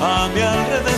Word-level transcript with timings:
a 0.00 0.28
mi 0.28 0.42
alrededor. 0.42 0.95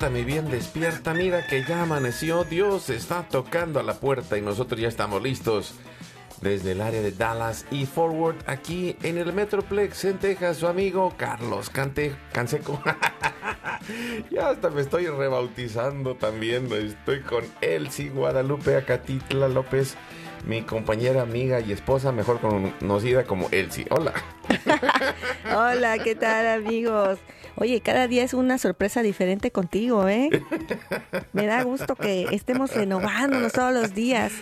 Despierta, 0.00 0.18
mi 0.18 0.24
bien, 0.24 0.50
despierta. 0.50 1.12
Mira 1.12 1.46
que 1.46 1.62
ya 1.62 1.82
amaneció. 1.82 2.44
Dios 2.44 2.88
está 2.88 3.28
tocando 3.28 3.78
a 3.80 3.82
la 3.82 4.00
puerta 4.00 4.38
y 4.38 4.40
nosotros 4.40 4.80
ya 4.80 4.88
estamos 4.88 5.22
listos. 5.22 5.74
Desde 6.40 6.72
el 6.72 6.80
área 6.80 7.02
de 7.02 7.12
Dallas 7.12 7.66
y 7.70 7.84
Forward, 7.84 8.36
aquí 8.46 8.96
en 9.02 9.18
el 9.18 9.30
Metroplex 9.34 10.06
en 10.06 10.18
Texas, 10.18 10.56
su 10.56 10.66
amigo 10.66 11.12
Carlos 11.18 11.68
Cante, 11.68 12.16
Canseco. 12.32 12.82
ya 14.30 14.48
hasta 14.48 14.70
me 14.70 14.80
estoy 14.80 15.06
rebautizando 15.06 16.14
también. 16.14 16.72
Estoy 16.72 17.20
con 17.20 17.44
Elsie 17.60 18.08
Guadalupe 18.08 18.74
Acatitla 18.74 19.48
López, 19.48 19.96
mi 20.46 20.62
compañera, 20.62 21.20
amiga 21.20 21.60
y 21.60 21.72
esposa, 21.72 22.10
mejor 22.10 22.40
conocida 22.40 23.24
como 23.24 23.48
Elsie. 23.50 23.86
Hola. 23.90 24.14
Hola, 25.54 25.98
¿qué 25.98 26.14
tal 26.14 26.46
amigos? 26.46 27.18
Oye, 27.56 27.82
cada 27.82 28.08
día 28.08 28.24
es 28.24 28.32
una 28.32 28.56
sorpresa 28.56 29.02
diferente 29.02 29.50
contigo, 29.50 30.08
¿eh? 30.08 30.30
Me 31.34 31.44
da 31.44 31.62
gusto 31.64 31.96
que 31.96 32.28
estemos 32.30 32.74
renovándonos 32.74 33.52
todos 33.52 33.74
los 33.74 33.92
días 33.94 34.32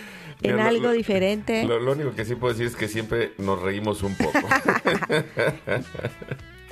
en 0.41 0.53
Mira, 0.55 0.67
algo 0.67 0.83
lo- 0.87 0.91
diferente. 0.91 1.63
Lo, 1.65 1.79
lo 1.79 1.91
único 1.91 2.13
que 2.15 2.23
sí 2.25 2.35
puedo 2.35 2.53
decir 2.53 2.67
es 2.67 2.75
que 2.75 2.87
siempre 2.87 3.33
nos 3.37 3.61
reímos 3.61 4.03
un 4.03 4.15
poco. 4.15 4.39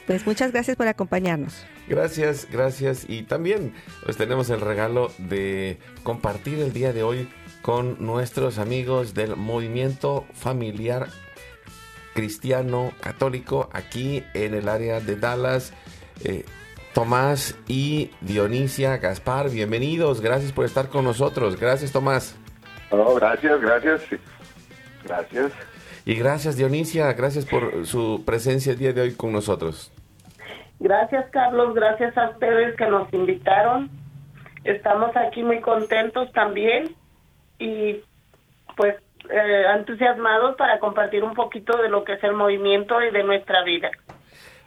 Pues 0.05 0.25
muchas 0.25 0.53
gracias 0.53 0.77
por 0.77 0.87
acompañarnos. 0.87 1.65
Gracias, 1.89 2.47
gracias. 2.49 3.03
Y 3.09 3.23
también 3.23 3.73
pues 4.05 4.15
tenemos 4.15 4.49
el 4.49 4.61
regalo 4.61 5.11
de 5.17 5.79
compartir 6.03 6.59
el 6.59 6.71
día 6.71 6.93
de 6.93 7.03
hoy 7.03 7.27
con 7.61 7.97
nuestros 7.99 8.57
amigos 8.57 9.13
del 9.13 9.35
movimiento 9.35 10.25
familiar 10.33 11.09
cristiano 12.13 12.93
católico 13.01 13.69
aquí 13.73 14.23
en 14.33 14.53
el 14.53 14.69
área 14.69 15.01
de 15.01 15.17
Dallas. 15.17 15.73
Eh, 16.23 16.45
Tomás 16.93 17.55
y 17.67 18.11
Dionisia 18.21 18.95
Gaspar, 18.99 19.49
bienvenidos. 19.49 20.21
Gracias 20.21 20.53
por 20.53 20.63
estar 20.63 20.87
con 20.87 21.03
nosotros. 21.03 21.59
Gracias, 21.59 21.91
Tomás. 21.91 22.35
No, 22.91 23.15
gracias, 23.15 23.61
gracias. 23.61 24.01
Gracias. 25.03 25.51
Y 26.05 26.15
gracias, 26.15 26.55
Dionisia. 26.55 27.11
Gracias 27.13 27.45
por 27.45 27.85
su 27.85 28.23
presencia 28.25 28.71
el 28.71 28.79
día 28.79 28.93
de 28.93 29.01
hoy 29.01 29.15
con 29.15 29.31
nosotros. 29.31 29.91
Gracias, 30.79 31.29
Carlos. 31.31 31.73
Gracias 31.75 32.17
a 32.17 32.29
ustedes 32.29 32.75
que 32.77 32.85
nos 32.85 33.11
invitaron. 33.13 33.89
Estamos 34.63 35.15
aquí 35.15 35.43
muy 35.43 35.59
contentos 35.61 36.31
también 36.33 36.95
y 37.59 38.01
pues 38.75 38.95
eh, 39.29 39.63
entusiasmados 39.75 40.55
para 40.55 40.79
compartir 40.79 41.23
un 41.23 41.33
poquito 41.33 41.77
de 41.77 41.89
lo 41.89 42.03
que 42.03 42.13
es 42.13 42.23
el 42.23 42.33
movimiento 42.33 43.01
y 43.01 43.11
de 43.11 43.23
nuestra 43.23 43.63
vida. 43.63 43.89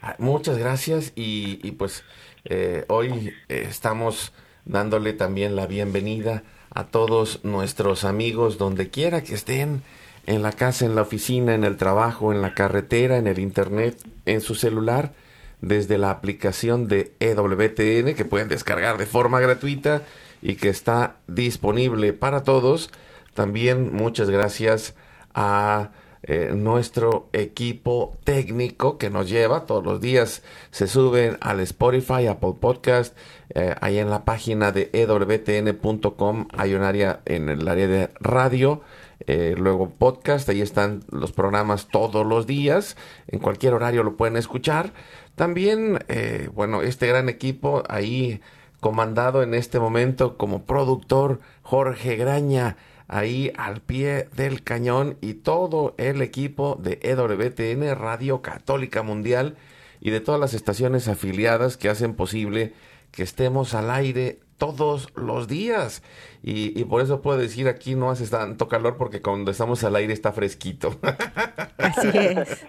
Ah, 0.02 0.16
Muchas 0.18 0.58
gracias 0.58 1.12
y, 1.16 1.60
y 1.62 1.72
pues 1.72 2.04
eh, 2.44 2.84
hoy 2.88 3.32
eh, 3.48 3.66
estamos 3.68 4.34
dándole 4.64 5.12
también 5.12 5.56
la 5.56 5.66
bienvenida 5.66 6.42
a 6.70 6.84
todos 6.84 7.44
nuestros 7.44 8.04
amigos 8.04 8.58
donde 8.58 8.90
quiera 8.90 9.22
que 9.22 9.34
estén, 9.34 9.82
en 10.26 10.42
la 10.42 10.52
casa, 10.52 10.84
en 10.84 10.94
la 10.94 11.02
oficina, 11.02 11.54
en 11.54 11.64
el 11.64 11.76
trabajo, 11.76 12.32
en 12.32 12.42
la 12.42 12.54
carretera, 12.54 13.16
en 13.16 13.26
el 13.26 13.38
internet, 13.38 14.00
en 14.26 14.40
su 14.40 14.54
celular, 14.54 15.12
desde 15.60 15.98
la 15.98 16.10
aplicación 16.10 16.88
de 16.88 17.12
EWTN 17.20 18.14
que 18.14 18.24
pueden 18.24 18.48
descargar 18.48 18.96
de 18.98 19.06
forma 19.06 19.40
gratuita 19.40 20.02
y 20.42 20.54
que 20.54 20.68
está 20.68 21.16
disponible 21.26 22.12
para 22.12 22.42
todos. 22.44 22.90
También 23.34 23.94
muchas 23.94 24.30
gracias 24.30 24.94
a 25.34 25.90
eh, 26.22 26.52
nuestro 26.54 27.28
equipo 27.32 28.18
técnico 28.24 28.98
que 28.98 29.10
nos 29.10 29.28
lleva 29.28 29.66
todos 29.66 29.84
los 29.84 30.00
días. 30.00 30.42
Se 30.70 30.86
suben 30.86 31.38
al 31.40 31.60
Spotify, 31.60 32.26
Apple 32.26 32.54
Podcast, 32.60 33.16
eh, 33.54 33.74
ahí 33.80 33.98
en 33.98 34.10
la 34.10 34.24
página 34.24 34.72
de 34.72 34.90
ewtn.com 34.92 36.48
hay 36.56 36.74
un 36.74 36.82
área 36.82 37.20
en 37.24 37.48
el 37.48 37.66
área 37.66 37.86
de 37.88 38.10
radio. 38.20 38.82
eh, 39.26 39.54
luego 39.58 39.90
podcast, 39.90 40.48
ahí 40.48 40.62
están 40.62 41.02
los 41.10 41.32
programas 41.32 41.88
todos 41.88 42.26
los 42.26 42.46
días, 42.46 42.96
en 43.28 43.38
cualquier 43.38 43.74
horario 43.74 44.02
lo 44.02 44.16
pueden 44.16 44.36
escuchar. 44.36 44.92
También, 45.34 45.98
eh, 46.08 46.48
bueno, 46.54 46.82
este 46.82 47.06
gran 47.06 47.28
equipo 47.28 47.82
ahí 47.88 48.40
comandado 48.80 49.42
en 49.42 49.54
este 49.54 49.78
momento 49.78 50.36
como 50.38 50.64
productor 50.64 51.40
Jorge 51.62 52.16
Graña, 52.16 52.76
ahí 53.08 53.52
al 53.58 53.80
pie 53.80 54.28
del 54.36 54.62
cañón 54.62 55.16
y 55.20 55.34
todo 55.34 55.94
el 55.98 56.22
equipo 56.22 56.78
de 56.80 56.98
EWTN 57.02 57.94
Radio 57.96 58.40
Católica 58.40 59.02
Mundial 59.02 59.56
y 60.00 60.10
de 60.10 60.20
todas 60.20 60.40
las 60.40 60.54
estaciones 60.54 61.08
afiliadas 61.08 61.76
que 61.76 61.88
hacen 61.88 62.14
posible 62.14 62.72
que 63.10 63.22
estemos 63.22 63.74
al 63.74 63.90
aire 63.90 64.40
todos 64.60 65.08
los 65.16 65.48
días. 65.48 66.02
Y, 66.42 66.78
y 66.78 66.84
por 66.84 67.02
eso 67.02 67.22
puedo 67.22 67.38
decir 67.38 67.66
aquí 67.66 67.94
no 67.94 68.10
hace 68.10 68.26
tanto 68.26 68.68
calor 68.68 68.96
porque 68.96 69.22
cuando 69.22 69.50
estamos 69.50 69.82
al 69.84 69.96
aire 69.96 70.12
está 70.12 70.32
fresquito. 70.32 71.00
Así 71.78 72.10
es. 72.14 72.66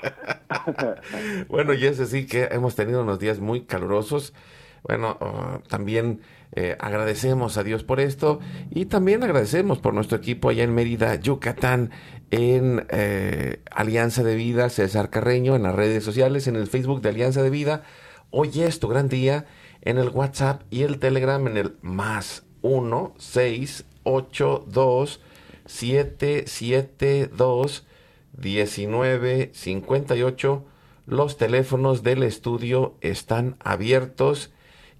bueno, 1.50 1.74
y 1.74 1.86
eso 1.86 2.06
sí 2.06 2.26
que 2.26 2.46
hemos 2.52 2.76
tenido 2.76 3.02
unos 3.02 3.20
días 3.20 3.40
muy 3.40 3.62
calurosos. 3.62 4.34
Bueno, 4.84 5.18
ah, 5.22 5.60
también 5.68 6.22
eh, 6.54 6.76
agradecemos 6.80 7.58
a 7.58 7.64
Dios 7.64 7.84
por 7.84 8.00
esto 8.00 8.40
y 8.72 8.86
también 8.86 9.24
agradecemos 9.24 9.80
por 9.80 9.94
nuestro 9.94 10.18
equipo 10.18 10.50
allá 10.50 10.64
en 10.64 10.74
Mérida, 10.74 11.16
Yucatán, 11.16 11.92
en 12.32 12.86
eh, 12.90 13.62
Alianza 13.70 14.24
de 14.24 14.36
Vida, 14.36 14.70
César 14.70 15.10
Carreño, 15.10 15.56
en 15.56 15.64
las 15.64 15.76
redes 15.76 16.04
sociales, 16.04 16.48
en 16.48 16.56
el 16.56 16.68
Facebook 16.68 17.02
de 17.02 17.10
Alianza 17.10 17.44
de 17.44 17.50
Vida. 17.50 17.84
Hoy 18.32 18.62
es 18.62 18.80
tu 18.80 18.88
gran 18.88 19.10
día 19.10 19.46
en 19.82 19.98
el 19.98 20.10
WhatsApp 20.10 20.62
y 20.70 20.84
el 20.84 21.00
Telegram 21.00 21.46
en 21.48 21.58
el 21.58 21.76
más 21.82 22.44
1 22.62 23.14
6 23.18 23.86
8 24.04 24.66
2 24.68 25.22
7 25.66 26.44
7 26.48 27.30
2 27.36 27.88
19 28.34 29.52
58 29.54 30.66
los 31.08 31.38
teléfonos 31.38 32.04
del 32.04 32.24
estudio 32.24 32.96
están 33.02 33.58
abiertos 33.60 34.52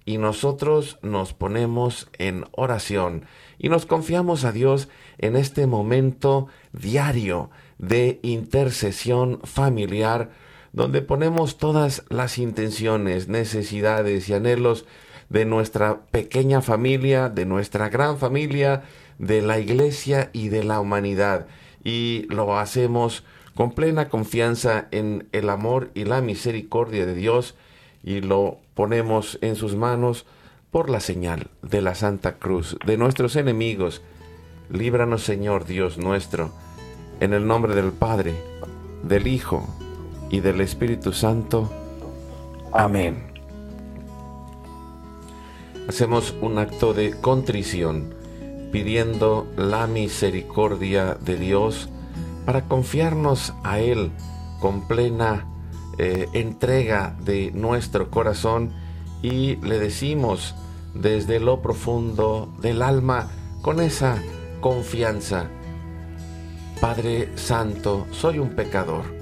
y 0.04 0.18
nosotros 0.18 0.98
nos 1.02 1.32
ponemos 1.32 2.08
en 2.18 2.44
oración 2.50 3.24
y 3.58 3.68
nos 3.68 3.86
confiamos 3.86 4.44
a 4.44 4.52
Dios 4.52 4.88
en 5.18 5.36
este 5.36 5.66
momento 5.66 6.48
diario 6.72 7.50
de 7.78 8.18
intercesión 8.22 9.40
familiar 9.44 10.30
donde 10.72 11.02
ponemos 11.02 11.58
todas 11.58 12.04
las 12.08 12.38
intenciones, 12.38 13.28
necesidades 13.28 14.28
y 14.28 14.34
anhelos 14.34 14.86
de 15.28 15.44
nuestra 15.44 16.00
pequeña 16.10 16.60
familia, 16.62 17.28
de 17.28 17.46
nuestra 17.46 17.88
gran 17.88 18.18
familia, 18.18 18.82
de 19.18 19.42
la 19.42 19.58
iglesia 19.58 20.30
y 20.32 20.48
de 20.48 20.64
la 20.64 20.80
humanidad. 20.80 21.46
Y 21.84 22.26
lo 22.30 22.58
hacemos 22.58 23.24
con 23.54 23.72
plena 23.72 24.08
confianza 24.08 24.88
en 24.90 25.28
el 25.32 25.50
amor 25.50 25.90
y 25.94 26.04
la 26.04 26.22
misericordia 26.22 27.06
de 27.06 27.14
Dios 27.14 27.54
y 28.02 28.20
lo 28.20 28.58
ponemos 28.74 29.38
en 29.42 29.56
sus 29.56 29.76
manos 29.76 30.26
por 30.70 30.88
la 30.88 31.00
señal 31.00 31.48
de 31.60 31.82
la 31.82 31.94
Santa 31.94 32.38
Cruz 32.38 32.78
de 32.86 32.96
nuestros 32.96 33.36
enemigos. 33.36 34.02
Líbranos 34.70 35.22
Señor 35.22 35.66
Dios 35.66 35.98
nuestro, 35.98 36.50
en 37.20 37.34
el 37.34 37.46
nombre 37.46 37.74
del 37.74 37.92
Padre, 37.92 38.34
del 39.02 39.26
Hijo 39.26 39.68
y 40.32 40.40
del 40.40 40.60
Espíritu 40.60 41.12
Santo. 41.12 41.70
Amén. 42.72 43.32
Hacemos 45.88 46.34
un 46.40 46.58
acto 46.58 46.94
de 46.94 47.12
contrición 47.12 48.14
pidiendo 48.72 49.46
la 49.56 49.86
misericordia 49.86 51.14
de 51.14 51.36
Dios 51.36 51.88
para 52.46 52.62
confiarnos 52.62 53.52
a 53.62 53.78
Él 53.78 54.10
con 54.58 54.88
plena 54.88 55.46
eh, 55.98 56.28
entrega 56.32 57.14
de 57.20 57.52
nuestro 57.52 58.10
corazón 58.10 58.72
y 59.22 59.56
le 59.56 59.78
decimos 59.78 60.54
desde 60.94 61.40
lo 61.40 61.60
profundo 61.60 62.48
del 62.60 62.80
alma 62.80 63.28
con 63.60 63.80
esa 63.80 64.20
confianza, 64.60 65.48
Padre 66.80 67.28
Santo, 67.36 68.06
soy 68.10 68.38
un 68.38 68.50
pecador. 68.50 69.21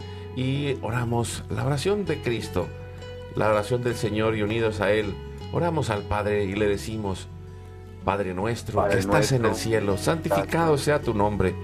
y 0.35 0.77
oramos 0.81 1.43
la 1.49 1.65
oración 1.65 2.05
de 2.05 2.21
Cristo, 2.21 2.67
la 3.35 3.49
oración 3.49 3.83
del 3.83 3.95
Señor 3.95 4.35
y 4.35 4.43
unidos 4.43 4.81
a 4.81 4.91
Él, 4.91 5.15
oramos 5.51 5.89
al 5.89 6.03
Padre 6.03 6.45
y 6.45 6.55
le 6.55 6.67
decimos, 6.67 7.27
Padre 8.05 8.33
nuestro 8.33 8.87
que 8.87 8.97
estás 8.97 9.31
en 9.31 9.45
el 9.45 9.55
cielo, 9.55 9.97
santificado 9.97 10.77
sea 10.77 11.01
tu 11.01 11.13
nombre. 11.13 11.55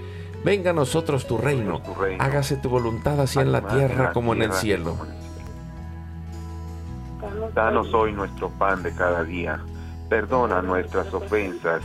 Venga 0.44 0.70
a 0.70 0.74
nosotros 0.74 1.26
tu 1.26 1.38
reino. 1.38 1.82
Hágase 2.20 2.58
tu 2.58 2.70
voluntad 2.70 3.20
así 3.20 3.40
en 3.40 3.52
la 3.52 3.68
tierra 3.68 4.14
como 4.14 4.34
en 4.34 4.44
el 4.44 4.54
cielo. 4.54 4.96
Danos 7.56 7.92
hoy 7.94 8.14
nuestro 8.14 8.50
pan 8.52 8.84
de 8.84 8.94
cada 8.94 9.24
día. 9.24 9.60
Perdona 10.10 10.62
nuestras 10.62 11.12
ofensas, 11.14 11.82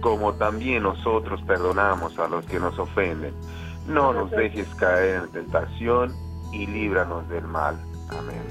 como 0.00 0.34
también 0.34 0.84
nosotros 0.84 1.42
perdonamos 1.42 2.18
a 2.18 2.28
los 2.28 2.46
que 2.46 2.60
nos 2.60 2.78
ofenden. 2.78 3.34
No 3.88 4.12
nos 4.12 4.30
dejes 4.30 4.68
caer 4.76 5.24
en 5.24 5.32
tentación 5.32 6.25
y 6.56 6.66
líbranos 6.66 7.28
del 7.28 7.44
mal. 7.44 7.76
Amén. 8.08 8.42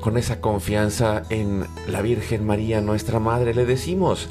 Con 0.00 0.18
esa 0.18 0.40
confianza 0.40 1.22
en 1.30 1.64
la 1.88 2.02
Virgen 2.02 2.46
María, 2.46 2.80
nuestra 2.80 3.20
Madre, 3.20 3.54
le 3.54 3.64
decimos, 3.64 4.30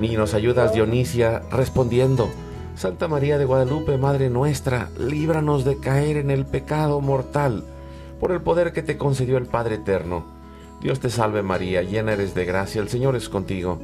ni 0.00 0.16
nos 0.16 0.32
ayudas, 0.32 0.72
Dionisia, 0.72 1.42
respondiendo, 1.50 2.30
Santa 2.74 3.06
María 3.06 3.36
de 3.36 3.44
Guadalupe, 3.44 3.98
Madre 3.98 4.30
nuestra, 4.30 4.88
líbranos 4.98 5.64
de 5.66 5.78
caer 5.78 6.16
en 6.16 6.30
el 6.30 6.46
pecado 6.46 7.02
mortal, 7.02 7.64
por 8.18 8.32
el 8.32 8.40
poder 8.40 8.72
que 8.72 8.82
te 8.82 8.96
concedió 8.96 9.36
el 9.36 9.46
Padre 9.46 9.74
Eterno. 9.74 10.24
Dios 10.80 11.00
te 11.00 11.10
salve 11.10 11.42
María, 11.42 11.82
llena 11.82 12.14
eres 12.14 12.34
de 12.34 12.46
gracia, 12.46 12.80
el 12.80 12.88
Señor 12.88 13.16
es 13.16 13.28
contigo. 13.28 13.78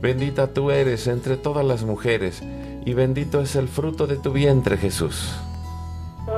Bendita 0.00 0.48
tú 0.48 0.70
eres 0.70 1.08
entre 1.08 1.36
todas 1.36 1.64
las 1.64 1.82
mujeres, 1.82 2.42
y 2.84 2.94
bendito 2.94 3.40
es 3.40 3.56
el 3.56 3.66
fruto 3.66 4.06
de 4.06 4.16
tu 4.16 4.30
vientre, 4.30 4.76
Jesús. 4.76 5.34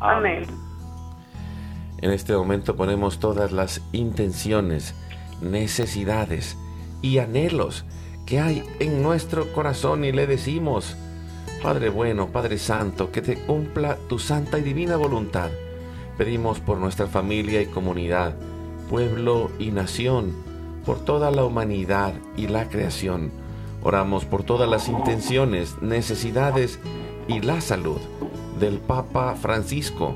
Amén. 0.00 0.46
En 1.98 2.10
este 2.10 2.34
momento 2.34 2.76
ponemos 2.76 3.18
todas 3.18 3.52
las 3.52 3.82
intenciones, 3.92 4.94
necesidades, 5.42 6.56
y 7.02 7.18
anhelos 7.18 7.84
que 8.26 8.40
hay 8.40 8.64
en 8.78 9.02
nuestro 9.02 9.52
corazón 9.52 10.04
y 10.04 10.12
le 10.12 10.26
decimos, 10.26 10.96
Padre 11.62 11.90
bueno, 11.90 12.28
Padre 12.28 12.58
Santo, 12.58 13.10
que 13.10 13.22
te 13.22 13.36
cumpla 13.36 13.96
tu 14.08 14.18
santa 14.18 14.58
y 14.58 14.62
divina 14.62 14.96
voluntad. 14.96 15.50
Pedimos 16.16 16.60
por 16.60 16.78
nuestra 16.78 17.06
familia 17.06 17.60
y 17.60 17.66
comunidad, 17.66 18.34
pueblo 18.88 19.50
y 19.58 19.70
nación, 19.70 20.34
por 20.84 21.04
toda 21.04 21.30
la 21.30 21.44
humanidad 21.44 22.14
y 22.36 22.46
la 22.46 22.68
creación. 22.68 23.30
Oramos 23.82 24.24
por 24.24 24.42
todas 24.42 24.68
las 24.68 24.88
intenciones, 24.88 25.80
necesidades 25.82 26.78
y 27.28 27.40
la 27.40 27.60
salud 27.60 28.00
del 28.60 28.78
Papa 28.78 29.34
Francisco. 29.34 30.14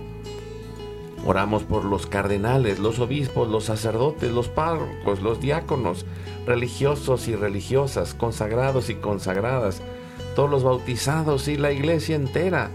Oramos 1.27 1.63
por 1.63 1.85
los 1.87 2.07
cardenales, 2.07 2.79
los 2.79 2.99
obispos, 2.99 3.49
los 3.49 3.65
sacerdotes, 3.65 4.31
los 4.31 4.49
párrocos, 4.49 5.23
los 5.23 5.41
diáconos, 5.41 6.05
religiosos 6.47 7.27
y 7.29 7.35
religiosas, 7.35 8.13
consagrados 8.13 8.91
y 8.91 8.97
consagradas, 8.97 9.81
todos 10.37 10.51
los 10.51 10.63
bautizados 10.63 11.49
y 11.49 11.57
la 11.57 11.73
iglesia 11.73 12.15
entera, 12.15 12.71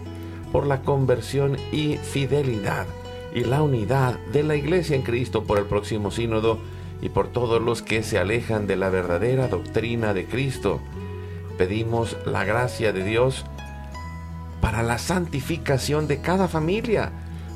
por 0.51 0.65
la 0.65 0.81
conversión 0.81 1.57
y 1.71 1.97
fidelidad 1.97 2.87
y 3.35 3.43
la 3.43 3.61
unidad 3.61 4.17
de 4.31 4.41
la 4.41 4.55
iglesia 4.55 4.95
en 4.95 5.03
Cristo 5.03 5.43
por 5.43 5.59
el 5.59 5.65
próximo 5.65 6.09
sínodo 6.09 6.57
y 7.01 7.09
por 7.09 7.27
todos 7.27 7.61
los 7.61 7.83
que 7.83 8.01
se 8.01 8.17
alejan 8.17 8.65
de 8.65 8.75
la 8.75 8.89
verdadera 8.89 9.47
doctrina 9.47 10.15
de 10.15 10.25
Cristo. 10.25 10.79
Pedimos 11.57 12.17
la 12.25 12.45
gracia 12.45 12.91
de 12.91 13.03
Dios 13.03 13.45
para 14.61 14.83
la 14.83 14.97
santificación 14.97 16.07
de 16.07 16.21
cada 16.21 16.47
familia, 16.47 17.11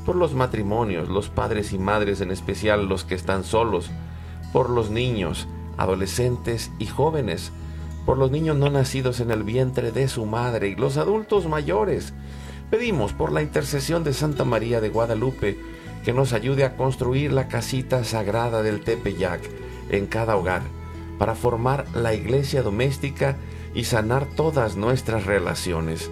por 0.05 0.15
los 0.15 0.33
matrimonios, 0.33 1.09
los 1.09 1.29
padres 1.29 1.73
y 1.73 1.79
madres 1.79 2.21
en 2.21 2.31
especial 2.31 2.87
los 2.87 3.03
que 3.03 3.15
están 3.15 3.43
solos, 3.43 3.89
por 4.51 4.69
los 4.69 4.89
niños, 4.89 5.47
adolescentes 5.77 6.71
y 6.79 6.85
jóvenes, 6.85 7.51
por 8.05 8.17
los 8.17 8.31
niños 8.31 8.57
no 8.57 8.69
nacidos 8.69 9.19
en 9.19 9.31
el 9.31 9.43
vientre 9.43 9.91
de 9.91 10.07
su 10.07 10.25
madre 10.25 10.69
y 10.69 10.75
los 10.75 10.97
adultos 10.97 11.47
mayores. 11.47 12.13
Pedimos 12.69 13.13
por 13.13 13.31
la 13.31 13.41
intercesión 13.41 14.03
de 14.03 14.13
Santa 14.13 14.43
María 14.43 14.81
de 14.81 14.89
Guadalupe 14.89 15.57
que 16.03 16.13
nos 16.13 16.33
ayude 16.33 16.65
a 16.65 16.75
construir 16.75 17.31
la 17.31 17.47
casita 17.47 18.03
sagrada 18.03 18.61
del 18.61 18.81
Tepeyac 18.81 19.41
en 19.89 20.05
cada 20.05 20.35
hogar, 20.35 20.63
para 21.17 21.35
formar 21.35 21.85
la 21.95 22.13
iglesia 22.13 22.61
doméstica 22.61 23.37
y 23.73 23.85
sanar 23.85 24.25
todas 24.25 24.75
nuestras 24.75 25.25
relaciones. 25.25 26.11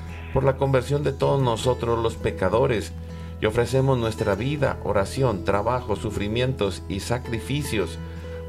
por 0.33 0.43
la 0.43 0.57
conversión 0.57 1.03
de 1.03 1.13
todos 1.13 1.41
nosotros 1.41 2.01
los 2.01 2.15
pecadores, 2.15 2.93
y 3.41 3.47
ofrecemos 3.47 3.97
nuestra 3.97 4.35
vida, 4.35 4.77
oración, 4.83 5.43
trabajo, 5.43 5.95
sufrimientos 5.95 6.83
y 6.87 6.99
sacrificios, 6.99 7.97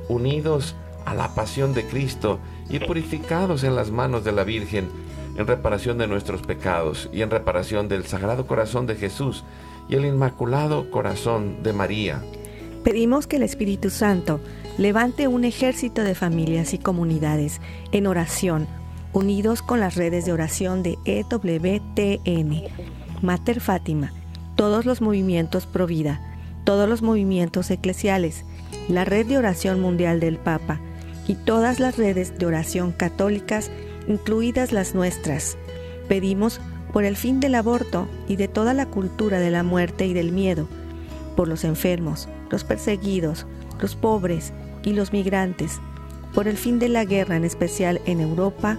unidos 0.08 0.76
a 1.06 1.14
la 1.14 1.34
pasión 1.34 1.72
de 1.74 1.86
Cristo 1.86 2.38
y 2.68 2.78
purificados 2.78 3.64
en 3.64 3.74
las 3.74 3.90
manos 3.90 4.22
de 4.22 4.32
la 4.32 4.44
Virgen, 4.44 4.90
en 5.36 5.46
reparación 5.46 5.96
de 5.96 6.06
nuestros 6.06 6.42
pecados 6.42 7.08
y 7.12 7.22
en 7.22 7.30
reparación 7.30 7.88
del 7.88 8.04
Sagrado 8.04 8.46
Corazón 8.46 8.86
de 8.86 8.96
Jesús 8.96 9.44
y 9.88 9.94
el 9.94 10.04
Inmaculado 10.04 10.90
Corazón 10.90 11.62
de 11.62 11.72
María. 11.72 12.22
Pedimos 12.84 13.26
que 13.26 13.36
el 13.36 13.42
Espíritu 13.44 13.90
Santo 13.90 14.40
levante 14.76 15.28
un 15.28 15.44
ejército 15.44 16.02
de 16.02 16.14
familias 16.14 16.74
y 16.74 16.78
comunidades 16.78 17.60
en 17.92 18.06
oración, 18.06 18.66
unidos 19.12 19.62
con 19.62 19.80
las 19.80 19.94
redes 19.94 20.24
de 20.24 20.32
oración 20.32 20.82
de 20.82 20.98
EWTN, 21.04 22.62
Mater 23.22 23.60
Fátima, 23.60 24.12
todos 24.56 24.86
los 24.86 25.00
movimientos 25.00 25.66
Pro 25.66 25.86
Vida, 25.86 26.20
todos 26.64 26.88
los 26.88 27.02
movimientos 27.02 27.70
eclesiales, 27.70 28.44
la 28.88 29.04
red 29.04 29.26
de 29.26 29.38
oración 29.38 29.80
mundial 29.80 30.20
del 30.20 30.38
Papa 30.38 30.80
y 31.26 31.34
todas 31.34 31.80
las 31.80 31.96
redes 31.96 32.38
de 32.38 32.46
oración 32.46 32.92
católicas, 32.92 33.70
incluidas 34.08 34.72
las 34.72 34.94
nuestras. 34.94 35.56
Pedimos 36.08 36.60
por 36.92 37.04
el 37.04 37.16
fin 37.16 37.40
del 37.40 37.54
aborto 37.54 38.08
y 38.28 38.36
de 38.36 38.48
toda 38.48 38.74
la 38.74 38.86
cultura 38.86 39.40
de 39.40 39.50
la 39.50 39.62
muerte 39.62 40.06
y 40.06 40.12
del 40.12 40.32
miedo, 40.32 40.68
por 41.36 41.48
los 41.48 41.64
enfermos, 41.64 42.28
los 42.50 42.64
perseguidos, 42.64 43.46
los 43.80 43.96
pobres 43.96 44.52
y 44.84 44.92
los 44.92 45.12
migrantes, 45.12 45.80
por 46.34 46.48
el 46.48 46.56
fin 46.56 46.78
de 46.78 46.88
la 46.88 47.04
guerra 47.04 47.36
en 47.36 47.44
especial 47.44 48.00
en 48.06 48.20
Europa, 48.20 48.78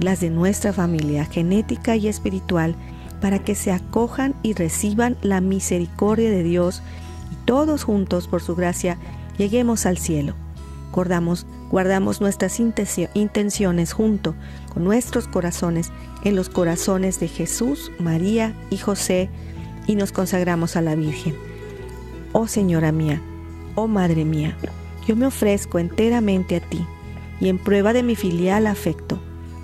las 0.00 0.20
de 0.20 0.30
nuestra 0.30 0.72
familia 0.72 1.24
genética 1.26 1.96
y 1.96 2.08
espiritual, 2.08 2.74
para 3.20 3.38
que 3.38 3.54
se 3.54 3.70
acojan 3.70 4.34
y 4.42 4.54
reciban 4.54 5.16
la 5.22 5.40
misericordia 5.40 6.30
de 6.30 6.42
Dios 6.42 6.82
y 7.30 7.36
todos 7.44 7.84
juntos 7.84 8.26
por 8.26 8.42
su 8.42 8.56
gracia 8.56 8.96
lleguemos 9.36 9.86
al 9.86 9.98
cielo. 9.98 10.34
Guardamos, 10.92 11.46
guardamos 11.70 12.20
nuestras 12.20 12.58
intenciones 12.58 13.92
junto 13.92 14.34
con 14.72 14.84
nuestros 14.84 15.28
corazones 15.28 15.92
en 16.24 16.34
los 16.34 16.48
corazones 16.48 17.20
de 17.20 17.28
Jesús, 17.28 17.92
María 17.98 18.54
y 18.70 18.78
José 18.78 19.30
y 19.86 19.94
nos 19.94 20.12
consagramos 20.12 20.76
a 20.76 20.82
la 20.82 20.94
Virgen. 20.94 21.36
Oh 22.32 22.46
Señora 22.46 22.90
mía, 22.90 23.20
oh 23.74 23.86
Madre 23.86 24.24
mía, 24.24 24.56
yo 25.06 25.14
me 25.14 25.26
ofrezco 25.26 25.78
enteramente 25.78 26.56
a 26.56 26.60
ti 26.60 26.84
y 27.40 27.48
en 27.48 27.58
prueba 27.58 27.92
de 27.92 28.02
mi 28.02 28.16
filial 28.16 28.66
afecto, 28.66 29.19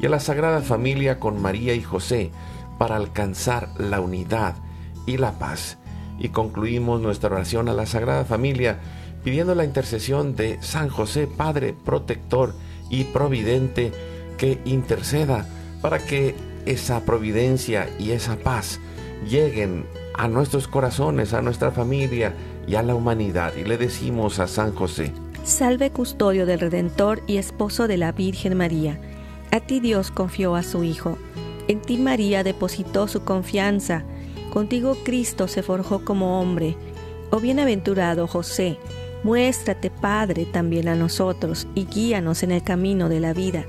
y 0.00 0.06
a 0.06 0.08
la 0.08 0.20
Sagrada 0.20 0.62
Familia 0.62 1.18
con 1.18 1.40
María 1.40 1.74
y 1.74 1.82
José 1.82 2.30
para 2.78 2.96
alcanzar 2.96 3.70
la 3.78 4.00
unidad 4.00 4.54
y 5.06 5.16
la 5.16 5.38
paz. 5.38 5.78
Y 6.18 6.30
concluimos 6.30 7.00
nuestra 7.00 7.30
oración 7.30 7.68
a 7.68 7.74
la 7.74 7.86
Sagrada 7.86 8.24
Familia 8.24 8.78
pidiendo 9.24 9.54
la 9.54 9.64
intercesión 9.64 10.36
de 10.36 10.58
San 10.62 10.88
José, 10.88 11.26
Padre 11.26 11.74
protector 11.84 12.54
y 12.88 13.04
providente, 13.04 13.92
que 14.36 14.60
interceda 14.64 15.46
para 15.82 15.98
que 15.98 16.34
esa 16.66 17.04
providencia 17.04 17.88
y 17.98 18.12
esa 18.12 18.36
paz 18.36 18.80
lleguen 19.28 19.86
a 20.14 20.28
nuestros 20.28 20.68
corazones, 20.68 21.34
a 21.34 21.42
nuestra 21.42 21.70
familia 21.70 22.34
y 22.66 22.74
a 22.74 22.82
la 22.82 22.94
humanidad. 22.94 23.54
Y 23.56 23.64
le 23.64 23.78
decimos 23.78 24.38
a 24.38 24.46
San 24.46 24.74
José, 24.74 25.12
Salve 25.44 25.90
custodio 25.90 26.44
del 26.44 26.60
Redentor 26.60 27.22
y 27.26 27.38
esposo 27.38 27.88
de 27.88 27.96
la 27.96 28.12
Virgen 28.12 28.56
María. 28.56 29.00
A 29.50 29.60
ti 29.60 29.80
Dios 29.80 30.10
confió 30.10 30.54
a 30.54 30.62
su 30.62 30.84
Hijo. 30.84 31.18
En 31.68 31.80
ti 31.80 31.98
María 31.98 32.44
depositó 32.44 33.08
su 33.08 33.22
confianza. 33.24 34.04
Contigo 34.52 34.96
Cristo 35.04 35.48
se 35.48 35.62
forjó 35.62 36.04
como 36.04 36.40
hombre. 36.40 36.76
Oh 37.30 37.40
bienaventurado 37.40 38.26
José, 38.26 38.78
Muéstrate, 39.24 39.90
Padre, 39.90 40.46
también 40.46 40.88
a 40.88 40.94
nosotros 40.94 41.66
y 41.74 41.86
guíanos 41.86 42.42
en 42.42 42.52
el 42.52 42.62
camino 42.62 43.08
de 43.08 43.20
la 43.20 43.32
vida. 43.32 43.64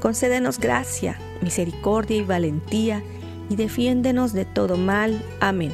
Concédenos 0.00 0.58
gracia, 0.58 1.18
misericordia 1.40 2.16
y 2.16 2.22
valentía 2.22 3.02
y 3.48 3.56
defiéndenos 3.56 4.32
de 4.32 4.44
todo 4.44 4.76
mal. 4.76 5.22
Amén. 5.40 5.72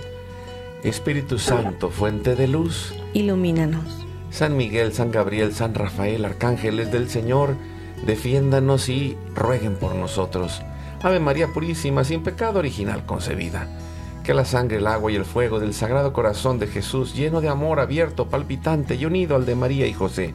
Espíritu 0.85 1.39
Santo, 1.39 1.91
fuente 1.91 2.37
de 2.37 2.47
luz, 2.47 2.95
ilumínanos. 3.13 4.07
San 4.31 4.57
Miguel, 4.57 4.93
San 4.93 5.11
Gabriel, 5.11 5.53
San 5.53 5.75
Rafael, 5.75 6.25
arcángeles 6.25 6.93
del 6.93 7.09
Señor, 7.09 7.57
defiéndanos 8.05 8.89
y 8.89 9.17
rueguen 9.35 9.77
por 9.77 9.95
nosotros. 9.95 10.63
Ave 11.03 11.21
María 11.21 11.49
Purísima, 11.49 12.05
sin 12.05 12.23
pecado 12.23 12.59
original 12.59 13.07
concebida 13.07 13.69
que 14.29 14.35
la 14.35 14.45
sangre, 14.45 14.77
el 14.77 14.87
agua 14.87 15.11
y 15.11 15.17
el 15.17 15.25
fuego 15.25 15.59
del 15.59 15.73
Sagrado 15.73 16.13
Corazón 16.13 16.59
de 16.59 16.67
Jesús, 16.67 17.15
lleno 17.15 17.41
de 17.41 17.49
amor 17.49 17.81
abierto, 17.81 18.27
palpitante 18.27 18.95
y 18.95 19.07
unido 19.07 19.35
al 19.37 19.47
de 19.47 19.55
María 19.55 19.87
y 19.87 19.95
José, 19.95 20.35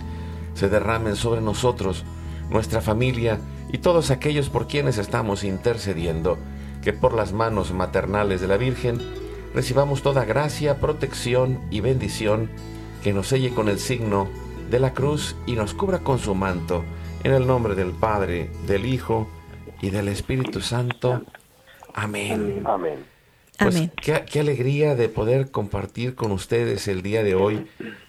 se 0.55 0.67
derramen 0.67 1.15
sobre 1.15 1.41
nosotros, 1.41 2.03
nuestra 2.49 2.81
familia 2.81 3.39
y 3.71 3.77
todos 3.77 4.09
aquellos 4.09 4.49
por 4.49 4.65
quienes 4.65 4.97
estamos 4.97 5.43
intercediendo, 5.43 6.39
que 6.81 6.91
por 6.91 7.13
las 7.13 7.33
manos 7.33 7.71
maternales 7.71 8.41
de 8.41 8.47
la 8.47 8.57
Virgen 8.57 8.99
recibamos 9.53 10.01
toda 10.01 10.25
gracia, 10.25 10.79
protección 10.79 11.59
y 11.69 11.81
bendición, 11.81 12.49
que 13.03 13.13
nos 13.13 13.27
selle 13.27 13.53
con 13.53 13.69
el 13.69 13.77
signo 13.77 14.27
de 14.71 14.79
la 14.79 14.95
cruz 14.95 15.35
y 15.45 15.51
nos 15.51 15.75
cubra 15.75 15.99
con 15.99 16.17
su 16.17 16.33
manto, 16.33 16.83
en 17.23 17.31
el 17.31 17.47
nombre 17.47 17.73
del 17.75 17.91
Padre, 17.91 18.49
del 18.67 18.85
Hijo 18.85 19.27
y 19.81 19.89
del 19.89 20.09
Espíritu 20.09 20.61
Santo. 20.61 21.21
Amén. 21.93 22.63
Amén. 22.65 23.05
Pues 23.57 23.89
qué, 24.01 24.39
alegría 24.39 24.95
de 24.95 25.07
poder 25.09 25.51
compartir 25.51 26.15
con 26.15 26.31
ustedes 26.31 26.87
el 26.87 27.01
día 27.01 27.23
de 27.23 27.35
hoy 27.35 27.67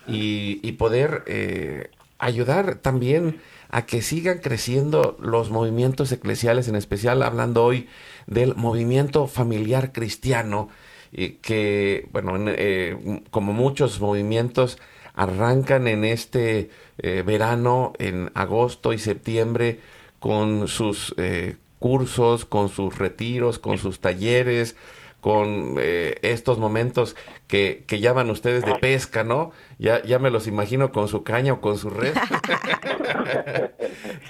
y, 0.09 0.73
poder 0.73 1.23
eh, 1.27 1.91
ayudar 2.19 2.77
también 2.77 3.41
a 3.71 3.87
que 3.87 4.03
sigan 4.03 4.39
creciendo 4.39 5.17
los 5.21 5.51
movimientos 5.51 6.11
eclesiales, 6.11 6.67
en 6.69 6.77
especial 6.77 7.23
hablando 7.23 7.65
hoy 7.65 7.89
del 8.27 8.57
movimiento 8.57 9.27
familiar 9.27 9.93
cristiano, 9.93 10.71
que, 11.13 12.09
bueno, 12.11 12.35
eh, 12.49 13.21
como 13.31 13.53
muchos 13.53 14.01
movimientos, 14.01 14.79
arrancan 15.15 15.87
en 15.87 16.05
este 16.05 16.71
eh, 16.99 17.23
verano, 17.25 17.93
en 17.99 18.31
agosto 18.35 18.93
y 18.93 18.99
septiembre, 18.99 19.81
con 20.19 20.69
sus 20.69 21.15
eh, 21.17 21.57
cursos, 21.79 22.45
con 22.45 22.69
sus 22.69 22.99
retiros, 22.99 23.59
con 23.59 23.79
sus 23.79 24.01
talleres, 24.01 24.77
con 25.25 25.77
eh, 25.79 26.19
estos 26.21 26.59
momentos 26.59 27.17
que, 27.47 27.85
que, 27.87 28.01
llaman 28.01 28.29
ustedes 28.29 28.63
de 28.63 28.75
pesca, 28.75 29.25
¿no? 29.25 29.53
Ya, 29.79 30.03
ya 30.03 30.19
me 30.19 30.29
los 30.29 30.47
imagino 30.47 30.93
con 30.93 31.09
su 31.09 31.25
caña 31.25 31.55
o 31.55 31.61
con 31.63 31.79
su 31.79 31.89
red. 31.89 32.13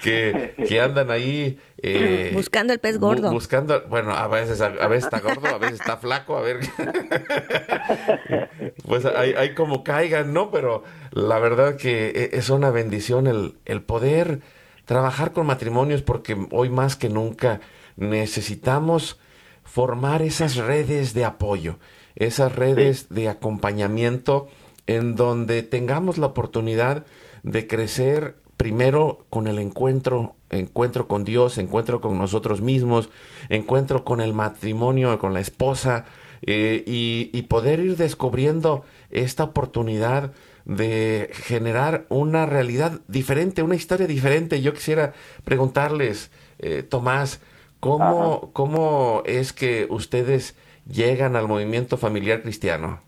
que, 0.05 0.55
que, 0.69 0.81
andan 0.81 1.11
ahí... 1.11 1.59
Eh, 1.83 2.31
buscando 2.33 2.73
el 2.73 2.79
pez 2.79 3.01
gordo. 3.01 3.31
Bu 3.31 3.35
buscando, 3.35 3.83
bueno, 3.89 4.13
a 4.13 4.29
veces, 4.29 4.61
a, 4.61 4.67
a, 4.67 4.87
veces 4.87 5.07
está 5.07 5.19
gordo, 5.19 5.49
a 5.49 5.59
veces 5.59 5.81
está 5.81 5.97
flaco, 5.97 6.37
a 6.37 6.43
ver. 6.43 6.61
pues 8.87 9.05
hay, 9.05 9.33
hay, 9.33 9.53
como 9.55 9.83
caigan, 9.83 10.33
¿no? 10.33 10.53
Pero 10.53 10.85
la 11.11 11.41
verdad 11.41 11.75
que 11.75 12.11
e, 12.11 12.39
es 12.39 12.51
una 12.51 12.71
bendición 12.71 13.27
el, 13.27 13.57
el 13.65 13.83
poder 13.83 14.43
trabajar 14.85 15.33
con 15.33 15.45
matrimonios 15.45 16.03
porque 16.03 16.37
hoy 16.53 16.71
más 16.71 16.95
que 16.95 17.09
nunca 17.09 17.59
necesitamos 17.97 19.19
formar 19.65 20.23
esas 20.23 20.57
redes 20.57 21.15
de 21.15 21.25
apoyo, 21.25 21.79
esas 22.15 22.55
redes 22.55 23.09
de 23.09 23.29
acompañamiento 23.29 24.49
en 24.87 25.17
donde 25.17 25.63
tengamos 25.63 26.19
la 26.19 26.27
oportunidad 26.27 27.05
de 27.43 27.67
crecer 27.67 28.37
primero 28.57 29.27
con 29.31 29.47
el 29.47 29.59
encuentro, 29.59 30.37
encuentro 30.51 31.09
con 31.09 31.25
Dios, 31.25 31.59
encuentro 31.59 32.01
con 32.01 32.19
nosotros 32.19 32.61
mismos, 32.61 33.09
encuentro 33.49 34.05
con 34.05 34.21
el 34.21 34.33
matrimonio, 34.33 35.19
con 35.19 35.35
la 35.35 35.41
esposa, 35.41 36.05
eh, 36.47 36.85
y, 36.87 37.31
y 37.33 37.43
poder 37.43 37.81
ir 37.81 37.97
descubriendo 37.97 38.85
esta 39.11 39.45
oportunidad 39.45 40.33
de 40.65 41.31
generar 41.33 42.07
una 42.09 42.47
realidad 42.47 43.01
diferente, 43.09 43.63
una 43.63 43.77
historia 43.77 44.07
diferente. 44.07 44.61
Yo 44.61 44.73
quisiera 44.75 45.15
preguntarles, 45.45 46.31
eh, 46.59 46.83
Tomás, 46.83 47.41
¿cómo, 47.85 48.51
¿cómo 48.53 49.23
es 49.27 49.53
que 49.53 49.87
ustedes 49.91 50.59
llegan 50.87 51.37
al 51.37 51.47
movimiento 51.47 51.99
familiar 51.99 52.41
cristiano? 52.41 53.01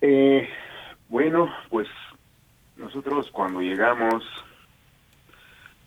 Eh, 0.00 0.48
bueno, 1.08 1.52
pues 1.68 1.88
nosotros 2.76 3.28
cuando 3.32 3.60
llegamos, 3.60 4.22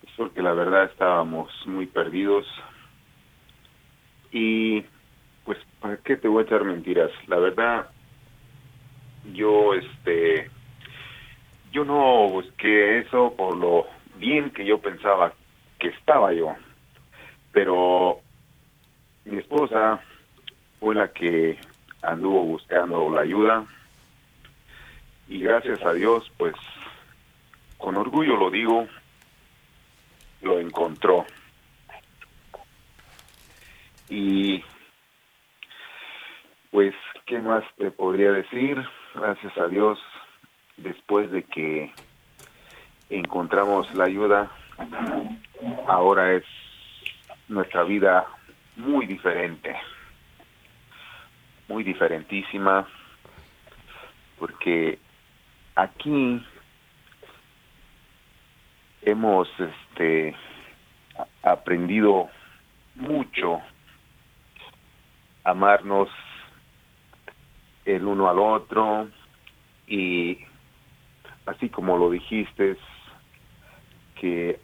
es 0.02 0.10
porque 0.16 0.42
la 0.42 0.52
verdad 0.52 0.84
estábamos 0.84 1.50
muy 1.66 1.86
perdidos 1.86 2.44
y 4.30 4.82
pues, 5.44 5.58
¿para 5.80 5.96
qué 5.98 6.16
te 6.16 6.28
voy 6.28 6.42
a 6.42 6.46
echar 6.46 6.64
mentiras? 6.64 7.10
La 7.28 7.38
verdad, 7.38 7.88
yo, 9.32 9.72
este, 9.72 10.50
yo 11.72 11.84
no 11.86 12.28
busqué 12.28 12.98
eso 12.98 13.32
por 13.34 13.56
lo 13.56 13.86
bien 14.18 14.50
que 14.50 14.66
yo 14.66 14.78
pensaba 14.78 15.32
que 15.78 15.88
estaba 15.88 16.32
yo, 16.32 16.54
pero 17.52 18.20
mi 19.24 19.38
esposa 19.38 20.00
fue 20.80 20.94
la 20.94 21.08
que 21.12 21.58
anduvo 22.02 22.44
buscando 22.44 23.10
la 23.10 23.22
ayuda 23.22 23.66
y 25.28 25.40
gracias 25.40 25.82
a 25.84 25.92
Dios, 25.92 26.30
pues, 26.38 26.54
con 27.76 27.96
orgullo 27.96 28.36
lo 28.36 28.50
digo, 28.50 28.86
lo 30.40 30.58
encontró. 30.58 31.26
Y 34.08 34.64
pues, 36.70 36.94
¿qué 37.26 37.38
más 37.40 37.62
te 37.76 37.90
podría 37.90 38.32
decir? 38.32 38.82
Gracias 39.14 39.56
a 39.58 39.68
Dios, 39.68 39.98
después 40.78 41.30
de 41.30 41.42
que 41.42 41.92
encontramos 43.10 43.92
la 43.94 44.04
ayuda, 44.04 44.50
ahora 45.86 46.32
es 46.32 46.44
nuestra 47.48 47.82
vida 47.84 48.26
muy 48.76 49.06
diferente, 49.06 49.74
muy 51.68 51.82
diferentísima, 51.82 52.86
porque 54.38 54.98
aquí 55.74 56.44
hemos 59.02 59.48
este 59.58 60.36
aprendido 61.42 62.28
mucho 62.94 63.60
amarnos 65.44 66.08
el 67.84 68.04
uno 68.04 68.28
al 68.28 68.38
otro 68.38 69.08
y 69.86 70.38
así 71.46 71.70
como 71.70 71.96
lo 71.96 72.10
dijiste 72.10 72.76
que 74.20 74.60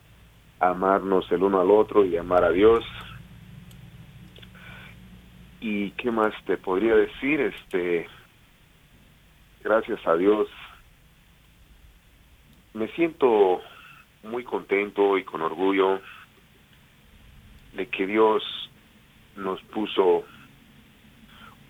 amarnos 0.61 1.31
el 1.33 1.43
uno 1.43 1.61
al 1.61 1.71
otro 1.71 2.05
y 2.05 2.17
amar 2.17 2.45
a 2.45 2.51
Dios. 2.51 2.85
Y 5.61 5.91
qué 5.93 6.11
más 6.11 6.33
te 6.45 6.57
podría 6.57 6.95
decir 6.95 7.41
este 7.41 8.07
gracias 9.63 10.07
a 10.07 10.15
Dios 10.15 10.49
me 12.75 12.89
siento 12.89 13.61
muy 14.25 14.43
contento 14.43 15.17
y 15.17 15.25
con 15.25 15.41
orgullo 15.43 16.01
de 17.75 17.87
que 17.87 18.07
Dios 18.07 18.43
nos 19.37 19.63
puso 19.63 20.25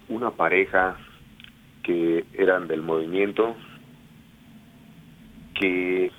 una 0.09 0.31
pareja 0.31 0.97
que 1.83 2.25
eran 2.33 2.67
del 2.67 2.83
movimiento, 2.83 3.55
que 5.55 6.11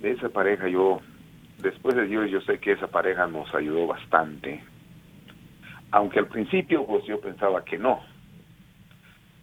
de 0.00 0.10
esa 0.10 0.28
pareja 0.30 0.68
yo, 0.68 1.00
después 1.58 1.96
de 1.96 2.06
Dios, 2.06 2.30
yo 2.30 2.40
sé 2.42 2.58
que 2.58 2.72
esa 2.72 2.88
pareja 2.88 3.26
nos 3.26 3.52
ayudó 3.54 3.86
bastante. 3.86 4.62
Aunque 5.90 6.18
al 6.18 6.28
principio, 6.28 6.86
pues 6.86 7.04
yo 7.04 7.20
pensaba 7.20 7.64
que 7.64 7.78
no. 7.78 8.00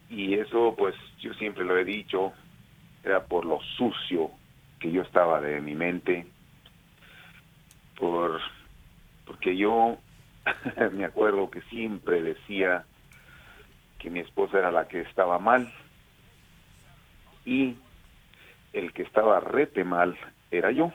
Y 0.10 0.36
eso, 0.36 0.75
pues 0.78 0.95
yo 1.19 1.34
siempre 1.34 1.65
lo 1.65 1.78
he 1.78 1.84
dicho, 1.84 2.34
era 3.04 3.23
por 3.25 3.45
lo 3.45 3.60
sucio 3.78 4.32
que 4.80 4.91
yo 4.91 5.01
estaba 5.01 5.41
de 5.41 5.62
mi 5.62 5.75
mente, 5.75 6.28
por 7.97 8.39
porque 9.25 9.58
yo 9.58 9.97
me 10.91 11.06
acuerdo 11.06 11.49
que 11.49 11.62
siempre 11.63 12.21
decía 12.21 12.86
que 13.97 14.10
mi 14.10 14.19
esposa 14.19 14.60
era 14.60 14.71
la 14.71 14.88
que 14.88 15.01
estaba 15.01 15.39
mal 15.39 15.73
y 17.43 17.75
el 18.73 18.93
que 18.93 19.04
estaba 19.04 19.39
rete 19.39 19.84
mal 19.84 20.17
era 20.51 20.71
yo. 20.71 20.91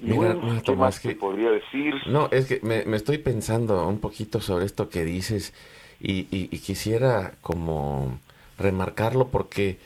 Mira, 0.00 0.34
bueno, 0.34 0.62
¿qué 0.64 0.76
más 0.76 1.00
que 1.00 1.14
podría 1.14 1.50
decir? 1.50 1.94
No, 2.06 2.28
es 2.32 2.46
que 2.46 2.60
me, 2.62 2.84
me, 2.84 2.96
estoy 2.96 3.18
pensando 3.18 3.86
un 3.86 4.00
poquito 4.00 4.40
sobre 4.40 4.64
esto 4.64 4.88
que 4.88 5.04
dices 5.04 5.52
y, 6.00 6.26
y, 6.30 6.48
y 6.50 6.58
quisiera 6.58 7.34
como 7.40 8.18
remarcarlo 8.58 9.28
porque 9.28 9.78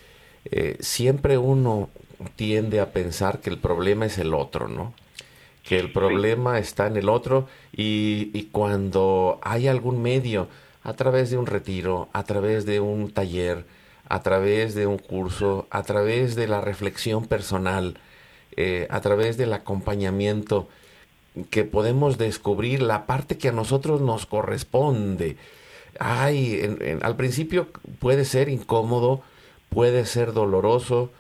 eh, 0.51 0.77
siempre 0.81 1.39
uno 1.39 1.91
tiende 2.37 2.81
a 2.81 2.93
pensar 2.93 3.41
que 3.41 3.51
el 3.51 3.59
problema 3.59 4.07
es 4.07 4.19
el 4.19 4.33
otro, 4.33 4.69
¿no? 4.69 4.95
Que 5.65 5.79
el 5.79 5.93
problema 5.93 6.57
sí. 6.57 6.63
está 6.63 6.87
en 6.87 6.97
el 6.97 7.09
otro 7.09 7.49
y, 7.73 8.31
y 8.33 8.45
cuando 8.53 9.39
hay 9.43 9.69
algún 9.69 10.01
medio 10.01 10.49
a 10.83 10.95
través 10.95 11.31
de 11.31 11.37
un 11.39 11.47
retiro, 11.47 12.09
a 12.13 12.23
través 12.25 12.65
de 12.65 12.81
un 12.81 13.11
taller, 13.11 13.65
a 14.09 14.23
través 14.23 14.75
de 14.75 14.87
un 14.87 14.99
curso, 14.99 15.67
a 15.71 15.83
través 15.83 16.37
de 16.37 16.47
la 16.47 16.61
reflexión 16.61 17.27
personal, 17.27 17.99
eh, 18.57 18.87
a 18.91 19.01
través 19.01 19.37
del 19.37 19.53
acompañamiento, 19.53 20.69
que 21.51 21.65
podemos 21.65 22.17
descubrir 22.17 22.81
la 22.81 23.07
parte 23.07 23.37
que 23.37 23.49
a 23.49 23.53
nosotros 23.53 24.01
nos 24.01 24.27
corresponde. 24.27 25.37
Ay, 25.99 26.61
en, 26.63 27.01
al 27.03 27.17
principio 27.17 27.69
puede 27.99 28.25
ser 28.25 28.49
incómodo, 28.49 29.23
puede 29.69 30.07
ser 30.07 30.33
doloroso, 30.33 31.11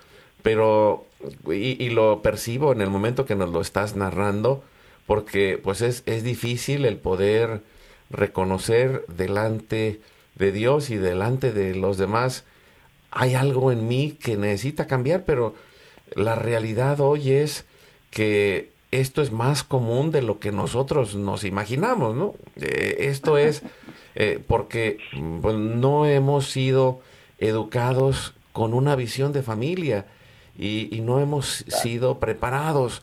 pero, 0.42 1.04
y, 1.46 1.82
y, 1.82 1.90
lo 1.90 2.22
percibo 2.22 2.72
en 2.72 2.80
el 2.80 2.88
momento 2.88 3.26
que 3.26 3.34
nos 3.34 3.50
lo 3.50 3.60
estás 3.60 3.96
narrando, 3.96 4.62
porque 5.06 5.60
pues 5.62 5.82
es, 5.82 6.02
es 6.06 6.22
difícil 6.22 6.84
el 6.84 6.96
poder 6.96 7.62
reconocer 8.10 9.04
delante 9.08 10.00
de 10.36 10.52
Dios 10.52 10.90
y 10.90 10.96
delante 10.96 11.52
de 11.52 11.74
los 11.74 11.98
demás, 11.98 12.44
hay 13.10 13.34
algo 13.34 13.72
en 13.72 13.88
mí 13.88 14.16
que 14.22 14.36
necesita 14.36 14.86
cambiar, 14.86 15.24
pero 15.24 15.54
la 16.14 16.34
realidad 16.34 17.00
hoy 17.00 17.32
es 17.32 17.64
que 18.10 18.70
esto 18.90 19.22
es 19.22 19.32
más 19.32 19.62
común 19.62 20.10
de 20.10 20.22
lo 20.22 20.38
que 20.38 20.52
nosotros 20.52 21.14
nos 21.14 21.44
imaginamos, 21.44 22.14
¿no? 22.14 22.34
Eh, 22.56 22.96
esto 23.00 23.36
es 23.36 23.62
eh, 24.14 24.42
porque 24.46 24.98
pues, 25.42 25.56
no 25.56 26.06
hemos 26.06 26.50
sido 26.50 27.00
educados 27.38 28.34
con 28.52 28.72
una 28.72 28.96
visión 28.96 29.32
de 29.32 29.42
familia 29.42 30.06
y, 30.58 30.94
y 30.96 31.00
no 31.02 31.20
hemos 31.20 31.64
sido 31.68 32.18
preparados 32.18 33.02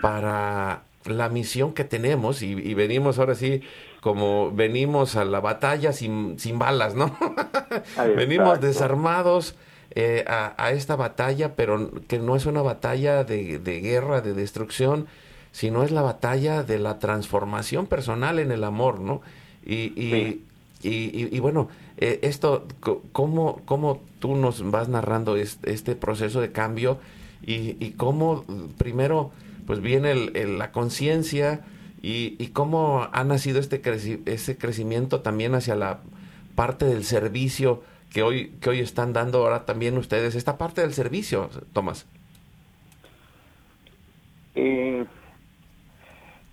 para 0.00 0.84
la 1.04 1.28
misión 1.28 1.72
que 1.72 1.82
tenemos 1.82 2.42
y, 2.42 2.52
y, 2.52 2.74
venimos 2.74 3.18
ahora 3.18 3.34
sí 3.34 3.62
como 4.00 4.52
venimos 4.52 5.16
a 5.16 5.24
la 5.24 5.40
batalla 5.40 5.92
sin, 5.92 6.38
sin 6.38 6.58
balas, 6.58 6.94
¿no? 6.94 7.16
Venimos 8.16 8.60
desarmados 8.60 9.54
eh, 9.94 10.24
a, 10.26 10.70
esta 10.72 10.96
batalla, 10.96 11.54
pero 11.54 11.90
que 12.08 12.18
no 12.18 12.34
es 12.34 12.46
una 12.46 12.62
batalla 12.62 13.24
de, 13.24 13.58
guerra, 13.58 14.22
de 14.22 14.32
destrucción, 14.32 15.06
sino 15.50 15.82
es 15.82 15.90
la 15.90 16.00
batalla 16.00 16.62
de 16.62 16.78
la 16.78 16.98
transformación 16.98 17.86
personal 17.86 18.38
en 18.38 18.52
el 18.52 18.64
amor, 18.64 19.00
¿no? 19.00 19.20
Y, 19.66 20.40
y, 20.82 21.40
bueno, 21.40 21.68
eh, 21.98 22.20
esto, 22.22 22.66
¿cómo, 23.12 23.60
¿cómo 23.66 24.00
tú 24.18 24.34
nos 24.34 24.68
vas 24.70 24.88
narrando 24.88 25.36
este, 25.36 25.94
proceso 25.94 26.40
de 26.40 26.52
cambio 26.52 26.98
y, 27.42 27.90
cómo 27.98 28.44
primero 28.78 29.30
pues 29.66 29.80
viene 29.80 30.14
la 30.14 30.72
conciencia 30.72 31.60
y, 32.00 32.46
cómo 32.54 33.08
ha 33.12 33.24
nacido 33.24 33.60
este 33.60 33.82
ese 34.24 34.56
crecimiento 34.56 35.20
también 35.20 35.54
hacia 35.54 35.74
la 35.74 36.00
parte 36.54 36.86
del 36.86 37.04
servicio 37.04 37.82
que 38.12 38.22
hoy, 38.22 38.52
que 38.60 38.70
hoy 38.70 38.80
están 38.80 39.12
dando 39.12 39.38
ahora 39.38 39.64
también 39.64 39.96
ustedes, 39.96 40.34
esta 40.34 40.58
parte 40.58 40.82
del 40.82 40.92
servicio, 40.92 41.48
Tomás. 41.72 42.06
Eh, 44.54 45.04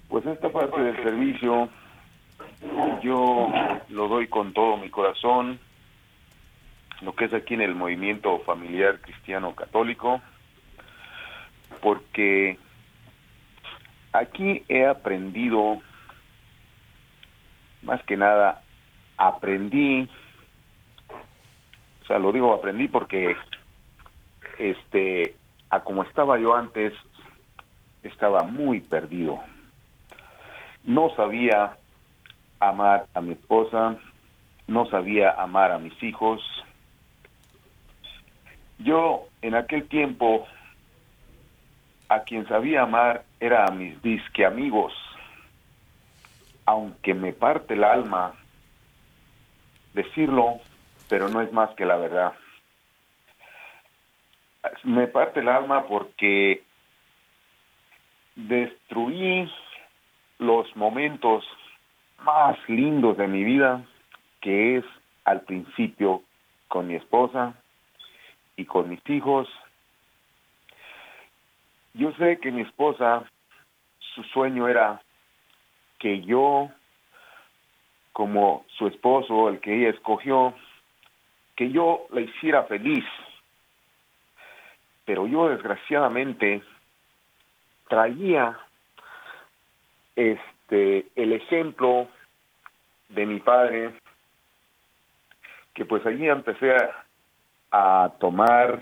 pues 0.08 0.26
esta 0.26 0.50
parte 0.50 0.82
del 0.82 1.04
servicio 1.04 1.70
yo 3.02 3.52
lo 3.90 4.08
doy 4.08 4.28
con 4.28 4.54
todo 4.54 4.78
mi 4.78 4.90
corazón, 4.90 5.60
lo 7.02 7.14
que 7.14 7.26
es 7.26 7.34
aquí 7.34 7.54
en 7.54 7.62
el 7.62 7.76
movimiento 7.76 8.40
familiar 8.40 9.00
cristiano 9.02 9.54
católico, 9.54 10.22
porque 11.82 12.58
aquí 14.14 14.64
he 14.70 14.86
aprendido, 14.86 15.82
más 17.82 18.02
que 18.04 18.18
nada, 18.18 18.62
aprendí, 19.18 20.10
sea, 22.10 22.18
lo 22.18 22.32
digo 22.32 22.54
aprendí 22.54 22.88
porque, 22.88 23.36
este, 24.58 25.36
a 25.70 25.82
como 25.82 26.02
estaba 26.02 26.40
yo 26.40 26.56
antes, 26.56 26.92
estaba 28.02 28.42
muy 28.44 28.80
perdido. 28.80 29.40
No 30.84 31.12
sabía 31.16 31.78
amar 32.60 33.06
a 33.14 33.22
mi 33.22 33.34
esposa, 33.34 33.96
no 34.66 34.88
sabía 34.88 35.32
amar 35.32 35.72
a 35.72 35.78
mis 35.78 36.02
hijos. 36.02 36.42
Yo 38.80 39.28
en 39.44 39.54
aquel 39.54 39.88
tiempo 39.88 40.48
a 42.08 42.22
quien 42.22 42.48
sabía 42.48 42.82
amar 42.82 43.24
era 43.40 43.66
a 43.66 43.72
mis 43.72 44.02
disque 44.02 44.48
amigos, 44.48 44.94
aunque 46.66 47.14
me 47.14 47.34
parte 47.34 47.76
el 47.76 47.84
alma 47.84 48.34
decirlo, 49.94 50.60
pero 51.10 51.28
no 51.28 51.42
es 51.42 51.52
más 51.52 51.72
que 51.72 51.86
la 51.86 51.98
verdad. 51.98 52.34
Me 54.84 55.08
parte 55.08 55.40
el 55.40 55.50
alma 55.50 55.88
porque 55.88 56.64
destruí 58.36 59.52
los 60.38 60.74
momentos 60.76 61.44
más 62.24 62.58
lindos 62.70 63.18
de 63.18 63.28
mi 63.28 63.44
vida, 63.44 63.84
que 64.40 64.78
es 64.78 64.86
al 65.26 65.42
principio 65.42 66.22
con 66.68 66.88
mi 66.88 66.96
esposa 66.96 67.56
y 68.56 68.66
con 68.66 68.90
mis 68.90 69.02
hijos. 69.10 69.50
Yo 71.94 72.12
sé 72.14 72.40
que 72.40 72.52
mi 72.52 72.62
esposa, 72.62 73.24
su 74.14 74.24
sueño 74.26 74.68
era 74.68 75.02
que 75.98 76.22
yo, 76.22 76.70
como 78.14 78.66
su 78.78 78.88
esposo, 78.88 79.50
el 79.50 79.60
que 79.60 79.76
ella 79.76 79.90
escogió, 79.90 80.54
que 81.60 81.70
yo 81.72 82.08
la 82.12 82.22
hiciera 82.22 82.64
feliz. 82.64 83.04
Pero 85.04 85.28
yo 85.28 85.50
desgraciadamente 85.50 86.64
traía 87.90 88.58
este 90.16 91.08
el 91.18 91.34
ejemplo 91.34 92.08
de 93.10 93.26
mi 93.26 93.42
padre 93.42 93.94
que 95.74 95.84
pues 95.84 96.06
allí 96.06 96.30
empecé 96.30 96.78
a, 97.72 98.14
tomar 98.22 98.82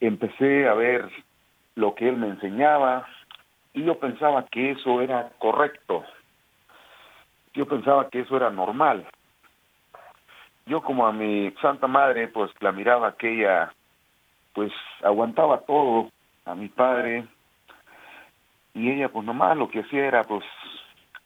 empecé 0.00 0.66
a 0.66 0.72
ver 0.72 1.10
lo 1.74 1.94
que 1.94 2.08
él 2.08 2.16
me 2.16 2.28
enseñaba 2.28 3.06
y 3.74 3.84
yo 3.84 3.98
pensaba 3.98 4.46
que 4.46 4.70
eso 4.70 5.02
era 5.02 5.30
correcto 5.38 6.04
yo 7.52 7.66
pensaba 7.66 8.08
que 8.08 8.20
eso 8.20 8.34
era 8.34 8.48
normal 8.50 9.06
yo 10.68 10.82
como 10.82 11.06
a 11.06 11.12
mi 11.12 11.50
santa 11.62 11.86
madre 11.86 12.28
pues 12.28 12.50
la 12.60 12.72
miraba 12.72 13.16
que 13.16 13.40
ella 13.40 13.72
pues 14.52 14.72
aguantaba 15.02 15.60
todo 15.62 16.10
a 16.44 16.54
mi 16.54 16.68
padre 16.68 17.26
y 18.74 18.90
ella 18.90 19.08
pues 19.08 19.24
nomás 19.24 19.56
lo 19.56 19.68
que 19.68 19.80
hacía 19.80 20.06
era 20.06 20.24
pues 20.24 20.44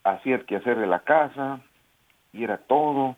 hacía 0.05 0.37
el 0.37 0.47
quehacer 0.47 0.79
de 0.79 0.87
la 0.87 1.01
casa 1.01 1.61
y 2.33 2.45
era 2.45 2.59
todo. 2.59 3.17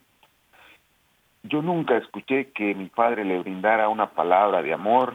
Yo 1.42 1.62
nunca 1.62 1.96
escuché 1.96 2.52
que 2.52 2.74
mi 2.74 2.86
padre 2.86 3.24
le 3.24 3.38
brindara 3.38 3.88
una 3.88 4.10
palabra 4.10 4.62
de 4.62 4.72
amor. 4.72 5.14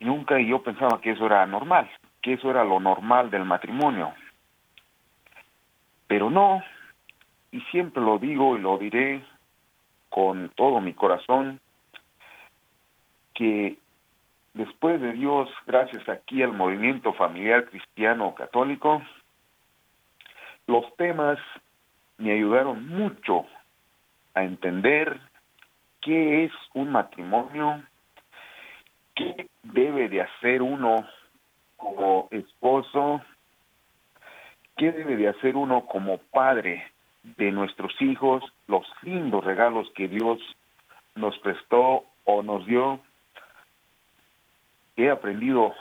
Nunca 0.00 0.40
y 0.40 0.48
yo 0.48 0.62
pensaba 0.62 1.00
que 1.00 1.12
eso 1.12 1.26
era 1.26 1.46
normal, 1.46 1.88
que 2.20 2.34
eso 2.34 2.50
era 2.50 2.64
lo 2.64 2.80
normal 2.80 3.30
del 3.30 3.44
matrimonio. 3.44 4.12
Pero 6.08 6.30
no, 6.30 6.62
y 7.50 7.60
siempre 7.70 8.02
lo 8.02 8.18
digo 8.18 8.56
y 8.56 8.60
lo 8.60 8.78
diré 8.78 9.24
con 10.08 10.50
todo 10.50 10.80
mi 10.80 10.94
corazón, 10.94 11.60
que 13.34 13.78
después 14.54 15.00
de 15.00 15.12
Dios, 15.12 15.48
gracias 15.66 16.08
aquí 16.08 16.42
al 16.42 16.52
movimiento 16.52 17.12
familiar 17.14 17.66
cristiano 17.66 18.34
católico, 18.34 19.02
los 20.66 20.84
temas 20.96 21.38
me 22.18 22.32
ayudaron 22.32 22.86
mucho 22.88 23.46
a 24.34 24.42
entender 24.42 25.20
qué 26.00 26.44
es 26.44 26.52
un 26.74 26.92
matrimonio, 26.92 27.82
qué 29.14 29.48
debe 29.62 30.08
de 30.08 30.22
hacer 30.22 30.62
uno 30.62 30.96
como 31.76 32.28
esposo, 32.30 33.22
qué 34.76 34.92
debe 34.92 35.16
de 35.16 35.28
hacer 35.28 35.56
uno 35.56 35.86
como 35.86 36.18
padre 36.18 36.84
de 37.22 37.50
nuestros 37.50 37.92
hijos, 38.00 38.42
los 38.66 38.86
lindos 39.02 39.44
regalos 39.44 39.90
que 39.94 40.08
Dios 40.08 40.38
nos 41.14 41.38
prestó 41.38 42.04
o 42.24 42.42
nos 42.42 42.64
dio 42.66 43.00
he 44.98 45.10
aprendido 45.10 45.74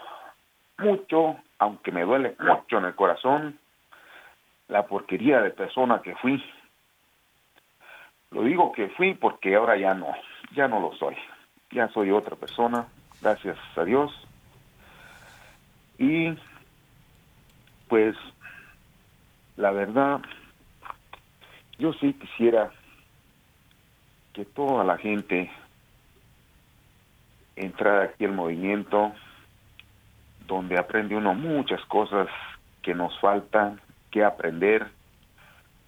mucho, 0.77 1.37
aunque 1.57 1.91
me 1.91 2.03
duele 2.03 2.35
mucho 2.39 2.77
en 2.77 2.85
el 2.85 2.95
corazón, 2.95 3.59
la 4.67 4.85
porquería 4.85 5.41
de 5.41 5.49
persona 5.49 6.01
que 6.01 6.15
fui. 6.15 6.43
Lo 8.31 8.43
digo 8.43 8.71
que 8.71 8.89
fui 8.89 9.15
porque 9.15 9.55
ahora 9.55 9.77
ya 9.77 9.93
no, 9.93 10.13
ya 10.53 10.67
no 10.67 10.79
lo 10.79 10.93
soy. 10.97 11.15
Ya 11.71 11.87
soy 11.89 12.11
otra 12.11 12.35
persona, 12.35 12.87
gracias 13.21 13.57
a 13.75 13.83
Dios. 13.83 14.11
Y 15.97 16.37
pues 17.87 18.15
la 19.55 19.71
verdad, 19.71 20.21
yo 21.79 21.93
sí 21.93 22.13
quisiera 22.13 22.71
que 24.33 24.45
toda 24.45 24.83
la 24.83 24.97
gente 24.97 25.51
entrar 27.55 28.01
aquí 28.03 28.25
al 28.25 28.33
movimiento 28.33 29.13
donde 30.47 30.77
aprende 30.77 31.15
uno 31.15 31.33
muchas 31.33 31.83
cosas 31.85 32.27
que 32.81 32.93
nos 32.93 33.19
faltan 33.19 33.81
que 34.11 34.23
aprender, 34.23 34.87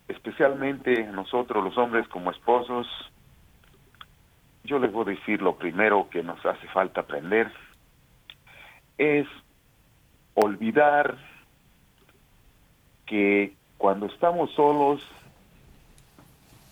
especialmente 0.08 1.06
nosotros 1.08 1.64
los 1.64 1.78
hombres 1.78 2.08
como 2.10 2.32
esposos. 2.32 2.88
Yo 4.64 4.80
les 4.80 4.92
voy 4.92 5.04
a 5.04 5.16
decir 5.16 5.42
lo 5.42 5.56
primero 5.56 6.10
que 6.10 6.24
nos 6.24 6.44
hace 6.46 6.68
falta 6.68 7.02
aprender 7.02 7.52
es 8.98 9.28
olvidar 10.34 11.18
que 13.06 13.54
cuando 13.78 14.08
estamos 14.08 14.52
solos 14.52 15.02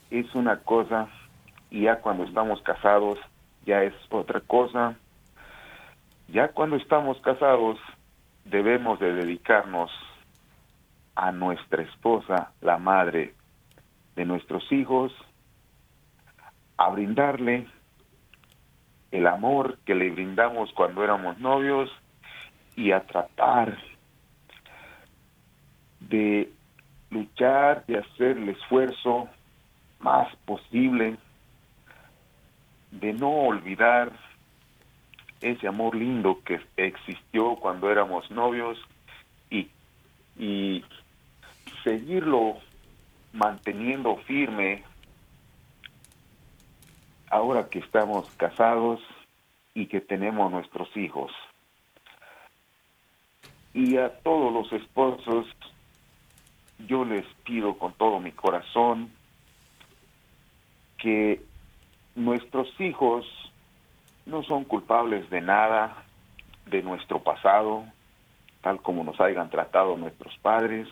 es 0.10 0.34
una 0.36 0.60
cosa 0.60 1.08
y 1.70 1.84
ya 1.84 2.02
cuando 2.02 2.24
estamos 2.24 2.62
casados 2.62 3.20
ya 3.66 3.84
es 3.84 3.94
otra 4.10 4.40
cosa. 4.42 4.96
Ya 6.30 6.50
cuando 6.50 6.78
estamos 6.78 7.20
casados 7.22 7.78
debemos 8.46 9.00
de 9.00 9.14
dedicarnos 9.14 9.92
a 11.16 11.32
nuestra 11.32 11.84
esposa, 11.84 12.52
la 12.62 12.78
madre 12.78 13.34
de 14.16 14.26
nuestros 14.26 14.72
hijos, 14.72 15.12
a 16.78 16.90
brindarle 16.90 17.68
el 19.12 19.28
amor 19.28 19.78
que 19.86 19.96
le 19.96 20.10
brindamos 20.12 20.72
cuando 20.74 21.04
éramos 21.04 21.38
novios 21.40 21.90
y 22.76 22.92
a 22.92 23.02
tratar 23.06 23.78
de 26.00 26.52
luchar, 27.10 27.86
de 27.88 27.98
hacer 27.98 28.38
el 28.38 28.50
esfuerzo 28.50 29.30
más 30.00 30.34
posible 30.46 31.18
de 32.92 33.14
no 33.14 33.30
olvidar 33.30 34.12
ese 35.42 35.68
amor 35.68 35.96
lindo 35.96 36.42
que 36.44 36.60
existió 36.78 37.56
cuando 37.56 37.92
éramos 37.92 38.30
novios 38.32 38.78
y, 39.50 39.70
y 40.38 40.84
seguirlo 41.84 42.58
manteniendo 43.34 44.18
firme 44.26 44.84
ahora 47.30 47.70
que 47.70 47.80
estamos 47.80 48.30
casados 48.38 49.00
y 49.74 49.86
que 49.88 50.02
tenemos 50.02 50.52
nuestros 50.52 50.96
hijos. 50.98 51.32
Y 53.74 53.98
a 53.98 54.10
todos 54.22 54.52
los 54.52 54.72
esposos 54.74 55.46
yo 56.88 57.06
les 57.06 57.26
pido 57.44 57.78
con 57.78 57.94
todo 57.94 58.20
mi 58.20 58.32
corazón 58.32 59.12
que 60.98 61.42
nuestros 62.16 62.68
hijos 62.80 63.26
no 64.26 64.44
son 64.44 64.66
culpables 64.66 65.30
de 65.30 65.42
nada 65.42 66.04
de 66.66 66.82
nuestro 66.82 67.24
pasado, 67.24 67.86
tal 68.62 68.82
como 68.82 69.04
nos 69.04 69.20
hayan 69.22 69.50
tratado 69.50 69.96
nuestros 69.98 70.38
padres. 70.40 70.88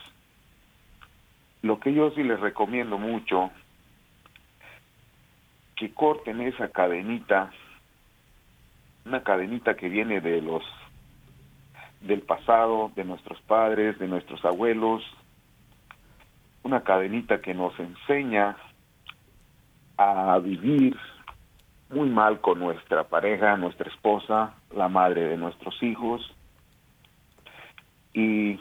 Lo 1.61 1.79
que 1.79 1.93
yo 1.93 2.11
sí 2.11 2.23
les 2.23 2.39
recomiendo 2.39 2.97
mucho, 2.97 3.51
que 5.75 5.93
corten 5.93 6.41
esa 6.41 6.69
cadenita, 6.69 7.51
una 9.05 9.23
cadenita 9.23 9.75
que 9.75 9.89
viene 9.89 10.21
de 10.21 10.41
los 10.41 10.63
del 12.01 12.21
pasado, 12.21 12.91
de 12.95 13.03
nuestros 13.03 13.41
padres, 13.41 13.97
de 13.97 14.07
nuestros 14.07 14.45
abuelos, 14.45 15.03
una 16.63 16.81
cadenita 16.81 17.41
que 17.41 17.53
nos 17.53 17.77
enseña 17.79 18.55
a 19.97 20.37
vivir 20.39 20.97
muy 21.89 22.09
mal 22.09 22.41
con 22.41 22.59
nuestra 22.59 23.05
pareja, 23.05 23.57
nuestra 23.57 23.89
esposa, 23.89 24.53
la 24.75 24.89
madre 24.89 25.23
de 25.29 25.37
nuestros 25.37 25.81
hijos. 25.83 26.21
Y 28.13 28.59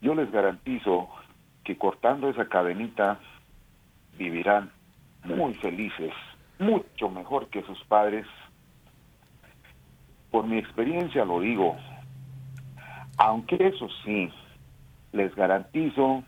yo 0.00 0.14
les 0.14 0.30
garantizo 0.30 1.08
que 1.64 1.76
cortando 1.76 2.28
esa 2.28 2.48
cadenita 2.48 3.18
vivirán 4.16 4.70
muy 5.24 5.54
felices, 5.54 6.12
mucho 6.58 7.08
mejor 7.08 7.48
que 7.48 7.62
sus 7.62 7.82
padres. 7.84 8.26
Por 10.30 10.46
mi 10.46 10.58
experiencia 10.58 11.24
lo 11.24 11.40
digo, 11.40 11.76
aunque 13.18 13.56
eso 13.66 13.88
sí, 14.04 14.30
les 15.12 15.34
garantizo 15.34 16.22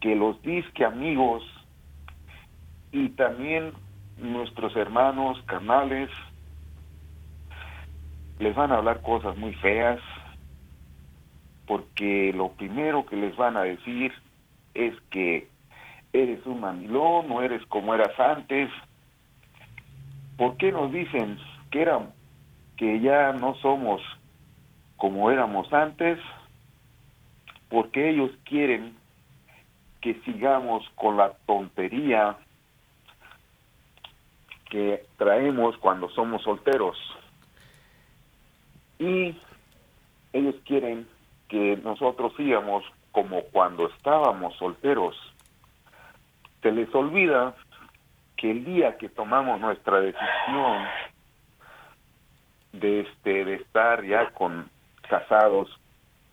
que 0.00 0.14
los 0.14 0.40
disque 0.42 0.84
amigos 0.84 1.42
y 2.92 3.10
también 3.10 3.72
nuestros 4.18 4.74
hermanos 4.76 5.40
carnales 5.46 6.10
les 8.38 8.54
van 8.54 8.72
a 8.72 8.76
hablar 8.76 9.02
cosas 9.02 9.36
muy 9.36 9.54
feas 9.54 10.00
porque 11.66 12.32
lo 12.34 12.52
primero 12.52 13.04
que 13.04 13.16
les 13.16 13.36
van 13.36 13.56
a 13.56 13.62
decir 13.62 14.12
es 14.74 14.94
que 15.10 15.48
eres 16.12 16.44
un 16.46 16.60
mandilón, 16.60 17.28
no 17.28 17.42
eres 17.42 17.64
como 17.66 17.94
eras 17.94 18.18
antes. 18.18 18.70
¿Por 20.38 20.56
qué 20.56 20.72
nos 20.72 20.90
dicen 20.90 21.38
que 21.70 21.82
eran 21.82 22.12
que 22.76 23.00
ya 23.00 23.32
no 23.32 23.54
somos 23.56 24.00
como 24.96 25.30
éramos 25.30 25.70
antes? 25.72 26.18
Porque 27.68 28.10
ellos 28.10 28.30
quieren 28.44 28.94
que 30.00 30.14
sigamos 30.24 30.88
con 30.94 31.18
la 31.18 31.32
tontería 31.44 32.38
que 34.68 35.06
traemos 35.16 35.76
cuando 35.78 36.08
somos 36.10 36.42
solteros. 36.42 36.96
Y 38.98 39.34
ellos 40.32 40.54
quieren 40.64 41.06
que 41.48 41.76
nosotros 41.78 42.32
sigamos 42.36 42.84
como 43.12 43.42
cuando 43.44 43.88
estábamos 43.88 44.56
solteros. 44.56 45.16
Se 46.62 46.72
les 46.72 46.92
olvida 46.94 47.54
que 48.36 48.50
el 48.50 48.64
día 48.64 48.96
que 48.98 49.08
tomamos 49.08 49.60
nuestra 49.60 50.00
decisión 50.00 50.84
de 52.72 53.00
este 53.00 53.44
de 53.44 53.54
estar 53.54 54.04
ya 54.04 54.30
con 54.30 54.68
casados 55.08 55.68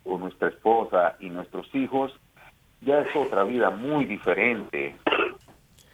con 0.04 0.20
nuestra 0.20 0.50
esposa 0.50 1.16
y 1.20 1.30
nuestros 1.30 1.74
hijos 1.74 2.14
ya 2.82 3.00
es 3.00 3.16
otra 3.16 3.44
vida 3.44 3.70
muy 3.70 4.06
diferente 4.06 4.96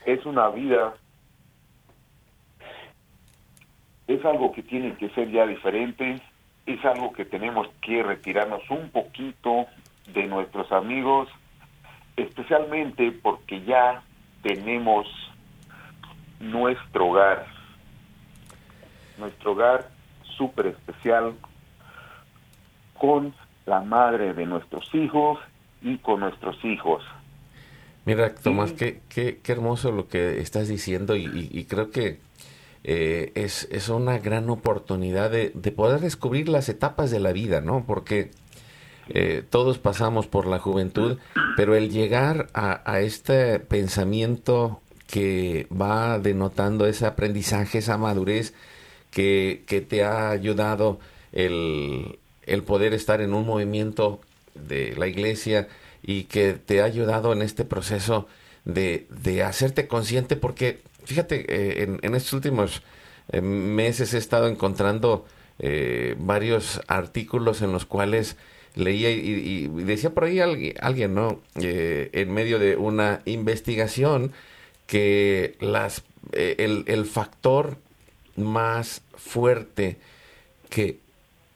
es 0.06 0.25
una 0.25 0.49
vida 0.49 0.93
es 4.13 4.26
algo 4.26 4.52
que 4.52 4.63
tiene 4.63 4.95
que 4.95 5.10
ser 5.10 5.32
ya 5.32 5.45
diferente, 5.45 6.21
es 6.65 6.84
algo 6.86 7.13
que 7.13 7.26
tenemos 7.26 7.67
que 7.82 8.04
retirarnos 8.04 8.62
un 8.69 8.89
poquito 8.89 9.67
de 10.13 10.26
nuestros 10.28 10.71
amigos, 10.71 11.30
especialmente 12.17 13.12
porque 13.12 13.63
ya 13.63 14.04
tenemos 14.43 15.08
nuestro 16.39 17.08
hogar, 17.08 17.45
nuestro 19.17 19.54
hogar 19.54 19.89
súper 20.38 20.67
especial 20.67 21.36
con 22.97 23.34
la 23.65 23.82
madre 23.82 24.34
de 24.34 24.45
nuestros 24.45 24.93
hijos 24.93 25.39
y 25.82 25.97
con 25.97 26.19
nuestros 26.19 26.63
hijos. 26.65 27.04
Mira, 28.06 28.34
Tomás, 28.34 28.74
qué, 28.74 29.02
qué, 29.10 29.39
qué 29.43 29.52
hermoso 29.52 29.91
lo 29.91 30.08
que 30.08 30.41
estás 30.41 30.67
diciendo 30.67 31.15
y 31.15 31.65
creo 31.65 31.91
que 31.91 32.19
eh, 32.84 33.32
es, 33.36 33.67
es, 33.72 33.89
una 33.89 34.17
gran 34.17 34.50
oportunidad 34.50 35.30
de, 35.30 35.52
de, 35.54 35.72
poder 35.72 36.00
descubrir 36.00 36.50
las 36.50 36.67
etapas 36.67 37.12
de 37.12 37.20
la 37.20 37.32
vida, 37.32 37.62
¿no? 37.62 37.86
Porque 37.86 38.32
eh, 39.10 39.44
todos 39.50 39.78
pasamos 39.78 40.28
por 40.28 40.48
la 40.48 40.60
juventud, 40.60 41.17
pero 41.58 41.76
el 41.76 41.89
llegar 41.89 42.48
a, 42.54 42.82
a, 42.91 43.02
este 43.02 43.60
pensamiento 43.60 44.82
que 45.08 45.67
va 45.70 46.17
denotando 46.17 46.88
ese 46.88 47.06
aprendizaje, 47.06 47.80
esa 47.80 47.98
madurez 47.98 48.54
que, 49.12 49.63
que 49.67 49.82
te 49.82 50.04
ha 50.04 50.30
ayudado 50.30 51.00
el, 51.34 52.20
el 52.46 52.63
poder 52.63 52.94
estar 52.94 53.22
en 53.22 53.34
un 53.34 53.46
movimiento 53.46 54.22
de 54.56 54.96
la 54.96 55.08
iglesia 55.08 55.67
y 56.02 56.24
que 56.24 56.54
te 56.54 56.82
ha 56.82 56.86
ayudado 56.86 57.34
en 57.34 57.41
este 57.41 57.65
proceso 57.65 58.28
de, 58.65 59.08
de 59.10 59.44
hacerte 59.44 59.88
consciente 59.88 60.36
porque 60.36 60.82
fíjate, 61.05 61.45
eh, 61.47 61.97
en, 62.01 62.15
estos 62.15 62.33
últimos 62.33 62.81
eh, 63.31 63.41
meses 63.41 64.13
he 64.13 64.17
estado 64.17 64.47
encontrando 64.47 65.25
eh, 65.59 66.15
varios 66.17 66.81
artículos 66.87 67.61
en 67.61 67.71
los 67.71 67.85
cuales 67.85 68.37
leía 68.75 69.11
y, 69.11 69.67
decía 69.67 70.11
por 70.11 70.23
ahí 70.23 70.39
alguien, 70.39 70.75
alguien 70.79 71.13
¿no? 71.13 71.41
en 71.55 72.33
medio 72.33 72.57
de 72.57 72.77
una 72.77 73.21
investigación 73.25 74.31
que 74.87 75.57
las, 75.59 76.03
el, 76.31 76.85
el 76.87 77.05
factor 77.05 77.77
más 78.37 79.01
fuerte 79.15 79.97
que 80.69 80.99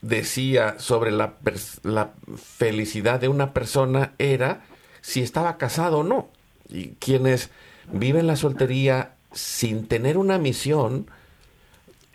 decía 0.01 0.75
sobre 0.77 1.12
la, 1.12 1.36
la, 1.84 2.12
felicidad 2.36 3.19
de 3.19 3.27
una 3.27 3.53
persona 3.53 4.13
era 4.17 4.65
si 5.01 5.21
estaba 5.21 5.58
casado 5.58 5.99
o 5.99 6.03
no. 6.03 6.29
Y 6.69 6.89
quienes 6.99 7.49
viven 7.91 8.27
la 8.27 8.36
soltería 8.36 9.14
sin 9.36 9.88
tener 9.88 10.17
una 10.17 10.39
misión, 10.39 11.08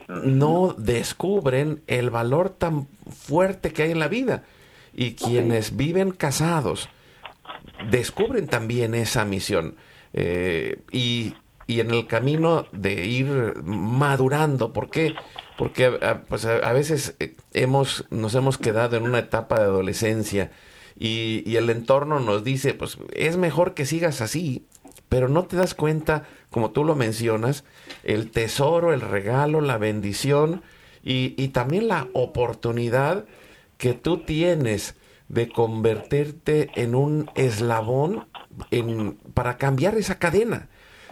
no 0.08 0.74
descubren 0.76 1.82
el 1.86 2.10
valor 2.10 2.50
tan 2.50 2.88
fuerte 3.08 3.72
que 3.72 3.84
hay 3.84 3.92
en 3.92 4.00
la 4.00 4.08
vida. 4.08 4.42
Y 4.92 5.14
quienes 5.14 5.76
viven 5.76 6.10
casados 6.10 6.88
descubren 7.90 8.48
también 8.48 8.94
esa 8.94 9.24
misión. 9.24 9.76
Eh, 10.12 10.80
y, 10.90 11.34
y, 11.66 11.80
en 11.80 11.92
el 11.92 12.08
camino 12.08 12.66
de 12.72 13.06
ir 13.06 13.62
madurando, 13.62 14.72
¿por 14.72 14.90
qué? 14.90 15.14
Porque 15.56 15.86
a, 15.86 16.22
pues 16.22 16.44
a, 16.44 16.72
veces 16.72 17.14
eh, 17.20 17.36
hemos, 17.52 18.06
nos 18.10 18.34
hemos 18.34 18.58
quedado 18.58 18.96
en 18.96 19.04
una 19.04 19.20
etapa 19.20 19.60
de 19.60 19.66
adolescencia 19.66 20.50
y, 20.98 21.48
y 21.48 21.56
el 21.56 21.70
entorno 21.70 22.18
nos 22.18 22.42
dice, 22.42 22.74
pues 22.74 22.98
es 23.12 23.36
mejor 23.36 23.74
que 23.74 23.86
sigas 23.86 24.20
así, 24.20 24.66
pero 25.08 25.28
no 25.28 25.44
te 25.44 25.56
das 25.56 25.74
cuenta, 25.74 26.24
como 26.50 26.70
tú 26.70 26.84
lo 26.84 26.96
mencionas, 26.96 27.64
el 28.02 28.30
tesoro, 28.30 28.92
el 28.92 29.00
regalo, 29.00 29.60
la 29.60 29.78
bendición 29.78 30.62
y, 31.02 31.34
y 31.42 31.48
también 31.48 31.88
la 31.88 32.08
oportunidad 32.12 33.24
que 33.78 33.94
tú 33.94 34.18
tienes 34.24 34.94
de 35.30 35.48
convertirte 35.48 36.70
en 36.74 36.94
un 36.96 37.30
eslabón 37.36 38.26
en, 38.72 39.16
para 39.32 39.58
cambiar 39.58 39.96
esa 39.96 40.18
cadena, 40.18 40.68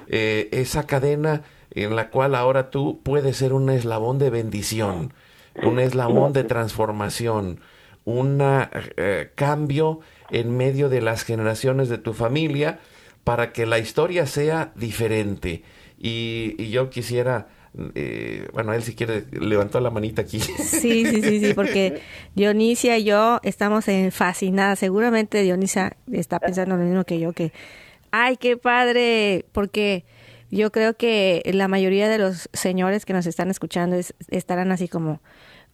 eh, 0.09 0.49
esa 0.51 0.87
cadena 0.87 1.43
en 1.71 1.95
la 1.95 2.11
cual 2.11 2.35
ahora 2.35 2.71
tú 2.71 3.01
puedes 3.05 3.37
ser 3.37 3.53
un 3.53 3.71
eslabón 3.71 4.19
de 4.19 4.31
bendición, 4.31 5.15
un 5.63 5.79
eslabón 5.79 6.33
de 6.33 6.43
transformación, 6.45 7.61
un 8.05 8.41
eh, 8.43 9.31
cambio 9.37 10.01
en 10.31 10.57
medio 10.57 10.89
de 10.89 11.01
las 11.01 11.23
generaciones 11.23 11.89
de 11.89 11.99
tu 11.99 12.13
familia 12.13 12.81
para 13.29 13.53
que 13.53 13.67
la 13.67 13.79
historia 13.79 14.27
sea 14.27 14.73
diferente. 14.75 15.63
Y, 15.99 16.55
y 16.57 16.71
yo 16.71 16.89
quisiera 16.89 17.49
eh, 17.95 18.49
bueno, 18.55 18.73
él 18.73 18.83
si 18.83 18.95
quiere 18.95 19.27
levantó 19.31 19.81
la 19.81 19.91
manita 19.91 20.23
aquí. 20.23 20.41
Sí, 20.41 21.05
sí, 21.05 21.23
sí, 21.23 21.41
sí, 21.41 21.53
porque 21.53 22.01
Dionisia 22.35 22.97
y 22.97 23.05
yo 23.05 23.39
estamos 23.43 23.85
fascinadas. 24.13 24.79
Seguramente 24.79 25.43
Dionisia 25.43 25.95
está 26.11 26.41
pensando 26.41 26.77
lo 26.77 26.85
mismo 26.85 27.05
que 27.05 27.21
yo, 27.21 27.35
que, 27.35 27.53
ay, 28.11 28.39
qué 28.39 28.57
padre, 28.57 29.45
porque 29.53 30.07
yo 30.51 30.73
creo 30.73 30.97
que 30.97 31.43
la 31.53 31.69
mayoría 31.69 32.09
de 32.09 32.17
los 32.17 32.49
señores 32.55 33.05
que 33.05 33.13
nos 33.13 33.27
están 33.27 33.51
escuchando 33.51 34.01
estarán 34.31 34.73
así 34.73 34.89
como, 34.89 35.21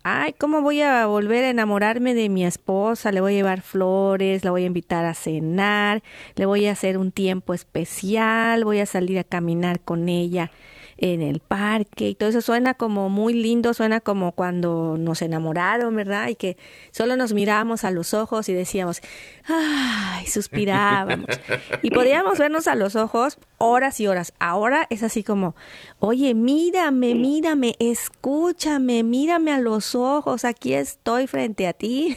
ay, 0.05 0.35
¿cómo 0.35 0.61
voy 0.61 0.83
a 0.83 1.07
volver 1.07 1.45
a 1.45 1.51
enamorarme 1.51 2.15
de 2.15 2.29
mi 2.29 2.45
esposa? 2.45 3.11
Le 3.11 3.21
voy 3.21 3.33
a 3.33 3.37
llevar 3.37 3.63
flores, 3.63 4.45
la 4.45 4.51
voy 4.51 4.65
a 4.65 4.67
invitar 4.67 5.05
a 5.07 5.15
cenar, 5.15 6.03
le 6.37 6.47
voy 6.47 6.67
a 6.67 6.73
hacer 6.73 6.99
un 6.99 7.11
tiempo 7.11 7.55
especial, 7.55 8.65
voy 8.65 8.81
a 8.81 8.87
salir 8.87 9.19
a 9.19 9.25
caminar 9.25 9.81
con 9.81 10.09
ella 10.09 10.51
en 11.05 11.21
el 11.21 11.41
parque 11.41 12.09
y 12.09 12.15
todo 12.15 12.31
eso 12.31 12.41
suena 12.41 12.73
como 12.73 13.11
muy 13.11 13.35
lindo, 13.35 13.75
suena 13.75 14.01
como 14.01 14.33
cuando 14.33 14.97
nos 14.99 15.21
enamoraron, 15.21 15.95
¿verdad? 15.95 16.29
Y 16.29 16.35
que 16.35 16.57
solo 16.93 17.15
nos 17.15 17.35
mirábamos 17.35 17.85
a 17.85 17.91
los 17.91 18.15
ojos 18.15 18.49
y 18.49 18.55
decíamos, 18.55 19.03
ay, 19.45 20.27
suspirábamos. 20.27 21.29
y 21.83 21.91
podíamos 21.95 22.39
vernos 22.39 22.69
a 22.69 22.75
los 22.75 22.97
ojos 22.97 23.37
horas 23.59 24.01
y 24.01 24.07
horas. 24.07 24.33
Ahora 24.39 24.87
es 24.89 25.03
así 25.03 25.23
como, 25.23 25.55
oye, 25.99 26.33
mírame, 26.33 27.15
mírame, 27.15 27.77
escúchame, 27.81 29.03
mírame 29.03 29.53
a 29.53 29.59
los 29.59 29.95
ojos, 29.95 30.47
aquí 30.47 30.73
estoy 30.73 31.27
frente 31.27 31.67
a 31.67 31.75
ti. 31.75 32.17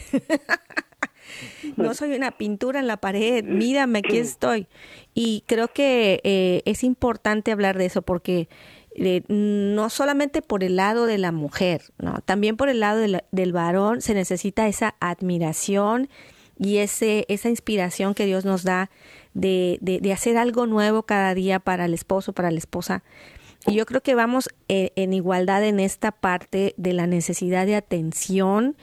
no 1.76 1.92
soy 1.92 2.14
una 2.14 2.30
pintura 2.30 2.80
en 2.80 2.86
la 2.86 2.96
pared, 2.96 3.44
mírame, 3.44 3.98
aquí 3.98 4.16
estoy. 4.16 4.66
Y 5.12 5.44
creo 5.46 5.68
que 5.68 6.20
eh, 6.24 6.62
es 6.64 6.84
importante 6.84 7.52
hablar 7.52 7.76
de 7.76 7.84
eso 7.84 8.00
porque 8.00 8.48
no 9.28 9.90
solamente 9.90 10.42
por 10.42 10.64
el 10.64 10.76
lado 10.76 11.06
de 11.06 11.18
la 11.18 11.32
mujer, 11.32 11.82
¿no? 11.98 12.20
también 12.24 12.56
por 12.56 12.68
el 12.68 12.80
lado 12.80 13.00
del 13.30 13.52
varón 13.52 14.00
se 14.00 14.14
necesita 14.14 14.66
esa 14.66 14.94
admiración 15.00 16.08
y 16.58 16.78
ese, 16.78 17.24
esa 17.28 17.48
inspiración 17.48 18.14
que 18.14 18.26
Dios 18.26 18.44
nos 18.44 18.64
da 18.64 18.90
de, 19.34 19.78
de, 19.80 20.12
hacer 20.12 20.36
algo 20.36 20.66
nuevo 20.66 21.04
cada 21.04 21.34
día 21.34 21.60
para 21.60 21.84
el 21.84 21.94
esposo, 21.94 22.32
para 22.32 22.50
la 22.50 22.58
esposa. 22.58 23.04
Y 23.66 23.74
yo 23.74 23.86
creo 23.86 24.00
que 24.00 24.14
vamos 24.14 24.48
eh, 24.68 24.92
en 24.96 25.12
igualdad 25.12 25.64
en 25.64 25.78
esta 25.78 26.10
parte 26.10 26.74
de 26.76 26.92
la 26.92 27.06
necesidad 27.06 27.66
de 27.66 27.76
atención, 27.76 28.76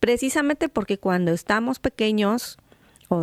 precisamente 0.00 0.68
porque 0.68 0.98
cuando 0.98 1.32
estamos 1.32 1.78
pequeños 1.78 2.58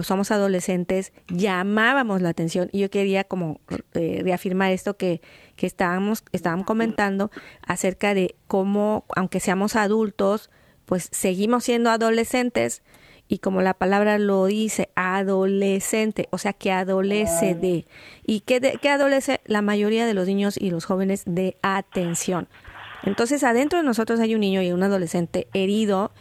somos 0.03 0.31
adolescentes, 0.31 1.13
llamábamos 1.27 2.21
la 2.21 2.29
atención. 2.29 2.69
Y 2.71 2.79
yo 2.79 2.89
quería 2.89 3.23
como 3.23 3.59
eh, 3.93 4.21
reafirmar 4.23 4.71
esto 4.71 4.97
que, 4.97 5.21
que 5.55 5.67
estábamos, 5.67 6.23
estábamos 6.31 6.65
comentando 6.65 7.31
acerca 7.65 8.13
de 8.13 8.35
cómo, 8.47 9.05
aunque 9.15 9.39
seamos 9.39 9.75
adultos, 9.75 10.49
pues 10.85 11.09
seguimos 11.11 11.63
siendo 11.63 11.89
adolescentes 11.89 12.81
y 13.27 13.39
como 13.39 13.61
la 13.61 13.73
palabra 13.73 14.17
lo 14.19 14.45
dice, 14.45 14.89
adolescente, 14.95 16.27
o 16.31 16.37
sea 16.37 16.51
que 16.51 16.71
adolece 16.73 17.55
de. 17.55 17.85
¿Y 18.25 18.41
qué, 18.41 18.77
qué 18.81 18.89
adolece 18.89 19.39
la 19.45 19.61
mayoría 19.61 20.05
de 20.05 20.13
los 20.13 20.27
niños 20.27 20.57
y 20.57 20.69
los 20.69 20.83
jóvenes 20.83 21.23
de 21.25 21.55
atención? 21.61 22.49
Entonces 23.03 23.43
adentro 23.45 23.79
de 23.79 23.85
nosotros 23.85 24.19
hay 24.19 24.35
un 24.35 24.41
niño 24.41 24.61
y 24.61 24.73
un 24.73 24.83
adolescente 24.83 25.47
herido 25.53 26.11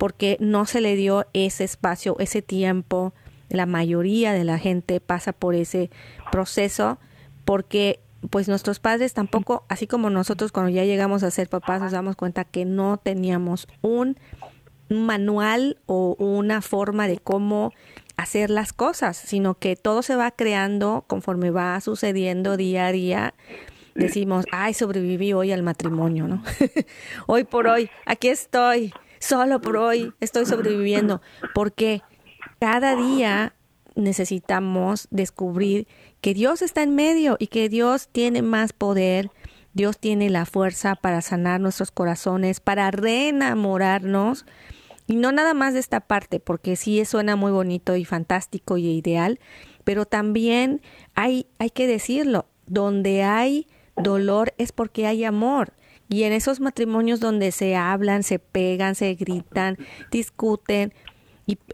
porque 0.00 0.38
no 0.40 0.64
se 0.64 0.80
le 0.80 0.96
dio 0.96 1.26
ese 1.34 1.62
espacio, 1.62 2.16
ese 2.20 2.40
tiempo. 2.40 3.12
La 3.50 3.66
mayoría 3.66 4.32
de 4.32 4.44
la 4.44 4.58
gente 4.58 4.98
pasa 4.98 5.34
por 5.34 5.54
ese 5.54 5.90
proceso 6.32 6.98
porque 7.44 8.00
pues 8.30 8.48
nuestros 8.48 8.80
padres 8.80 9.12
tampoco, 9.12 9.66
así 9.68 9.86
como 9.86 10.08
nosotros 10.08 10.52
cuando 10.52 10.70
ya 10.70 10.84
llegamos 10.84 11.22
a 11.22 11.30
ser 11.30 11.50
papás 11.50 11.82
nos 11.82 11.92
damos 11.92 12.16
cuenta 12.16 12.44
que 12.44 12.64
no 12.64 12.96
teníamos 12.96 13.68
un 13.82 14.16
manual 14.88 15.76
o 15.84 16.16
una 16.18 16.62
forma 16.62 17.06
de 17.06 17.18
cómo 17.18 17.74
hacer 18.16 18.48
las 18.48 18.72
cosas, 18.72 19.18
sino 19.18 19.58
que 19.58 19.76
todo 19.76 20.00
se 20.00 20.16
va 20.16 20.30
creando 20.30 21.04
conforme 21.08 21.50
va 21.50 21.78
sucediendo 21.82 22.56
día 22.56 22.86
a 22.86 22.92
día. 22.92 23.34
Decimos, 23.94 24.46
ay, 24.50 24.72
sobreviví 24.72 25.34
hoy 25.34 25.52
al 25.52 25.62
matrimonio, 25.62 26.26
¿no? 26.26 26.42
hoy 27.26 27.44
por 27.44 27.66
hoy, 27.66 27.90
aquí 28.06 28.28
estoy 28.28 28.94
solo 29.20 29.60
por 29.60 29.76
hoy 29.76 30.12
estoy 30.18 30.46
sobreviviendo, 30.46 31.22
porque 31.54 32.02
cada 32.58 32.96
día 32.96 33.54
necesitamos 33.94 35.06
descubrir 35.10 35.86
que 36.20 36.34
Dios 36.34 36.62
está 36.62 36.82
en 36.82 36.94
medio 36.94 37.36
y 37.38 37.46
que 37.46 37.68
Dios 37.68 38.08
tiene 38.10 38.42
más 38.42 38.72
poder, 38.72 39.30
Dios 39.72 39.98
tiene 39.98 40.30
la 40.30 40.46
fuerza 40.46 40.96
para 40.96 41.20
sanar 41.20 41.60
nuestros 41.60 41.92
corazones, 41.92 42.58
para 42.60 42.90
reenamorarnos. 42.90 44.46
Y 45.06 45.16
no 45.16 45.32
nada 45.32 45.54
más 45.54 45.74
de 45.74 45.80
esta 45.80 46.00
parte, 46.00 46.40
porque 46.40 46.76
sí 46.76 47.04
suena 47.04 47.36
muy 47.36 47.52
bonito 47.52 47.96
y 47.96 48.04
fantástico 48.04 48.76
y 48.78 48.88
ideal, 48.90 49.38
pero 49.84 50.06
también 50.06 50.82
hay, 51.14 51.46
hay 51.58 51.70
que 51.70 51.86
decirlo, 51.86 52.46
donde 52.66 53.22
hay 53.22 53.66
dolor 53.96 54.54
es 54.56 54.72
porque 54.72 55.06
hay 55.06 55.24
amor. 55.24 55.72
Y 56.10 56.24
en 56.24 56.32
esos 56.32 56.58
matrimonios 56.58 57.20
donde 57.20 57.52
se 57.52 57.76
hablan, 57.76 58.24
se 58.24 58.40
pegan, 58.40 58.96
se 58.96 59.14
gritan, 59.14 59.78
discuten 60.10 60.92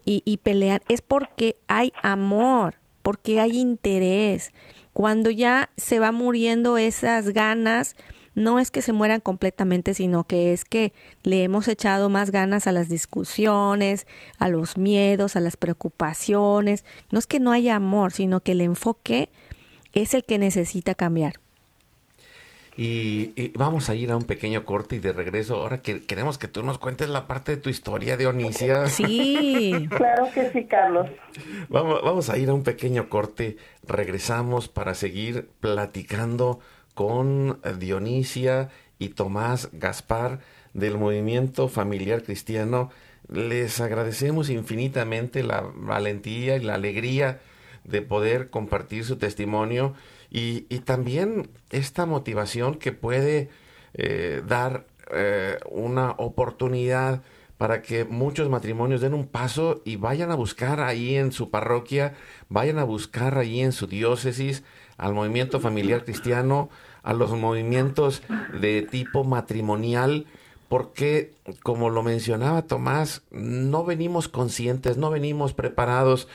y, 0.05 0.37
pelean, 0.37 0.81
es 0.87 1.01
porque 1.01 1.57
hay 1.67 1.91
amor, 2.03 2.75
porque 3.01 3.39
hay 3.39 3.57
interés. 3.57 4.51
Cuando 4.93 5.31
ya 5.31 5.71
se 5.75 5.97
va 5.97 6.11
muriendo 6.11 6.77
esas 6.77 7.29
ganas, 7.29 7.95
no 8.35 8.59
es 8.59 8.69
que 8.69 8.83
se 8.83 8.93
mueran 8.93 9.21
completamente, 9.21 9.95
sino 9.95 10.25
que 10.25 10.53
es 10.53 10.65
que 10.65 10.93
le 11.23 11.43
hemos 11.43 11.67
echado 11.67 12.09
más 12.09 12.29
ganas 12.29 12.67
a 12.67 12.71
las 12.71 12.89
discusiones, 12.89 14.05
a 14.37 14.49
los 14.49 14.77
miedos, 14.77 15.35
a 15.35 15.39
las 15.39 15.57
preocupaciones. 15.57 16.85
No 17.11 17.17
es 17.17 17.25
que 17.25 17.39
no 17.39 17.51
haya 17.51 17.75
amor, 17.75 18.11
sino 18.11 18.41
que 18.41 18.51
el 18.51 18.61
enfoque 18.61 19.29
es 19.93 20.13
el 20.13 20.23
que 20.23 20.37
necesita 20.37 20.93
cambiar. 20.93 21.39
Y, 22.77 23.51
vamos 23.57 23.89
a 23.89 23.95
ir 23.95 24.11
a 24.11 24.17
un 24.17 24.25
pequeño 24.25 24.63
corte 24.63 24.97
y 24.97 24.99
de 24.99 25.11
regreso. 25.11 25.55
Ahora 25.55 25.81
que 25.81 26.05
queremos 26.05 26.37
que 26.37 26.47
tú 26.47 26.61
nos 26.61 26.77
cuentes 26.77 27.09
la 27.09 27.25
parte 27.25 27.55
de 27.55 27.61
tu 27.61 27.71
historia, 27.71 28.17
Dionisia. 28.17 28.85
Sí. 28.87 29.87
claro 29.97 30.27
que 30.31 30.51
sí, 30.51 30.65
Carlos. 30.65 31.09
Vamos, 31.69 32.01
vamos 32.03 32.29
a 32.29 32.37
ir 32.37 32.49
a 32.49 32.53
un 32.53 32.63
pequeño 32.63 33.09
corte. 33.09 33.57
Regresamos 33.87 34.67
para 34.67 34.93
seguir 34.93 35.49
platicando 35.59 36.59
con 36.93 37.59
Dionisia 37.79 38.69
y 38.99 39.09
Tomás 39.09 39.69
Gaspar 39.73 40.39
del 40.73 40.99
movimiento 40.99 41.69
familiar 41.69 42.21
cristiano. 42.21 42.91
Les 43.27 43.81
agradecemos 43.81 44.51
infinitamente 44.51 45.41
la 45.41 45.63
valentía 45.73 46.57
y 46.57 46.61
la 46.61 46.75
alegría 46.75 47.39
de 47.83 48.03
poder 48.03 48.49
compartir 48.49 49.03
su 49.03 49.17
testimonio 49.17 49.95
y, 50.29 50.61
también 50.79 51.49
esta 51.69 52.05
motivación 52.05 52.75
que 52.75 52.91
puede 52.91 53.49
eh, 53.93 54.41
dar 54.45 54.85
eh, 55.11 55.57
una 55.69 56.11
oportunidad 56.11 57.23
para 57.57 57.81
que 57.81 58.05
muchos 58.05 58.49
matrimonios 58.49 59.01
den 59.01 59.13
un 59.13 59.27
paso 59.27 59.81
y 59.83 59.95
vayan 59.95 60.31
a 60.31 60.35
buscar 60.35 60.79
ahí 60.79 61.15
en 61.15 61.31
su 61.31 61.49
parroquia, 61.49 62.13
vayan 62.49 62.77
a 62.77 62.83
buscar 62.83 63.37
ahí 63.37 63.61
en 63.61 63.71
su 63.71 63.87
diócesis 63.87 64.63
al 64.97 65.13
movimiento 65.13 65.59
familiar 65.59 66.03
cristiano, 66.03 66.69
a 67.03 67.13
los 67.13 67.31
movimientos 67.31 68.21
de 68.59 68.81
tipo 68.83 69.23
matrimonial, 69.23 70.27
porque 70.69 71.33
como 71.63 71.89
lo 71.89 72.03
mencionaba 72.03 72.63
Tomás, 72.63 73.23
no 73.31 73.85
venimos 73.85 74.27
conscientes, 74.27 74.97
no 74.97 75.09
venimos 75.09 75.53
preparados 75.53 76.27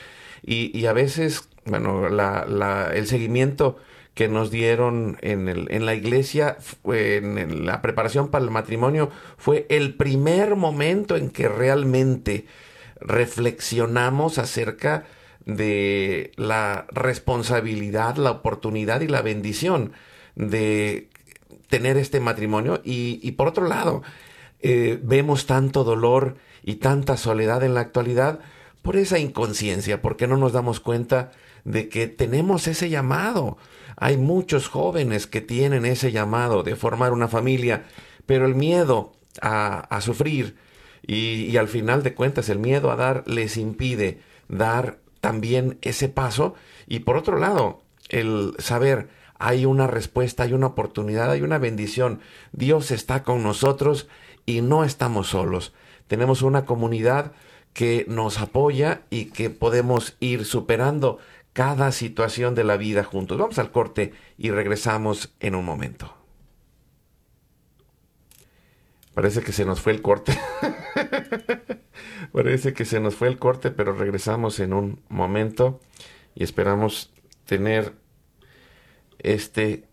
y, 0.43 0.77
y 0.79 0.87
a 0.87 0.93
veces 0.93 1.49
bueno, 1.65 2.09
la, 2.09 2.91
el 2.95 3.07
seguimiento 3.07 3.77
que 4.15 4.29
nos 4.29 4.51
dieron 4.51 5.17
en, 5.23 5.49
el, 5.49 5.69
en 5.71 5.87
la 5.87 5.95
iglesia, 5.95 6.59
en, 6.85 7.65
la 7.65 7.81
preparación 7.81 8.29
para 8.29 8.45
el 8.45 8.51
matrimonio, 8.51 9.11
fue 9.39 9.67
el 9.71 9.95
primer 9.95 10.57
momento 10.57 11.17
en 11.17 11.31
que 11.31 11.49
realmente 11.49 12.47
reflexionamos 13.01 14.39
acerca 14.39 15.05
de 15.47 16.33
la 16.37 16.87
responsabilidad, 16.91 18.17
la 18.17 18.31
oportunidad 18.33 19.01
y 19.01 19.09
la 19.09 19.23
bendición 19.23 19.93
de 20.35 21.09
tener 21.69 21.97
este 21.97 22.21
matrimonio. 22.21 22.81
Y, 22.85 23.19
y 23.23 23.33
por 23.33 23.49
otro 23.49 23.67
lado, 23.67 24.03
eh, 24.61 25.01
vemos 25.03 25.47
tanto 25.47 25.85
dolor 25.85 26.37
y 26.63 26.77
tanta 26.77 27.17
soledad 27.17 27.65
en 27.65 27.75
la 27.75 27.81
actualidad 27.81 28.41
por 28.83 28.97
esa 28.97 29.19
inconsciencia, 29.19 30.03
porque 30.03 30.27
no 30.27 30.37
nos 30.37 30.53
damos 30.53 30.81
cuenta 30.81 31.31
de 31.65 31.89
que 31.89 32.09
tenemos 32.09 32.67
ese 32.67 32.91
llamado. 32.91 33.57
Hay 33.97 34.17
muchos 34.17 34.69
jóvenes 34.69 35.27
que 35.27 35.41
tienen 35.41 35.87
ese 35.87 36.13
llamado 36.13 36.63
de 36.63 36.77
formar 36.77 37.13
una 37.13 37.29
familia, 37.29 37.85
pero 38.27 38.47
el 38.47 38.55
miedo 38.55 39.13
a, 39.41 40.01
sufrir 40.01 40.57
y, 41.07 41.47
y, 41.47 41.57
al 41.57 41.69
final 41.69 42.03
de 42.03 42.15
cuentas 42.15 42.49
el 42.49 42.59
miedo 42.59 42.91
a 42.91 42.97
dar 42.97 43.25
les 43.27 43.57
impide 43.57 44.21
dar 44.49 44.99
también 45.21 45.79
ese 45.83 46.09
paso. 46.09 46.55
Y 46.87 47.01
por 47.01 47.17
otro 47.17 47.39
lado, 47.39 47.83
el 48.09 48.55
saber, 48.59 49.09
hay 49.39 49.65
una 49.65 49.87
respuesta, 49.87 50.45
hay 50.45 50.53
una 50.53 50.69
oportunidad, 50.69 51.31
hay 51.31 51.43
una 51.43 51.59
bendición. 51.59 52.21
Dios 52.53 52.91
está 52.91 53.23
con 53.23 53.43
nosotros 53.43 54.09
y 54.47 54.61
no 54.61 54.85
estamos 54.85 55.29
solos. 55.29 55.73
Tenemos 56.07 56.43
una 56.43 56.65
comunidad 56.65 57.33
que 57.73 58.05
nos 58.09 58.41
apoya 58.41 59.03
y 59.11 59.27
que 59.27 59.51
podemos 59.51 60.17
ir 60.21 60.45
superando 60.45 61.19
cada 61.53 61.93
situación 61.93 62.55
de 62.55 62.65
la 62.65 62.77
vida 62.77 63.05
juntos. 63.05 63.39
Vamos 63.39 63.59
al 63.59 63.71
corte 63.71 64.13
y 64.39 64.51
regresamos 64.51 65.35
en 65.41 65.55
un 65.55 65.65
momento. 65.65 66.15
Parece 69.15 69.43
que 69.43 69.53
se 69.53 69.65
nos 69.65 69.81
fue 69.81 69.93
el 69.93 70.01
corte. 70.01 70.39
Parece 72.33 72.73
que 72.73 72.87
se 72.87 73.01
nos 73.01 73.15
fue 73.15 73.29
el 73.29 73.39
corte, 73.39 73.71
pero 73.71 73.93
regresamos 73.93 74.59
en 74.61 74.73
un 74.73 75.03
momento 75.09 75.81
y 76.35 76.45
esperamos 76.45 77.13
tener 77.45 77.93
este 79.19 79.85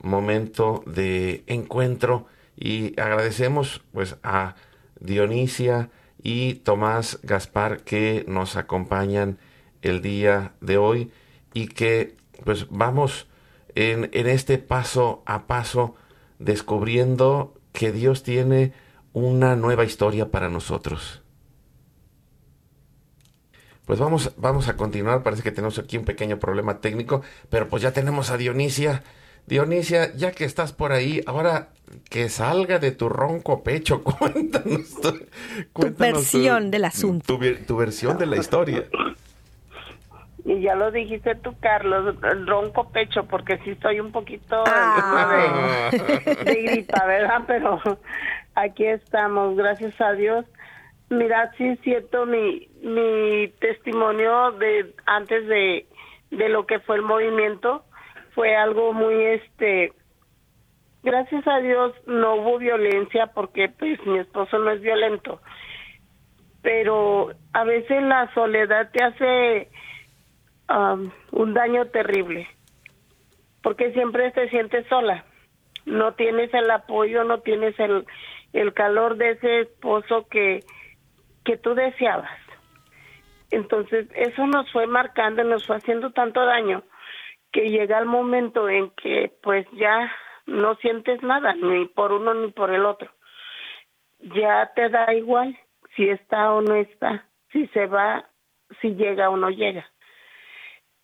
momento 0.00 0.84
de 0.86 1.42
encuentro 1.46 2.26
y 2.56 2.98
agradecemos 3.00 3.82
pues 3.92 4.16
a 4.22 4.54
Dionisia 5.00 5.90
y 6.24 6.54
Tomás 6.54 7.20
Gaspar 7.22 7.84
que 7.84 8.24
nos 8.26 8.56
acompañan 8.56 9.38
el 9.82 10.02
día 10.02 10.54
de 10.60 10.78
hoy 10.78 11.12
y 11.52 11.68
que 11.68 12.16
pues 12.44 12.66
vamos 12.70 13.28
en, 13.76 14.10
en 14.12 14.26
este 14.26 14.58
paso 14.58 15.22
a 15.26 15.46
paso 15.46 15.94
descubriendo 16.40 17.54
que 17.72 17.92
Dios 17.92 18.22
tiene 18.24 18.72
una 19.12 19.54
nueva 19.54 19.84
historia 19.84 20.30
para 20.30 20.48
nosotros. 20.48 21.22
Pues 23.84 23.98
vamos, 23.98 24.32
vamos 24.38 24.68
a 24.68 24.76
continuar. 24.76 25.22
Parece 25.22 25.42
que 25.42 25.52
tenemos 25.52 25.78
aquí 25.78 25.98
un 25.98 26.06
pequeño 26.06 26.38
problema 26.38 26.80
técnico, 26.80 27.22
pero 27.50 27.68
pues 27.68 27.82
ya 27.82 27.92
tenemos 27.92 28.30
a 28.30 28.38
Dionisia. 28.38 29.02
Dionisia, 29.46 30.14
ya 30.14 30.32
que 30.32 30.44
estás 30.44 30.72
por 30.72 30.92
ahí, 30.92 31.20
ahora 31.26 31.68
que 32.10 32.28
salga 32.28 32.78
de 32.78 32.92
tu 32.92 33.08
ronco 33.08 33.62
pecho, 33.62 34.02
cuéntanos 34.04 35.00
tu, 35.00 35.94
versión 35.98 36.70
del 36.70 36.86
asunto. 36.86 37.38
Tu, 37.66 37.76
versión 37.76 38.18
de 38.18 38.26
la 38.26 38.36
historia. 38.36 38.84
Y 40.44 40.60
ya 40.60 40.74
lo 40.74 40.90
dijiste 40.90 41.34
tú, 41.36 41.54
Carlos, 41.60 42.16
el 42.22 42.46
ronco 42.46 42.90
pecho, 42.90 43.24
porque 43.24 43.58
sí 43.64 43.70
estoy 43.70 44.00
un 44.00 44.12
poquito 44.12 44.62
ah. 44.66 45.90
de, 46.44 46.62
gripa, 46.62 47.04
¿verdad? 47.06 47.42
Pero 47.46 47.80
aquí 48.54 48.84
estamos, 48.84 49.56
gracias 49.56 49.98
a 50.00 50.12
Dios. 50.12 50.44
Mira, 51.08 51.52
sí 51.56 51.76
siento 51.82 52.26
mi, 52.26 52.68
mi 52.82 53.48
testimonio 53.60 54.52
de 54.52 54.94
antes 55.06 55.46
de, 55.46 55.86
de 56.30 56.48
lo 56.48 56.66
que 56.66 56.78
fue 56.80 56.96
el 56.96 57.02
movimiento. 57.02 57.84
Fue 58.34 58.56
algo 58.56 58.92
muy, 58.92 59.14
este, 59.24 59.92
gracias 61.02 61.46
a 61.46 61.58
Dios 61.58 61.92
no 62.06 62.36
hubo 62.36 62.58
violencia 62.58 63.28
porque 63.28 63.68
pues 63.68 64.04
mi 64.06 64.18
esposo 64.18 64.58
no 64.58 64.70
es 64.70 64.80
violento. 64.80 65.40
Pero 66.62 67.32
a 67.52 67.64
veces 67.64 68.02
la 68.02 68.32
soledad 68.34 68.90
te 68.90 69.04
hace 69.04 69.68
um, 70.68 71.10
un 71.30 71.54
daño 71.54 71.86
terrible. 71.86 72.48
Porque 73.62 73.92
siempre 73.92 74.30
te 74.32 74.48
sientes 74.48 74.86
sola. 74.88 75.24
No 75.84 76.14
tienes 76.14 76.52
el 76.54 76.70
apoyo, 76.70 77.24
no 77.24 77.40
tienes 77.40 77.78
el, 77.78 78.06
el 78.52 78.72
calor 78.72 79.16
de 79.16 79.32
ese 79.32 79.60
esposo 79.60 80.26
que, 80.28 80.64
que 81.44 81.58
tú 81.58 81.74
deseabas. 81.74 82.38
Entonces, 83.50 84.08
eso 84.16 84.46
nos 84.46 84.70
fue 84.72 84.86
marcando, 84.86 85.44
nos 85.44 85.66
fue 85.66 85.76
haciendo 85.76 86.10
tanto 86.10 86.44
daño 86.44 86.82
que 87.54 87.70
llega 87.70 88.00
el 88.00 88.06
momento 88.06 88.68
en 88.68 88.90
que 88.90 89.32
pues 89.40 89.64
ya 89.74 90.12
no 90.44 90.74
sientes 90.76 91.22
nada, 91.22 91.54
ni 91.54 91.86
por 91.86 92.10
uno 92.10 92.34
ni 92.34 92.50
por 92.50 92.70
el 92.70 92.84
otro. 92.84 93.08
Ya 94.18 94.72
te 94.74 94.88
da 94.88 95.14
igual 95.14 95.56
si 95.94 96.08
está 96.08 96.52
o 96.52 96.62
no 96.62 96.74
está, 96.74 97.28
si 97.52 97.68
se 97.68 97.86
va, 97.86 98.28
si 98.80 98.96
llega 98.96 99.30
o 99.30 99.36
no 99.36 99.50
llega. 99.50 99.88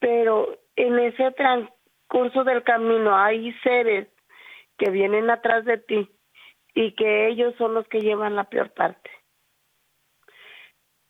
Pero 0.00 0.58
en 0.74 0.98
ese 0.98 1.30
transcurso 1.30 2.42
del 2.42 2.64
camino 2.64 3.16
hay 3.16 3.52
seres 3.62 4.08
que 4.76 4.90
vienen 4.90 5.30
atrás 5.30 5.64
de 5.64 5.78
ti 5.78 6.10
y 6.74 6.96
que 6.96 7.28
ellos 7.28 7.54
son 7.58 7.74
los 7.74 7.86
que 7.86 8.00
llevan 8.00 8.34
la 8.34 8.44
peor 8.44 8.72
parte. 8.72 9.08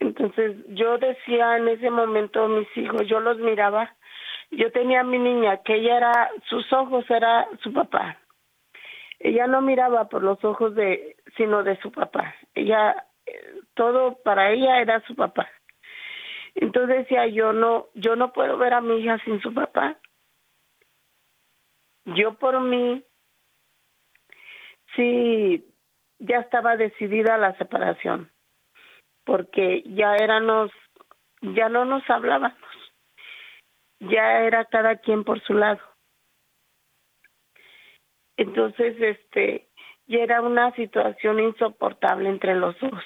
Entonces 0.01 0.55
yo 0.69 0.99
decía 0.99 1.57
en 1.57 1.69
ese 1.69 1.89
momento 1.89 2.47
mis 2.47 2.69
hijos, 2.77 3.07
yo 3.07 3.21
los 3.21 3.39
miraba, 3.39 3.97
yo 4.51 4.71
tenía 4.73 5.01
a 5.01 5.05
mi 5.05 5.19
niña 5.19 5.63
que 5.63 5.77
ella 5.77 5.97
era, 5.97 6.31
sus 6.49 6.71
ojos 6.73 7.09
era 7.11 7.49
su 7.63 7.73
papá. 7.73 8.19
Ella 9.19 9.47
no 9.47 9.61
miraba 9.61 10.09
por 10.09 10.23
los 10.23 10.43
ojos 10.45 10.75
de, 10.75 11.17
sino 11.37 11.63
de 11.63 11.77
su 11.81 11.93
papá. 11.93 12.35
Ella, 12.55 13.07
eh, 13.27 13.61
todo 13.75 14.17
para 14.23 14.51
ella 14.51 14.81
era 14.81 15.01
su 15.07 15.15
papá. 15.15 15.49
Entonces 16.55 16.99
decía 16.99 17.27
yo 17.27 17.53
no, 17.53 17.87
yo 17.95 18.17
no 18.17 18.33
puedo 18.33 18.59
ver 18.59 18.75
a 18.75 18.81
mi 18.81 18.99
hija 18.99 19.19
sin 19.25 19.41
su 19.41 19.55
papá. 19.55 19.97
Yo 22.07 22.35
por 22.35 22.61
mí, 22.61 23.05
sí, 24.97 25.65
ya 26.19 26.39
estaba 26.39 26.77
decidida 26.77 27.39
la 27.39 27.57
separación 27.57 28.31
porque 29.31 29.85
ya 29.87 30.17
éramos, 30.17 30.73
ya 31.41 31.69
no 31.69 31.85
nos 31.85 32.03
hablábamos, 32.11 32.59
ya 34.01 34.43
era 34.43 34.65
cada 34.65 34.97
quien 34.97 35.25
por 35.25 35.41
su 35.43 35.55
lado. 35.55 35.81
Entonces, 38.37 38.97
este, 39.01 39.69
ya 40.07 40.21
era 40.21 40.41
una 40.41 40.73
situación 40.73 41.41
insoportable 41.41 42.29
entre 42.29 42.55
los 42.55 42.79
dos. 42.81 43.05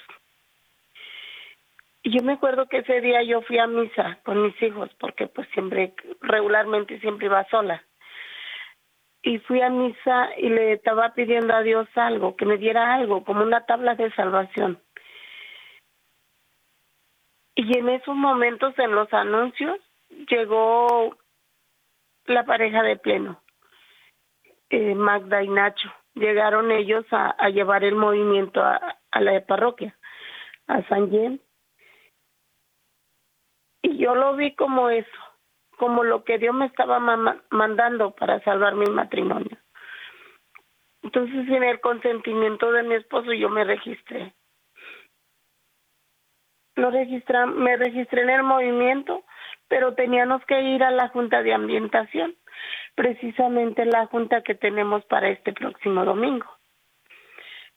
Y 2.03 2.11
yo 2.15 2.23
me 2.23 2.33
acuerdo 2.33 2.67
que 2.67 2.77
ese 2.77 3.01
día 3.01 3.23
yo 3.23 3.41
fui 3.41 3.57
a 3.57 3.67
misa 3.67 4.19
con 4.23 4.41
mis 4.43 4.61
hijos, 4.61 4.89
porque 4.99 5.27
pues 5.27 5.47
siempre, 5.49 5.93
regularmente 6.21 6.99
siempre 6.99 7.25
iba 7.25 7.43
sola. 7.49 7.83
Y 9.23 9.39
fui 9.39 9.59
a 9.61 9.69
misa 9.69 10.29
y 10.37 10.49
le 10.49 10.73
estaba 10.73 11.13
pidiendo 11.15 11.53
a 11.53 11.63
Dios 11.63 11.87
algo, 11.95 12.35
que 12.35 12.45
me 12.45 12.57
diera 12.57 12.93
algo, 12.93 13.23
como 13.23 13.41
una 13.41 13.65
tabla 13.65 13.95
de 13.95 14.11
salvación. 14.11 14.79
Y 17.55 17.77
en 17.77 17.89
esos 17.89 18.15
momentos, 18.15 18.77
en 18.77 18.93
los 18.93 19.11
anuncios, 19.11 19.79
llegó 20.29 21.15
la 22.25 22.45
pareja 22.45 22.83
de 22.83 22.97
pleno, 22.97 23.41
eh, 24.69 24.95
Magda 24.95 25.43
y 25.43 25.47
Nacho. 25.47 25.91
Llegaron 26.13 26.71
ellos 26.71 27.05
a, 27.11 27.49
llevar 27.49 27.83
el 27.83 27.95
movimiento 27.95 28.61
a, 28.63 28.97
a 29.11 29.21
la 29.21 29.45
parroquia, 29.45 29.97
a 30.67 30.81
San 30.87 31.09
Yen. 31.09 31.41
Y 33.81 33.97
yo 33.97 34.15
lo 34.15 34.35
vi 34.35 34.55
como 34.55 34.89
eso, 34.89 35.19
como 35.77 36.03
lo 36.03 36.23
que 36.23 36.37
Dios 36.37 36.55
me 36.55 36.65
estaba 36.65 36.99
mandando 36.99 38.11
para 38.11 38.41
salvar 38.43 38.75
mi 38.75 38.85
matrimonio. 38.85 39.57
Entonces, 41.03 41.45
sin 41.45 41.63
el 41.63 41.81
consentimiento 41.81 42.71
de 42.71 42.83
mi 42.83 42.95
esposo, 42.95 43.33
yo 43.33 43.49
me 43.49 43.63
registré 43.63 44.33
lo 46.75 46.91
registra, 46.91 47.45
me 47.45 47.77
registré 47.77 48.21
en 48.21 48.29
el 48.29 48.43
movimiento, 48.43 49.23
pero 49.67 49.95
teníamos 49.95 50.43
que 50.45 50.61
ir 50.61 50.83
a 50.83 50.91
la 50.91 51.09
Junta 51.09 51.43
de 51.43 51.53
Ambientación, 51.53 52.35
precisamente 52.95 53.85
la 53.85 54.07
junta 54.07 54.41
que 54.41 54.55
tenemos 54.55 55.03
para 55.05 55.29
este 55.29 55.53
próximo 55.53 56.05
domingo. 56.05 56.45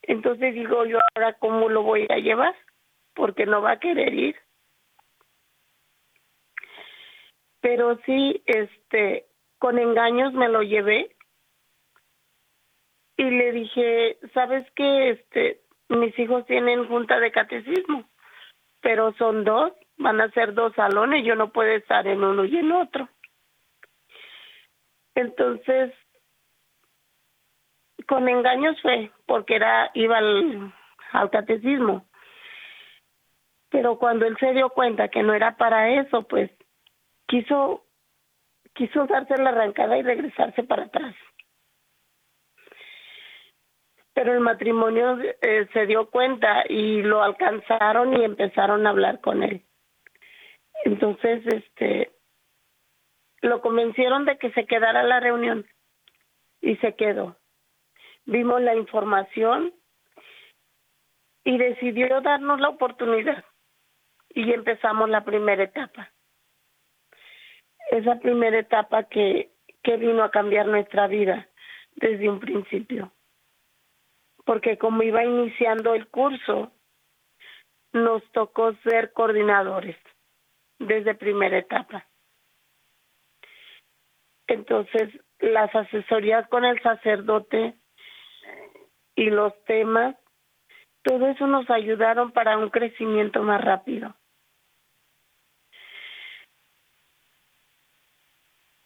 Entonces 0.03 0.55
digo 0.55 0.85
yo, 0.87 0.99
ahora 1.15 1.35
cómo 1.35 1.69
lo 1.69 1.83
voy 1.83 2.07
a 2.11 2.19
llevar, 2.19 2.55
porque 3.15 3.47
no 3.47 3.63
va 3.63 3.73
a 3.73 3.81
querer 3.81 4.15
ir. 4.15 4.37
Pero 7.61 7.99
sí, 8.07 8.43
este, 8.47 9.27
con 9.59 9.79
engaños 9.79 10.33
me 10.33 10.49
lo 10.49 10.63
llevé 10.63 11.17
y 13.17 13.25
le 13.25 13.53
dije, 13.53 14.19
¿sabes 14.33 14.65
qué? 14.77 15.11
Este, 15.11 15.61
mis 15.89 16.17
hijos 16.19 16.47
tienen 16.47 16.87
junta 16.87 17.19
de 17.19 17.33
catecismo 17.33 18.09
pero 18.81 19.13
son 19.15 19.45
dos, 19.45 19.73
van 19.99 20.21
a 20.21 20.31
ser 20.31 20.55
dos 20.55 20.75
salones, 20.75 21.25
yo 21.25 21.35
no 21.35 21.53
puedo 21.53 21.71
estar 21.71 22.07
en 22.07 22.23
uno 22.23 22.45
y 22.45 22.57
en 22.57 22.73
otro. 22.73 23.09
Entonces, 25.15 25.93
con 28.07 28.29
engaños 28.29 28.81
fue, 28.81 29.11
porque 29.27 29.57
era, 29.57 29.91
iba 29.95 30.19
al, 30.19 30.73
al 31.13 31.31
catecismo. 31.31 32.07
Pero 33.71 33.99
cuando 33.99 34.27
él 34.27 34.37
se 34.39 34.53
dio 34.55 34.71
cuenta 34.71 35.09
que 35.09 35.23
no 35.23 35.35
era 35.35 35.57
para 35.57 35.91
eso, 36.01 36.23
pues 36.23 36.51
quiso, 37.27 37.85
quiso 38.75 39.07
darse 39.07 39.37
la 39.37 39.51
arrancada 39.51 39.99
y 39.99 40.03
regresarse 40.03 40.63
para 40.63 40.85
atrás 40.85 41.15
pero 44.19 44.33
el 44.33 44.41
matrimonio 44.41 45.17
eh, 45.21 45.69
se 45.73 45.87
dio 45.87 46.11
cuenta 46.11 46.65
y 46.69 47.03
lo 47.03 47.23
alcanzaron 47.23 48.21
y 48.21 48.25
empezaron 48.25 48.85
a 48.85 48.91
hablar 48.91 49.21
con 49.21 49.45
él. 49.45 49.65
Entonces, 50.85 51.47
este, 51.47 52.13
lo 53.41 53.61
convencieron 53.61 54.25
de 54.25 54.39
que 54.39 54.51
se 54.53 54.67
quedara 54.67 55.03
la 55.03 55.21
reunión 55.21 55.67
y 56.61 56.77
se 56.77 56.95
quedó. 56.95 57.37
Vimos 58.25 58.61
la 58.61 58.75
información 58.75 59.75
y 61.45 61.57
decidió 61.57 62.21
darnos 62.21 62.61
la 62.61 62.69
oportunidad 62.69 63.45
y 64.31 64.53
empezamos 64.53 65.09
la 65.09 65.25
primera 65.25 65.63
etapa. 65.65 66.13
Esa 67.91 68.19
primera 68.21 68.59
etapa 68.59 69.05
que, 69.05 69.51
que 69.83 69.97
vino 69.97 70.23
a 70.23 70.31
cambiar 70.31 70.67
nuestra 70.67 71.07
vida 71.07 71.49
desde 71.97 72.29
un 72.29 72.39
principio. 72.39 73.13
Porque 74.45 74.77
como 74.77 75.03
iba 75.03 75.25
iniciando 75.25 75.95
el 75.95 76.09
curso, 76.09 76.71
nos 77.93 78.23
tocó 78.33 78.75
ser 78.83 79.13
coordinadores 79.13 79.97
desde 80.79 81.15
primera 81.15 81.59
etapa. 81.59 82.07
Entonces, 84.47 85.11
las 85.41 85.75
asesorías 85.75 86.49
con 86.49 86.65
el 86.65 86.81
sacerdote 86.83 87.75
y 89.15 89.31
los 89.31 89.53
temas, 89.65 90.17
todo 91.03 91.29
eso 91.29 91.47
nos 91.47 91.69
ayudaron 91.71 92.33
para 92.33 92.57
un 92.57 92.71
crecimiento 92.71 93.43
más 93.43 93.63
rápido. 93.63 94.15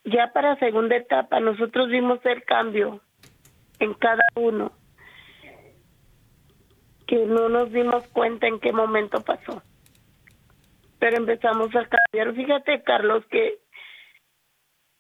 Ya 0.05 0.33
para 0.33 0.59
segunda 0.59 0.97
etapa, 0.97 1.39
nosotros 1.39 1.89
vimos 1.89 2.19
el 2.27 2.43
cambio 2.45 3.01
en 3.79 3.95
cada 3.95 4.23
uno, 4.35 4.73
que 7.07 7.25
no 7.27 7.49
nos 7.49 7.71
dimos 7.73 8.07
cuenta 8.09 8.47
en 8.49 8.59
qué 8.59 8.73
momento 8.73 9.23
pasó. 9.23 9.63
Pero 11.03 11.17
empezamos 11.17 11.75
a 11.75 11.85
cambiar. 11.89 12.33
Fíjate, 12.33 12.81
Carlos, 12.85 13.25
que 13.27 13.59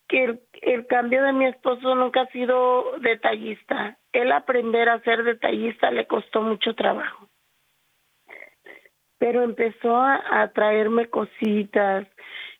que 0.08 0.36
el, 0.62 0.86
cambio 0.88 1.22
de 1.22 1.32
mi 1.32 1.46
esposo 1.46 1.94
nunca 1.94 2.22
ha 2.22 2.26
sido 2.32 2.98
detallista. 2.98 3.98
Él 4.12 4.32
aprender 4.32 4.88
a 4.88 4.98
ser 5.02 5.22
detallista 5.22 5.92
le 5.92 6.08
costó 6.08 6.42
mucho 6.42 6.74
trabajo. 6.74 7.28
Pero 9.18 9.42
empezó 9.42 9.96
a, 9.96 10.50
traerme 10.52 11.06
cositas, 11.06 12.08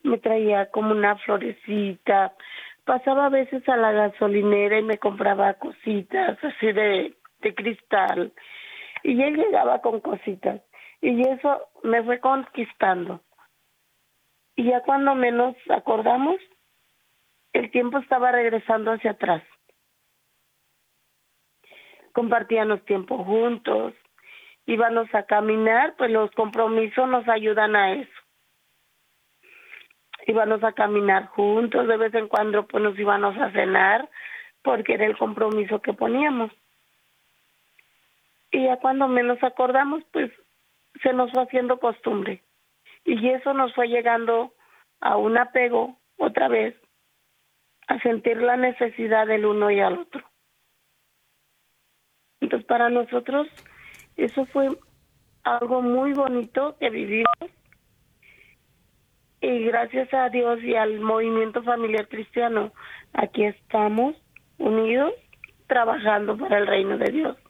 me 0.05 0.19
traía 0.19 0.71
como 0.71 0.93
una 0.93 1.17
florecita, 1.17 2.35
pasaba 2.85 3.27
a 3.27 3.31
veces 3.31 3.69
a 3.69 3.77
la 3.77 3.91
gasolinera 3.91 4.79
y 4.79 4.85
me 4.85 4.99
compraba 4.99 5.55
cositas 5.55 6.39
así 6.45 6.71
de, 6.71 7.17
de 7.41 7.55
cristal. 7.57 8.33
Y 9.03 9.21
él 9.21 9.35
llegaba 9.35 9.81
con 9.81 9.99
cositas. 9.99 10.61
Y 11.01 11.23
eso 11.29 11.71
me 11.83 12.05
fue 12.05 12.21
conquistando. 12.21 13.21
Y 14.57 14.65
ya 14.65 14.83
cuando 14.83 15.15
menos 15.15 15.57
acordamos, 15.71 16.37
el 17.53 17.71
tiempo 17.71 17.99
estaba 17.99 18.33
regresando 18.33 18.93
hacia 18.93 19.13
atrás. 19.13 19.43
Compartíamos 22.13 22.85
tiempo 22.85 23.25
juntos, 23.25 23.95
íbamos 24.67 25.13
a 25.15 25.25
caminar, 25.25 25.95
pues 25.97 26.11
los 26.11 26.31
compromisos 26.33 27.09
nos 27.09 27.27
ayudan 27.29 27.75
a 27.77 27.93
eso. 27.95 28.11
Íbamos 30.27 30.63
a 30.63 30.73
caminar 30.73 31.27
juntos, 31.29 31.89
de 31.89 31.97
vez 31.97 32.15
en 32.15 32.29
cuando 32.29 32.67
pues 32.67 32.83
nos 32.83 32.99
íbamos 32.99 33.37
a 33.39 33.51
cenar, 33.53 34.09
porque 34.63 34.95
era 34.95 35.07
el 35.07 35.17
compromiso 35.17 35.81
que 35.81 35.93
poníamos. 35.95 36.53
Y 38.51 38.65
ya 38.65 38.77
cuando 38.77 39.09
menos 39.09 39.43
acordamos, 39.43 40.05
pues 40.13 40.31
se 41.03 41.13
nos 41.13 41.33
fue 41.33 41.43
haciendo 41.43 41.81
costumbre. 41.81 42.43
Y 43.05 43.29
eso 43.31 43.53
nos 43.55 43.75
fue 43.75 43.89
llegando 43.89 44.55
a 45.01 45.17
un 45.17 45.37
apego 45.37 45.99
otra 46.17 46.49
vez 46.49 46.77
a 47.89 47.99
sentir 48.01 48.37
la 48.39 48.57
necesidad 48.57 49.27
del 49.27 49.45
uno 49.45 49.71
y 49.71 49.81
al 49.81 49.99
otro. 49.99 50.23
Entonces 52.41 52.67
para 52.67 52.89
nosotros 52.89 53.49
eso 54.17 54.47
fue 54.47 54.69
algo 55.43 55.83
muy 55.83 56.13
bonito 56.13 56.77
que 56.79 56.91
vivimos 56.91 57.27
y 59.41 59.65
gracias 59.65 60.13
a 60.15 60.29
Dios 60.29 60.63
y 60.63 60.77
al 60.77 61.01
movimiento 61.01 61.63
familiar 61.65 62.07
cristiano 62.09 62.73
aquí 63.13 63.45
estamos 63.45 64.15
unidos 64.59 65.13
trabajando 65.67 66.37
para 66.37 66.59
el 66.59 66.67
reino 66.67 66.97
de 66.97 67.11
Dios. 67.11 67.42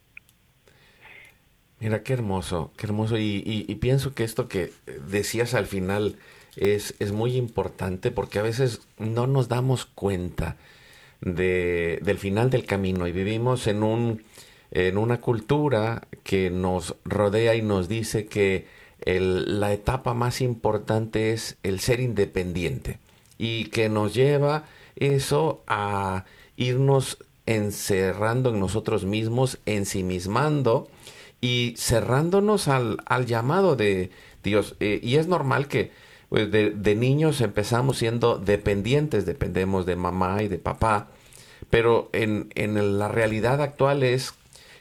Mira, 1.83 2.01
qué 2.01 2.13
hermoso, 2.13 2.71
qué 2.77 2.85
hermoso. 2.85 3.17
Y, 3.17 3.77
pienso 3.81 4.13
que 4.13 4.23
esto 4.23 4.47
que 4.47 4.71
decías 5.05 5.53
al 5.53 5.65
final 5.65 6.15
es, 6.55 6.95
es 6.99 7.11
muy 7.11 7.35
importante 7.35 8.09
porque 8.09 8.39
a 8.39 8.41
veces 8.41 8.79
no 8.99 9.27
nos 9.27 9.49
damos 9.49 9.85
cuenta 9.85 10.55
de, 11.19 11.99
del 12.01 12.17
final 12.19 12.49
del 12.49 12.65
camino 12.65 13.05
y 13.05 13.11
vivimos 13.11 13.67
en, 13.67 13.83
un, 13.83 14.23
en 14.71 14.97
una 14.97 15.19
cultura 15.19 16.07
que 16.23 16.49
nos 16.49 16.95
rodea 17.03 17.53
y 17.53 17.61
nos 17.61 17.89
dice 17.89 18.27
que 18.27 18.65
la 19.05 19.73
etapa 19.73 20.13
más 20.13 20.39
importante 20.39 21.33
es 21.33 21.57
el 21.63 21.81
ser 21.81 21.99
independiente 21.99 22.99
y 23.37 23.65
que 23.65 23.89
nos 23.89 24.13
lleva 24.13 24.63
eso 24.95 25.63
a 25.67 26.23
irnos 26.55 27.17
encerrando 27.45 28.51
en 28.51 28.61
nosotros 28.61 29.03
mismos, 29.03 29.59
ensimismando 29.65 30.87
y 31.43 31.75
cerrándonos 31.77 32.69
al, 32.69 32.99
al 33.05 33.25
llamado 33.25 33.75
de 33.75 34.11
Dios. 34.45 34.77
Eh, 34.79 35.01
y 35.03 35.17
es 35.17 35.27
normal 35.27 35.67
que 35.67 35.91
pues 36.29 36.49
de, 36.49 36.95
niños 36.95 37.41
empezamos 37.41 37.97
siendo 37.97 38.37
dependientes, 38.37 39.25
dependemos 39.25 39.85
de 39.85 39.97
mamá 39.97 40.41
y 40.41 40.47
de 40.47 40.57
papá, 40.57 41.09
pero 41.69 42.09
en, 42.13 42.49
en 42.55 42.97
la 42.97 43.09
realidad 43.09 43.61
actual 43.61 44.03
es 44.03 44.35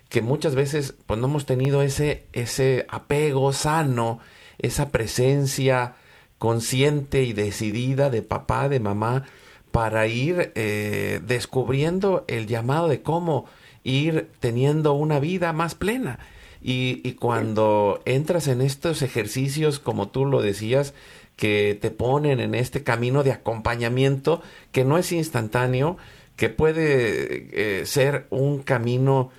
que 0.08 0.22
muchas 0.22 0.54
veces 0.54 0.94
pues 1.06 1.18
no 1.18 1.26
hemos 1.26 1.46
tenido 1.46 1.82
ese, 1.82 2.26
ese 2.32 2.86
apego 2.88 3.52
sano, 3.52 4.20
esa 4.58 4.90
presencia 4.90 5.96
consciente 6.38 7.24
y 7.24 7.32
decidida 7.32 8.08
de 8.08 8.22
papá, 8.22 8.68
de 8.68 8.78
mamá, 8.78 9.24
para 9.72 10.06
ir 10.06 10.52
eh, 10.54 11.20
descubriendo 11.26 12.24
el 12.28 12.46
llamado 12.46 12.86
de 12.86 13.02
cómo 13.02 13.46
ir 13.82 14.30
teniendo 14.38 14.92
una 14.92 15.18
vida 15.18 15.52
más 15.52 15.74
plena. 15.74 16.20
Y, 16.62 17.14
cuando 17.14 18.00
entras 18.04 18.46
en 18.46 18.60
estos 18.62 19.02
ejercicios, 19.02 19.80
como 19.80 20.08
tú 20.08 20.24
lo 20.24 20.40
decías, 20.42 20.94
que 21.36 21.76
te 21.80 21.90
ponen 21.90 22.38
en 22.38 22.54
este 22.54 22.84
camino 22.84 23.24
de 23.24 23.32
acompañamiento 23.32 24.42
que 24.70 24.84
no 24.84 24.96
es 24.96 25.10
instantáneo, 25.10 25.96
que 26.36 26.50
puede 26.50 27.80
eh, 27.80 27.86
ser 27.86 28.26
un 28.30 28.62
camino 28.62 29.30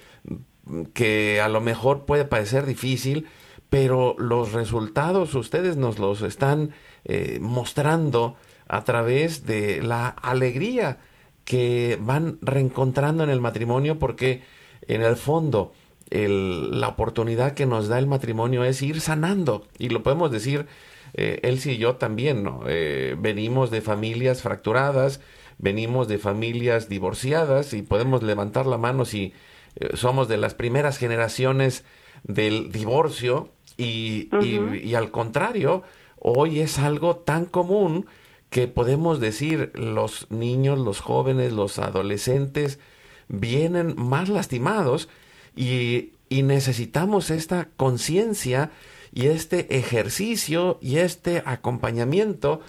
que 0.94 1.40
a 1.40 1.48
lo 1.48 1.62
mejor 1.62 2.06
puede 2.06 2.26
parecer 2.26 2.66
difícil, 2.66 3.28
pero 3.70 4.16
los 4.18 4.52
resultados 4.52 5.34
ustedes 5.36 5.78
nos 5.78 6.00
los 6.00 6.22
están 6.22 6.72
eh, 7.06 7.40
mostrando 7.42 8.36
a 8.68 8.84
través 8.84 9.46
de 9.46 9.82
la 9.82 10.10
alegría 10.10 11.00
que 11.46 11.98
van 12.02 12.38
reencontrando 12.42 13.24
en 13.24 13.30
el 13.30 13.42
matrimonio 13.42 14.00
porque 14.00 14.44
en 14.88 15.02
el 15.02 15.16
fondo 15.16 15.74
la 16.12 16.88
oportunidad 16.90 17.54
que 17.54 17.66
nos 17.66 17.88
da 17.88 17.98
el 17.98 18.08
matrimonio 18.08 18.64
es 18.64 18.82
ir 18.82 19.02
sanando 19.02 19.66
y 19.80 19.90
lo 19.90 20.04
podemos 20.04 20.32
decir 20.32 20.68
eh, 21.14 21.40
él 21.44 21.60
y 21.64 21.78
yo 21.78 21.96
también, 21.96 22.44
¿no? 22.44 22.64
Eh, 22.68 23.16
venimos 23.20 23.72
de 23.72 23.82
familias 23.82 24.42
fracturadas, 24.42 25.22
venimos 25.58 26.08
de 26.08 26.18
familias 26.18 26.90
divorciadas 26.90 27.74
y 27.74 27.84
podemos 27.84 28.24
levantar 28.24 28.66
la 28.66 28.78
mano 28.78 29.06
si 29.06 29.34
eh, 29.76 29.90
somos 29.96 30.28
de 30.28 30.38
las 30.38 30.56
primeras 30.56 30.98
generaciones 30.98 31.84
del 32.24 32.72
divorcio 32.72 33.50
y, 33.78 34.30
y, 34.42 34.94
al 34.94 35.10
contrario, 35.12 35.84
hoy 36.20 36.60
es 36.60 36.78
algo 36.80 37.18
tan 37.18 37.46
común 37.46 38.06
que 38.50 38.68
podemos 38.68 39.20
decir 39.20 39.72
los 39.74 40.30
niños, 40.30 40.78
los 40.78 41.00
jóvenes, 41.00 41.54
los 41.54 41.80
adolescentes 41.80 42.80
vienen 43.28 43.96
más 43.98 44.30
lastimados 44.30 45.10
y, 45.56 46.12
necesitamos 46.30 47.30
esta 47.30 47.70
conciencia 47.78 48.72
y 49.14 49.28
este 49.28 49.78
ejercicio 49.78 50.80
y 50.82 50.98
este 50.98 51.44
acompañamiento 51.46 52.62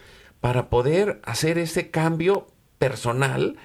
para 0.42 0.68
poder 0.68 1.22
hacer 1.24 1.56
ese 1.56 1.90
cambio 1.90 2.46
personal 2.78 3.56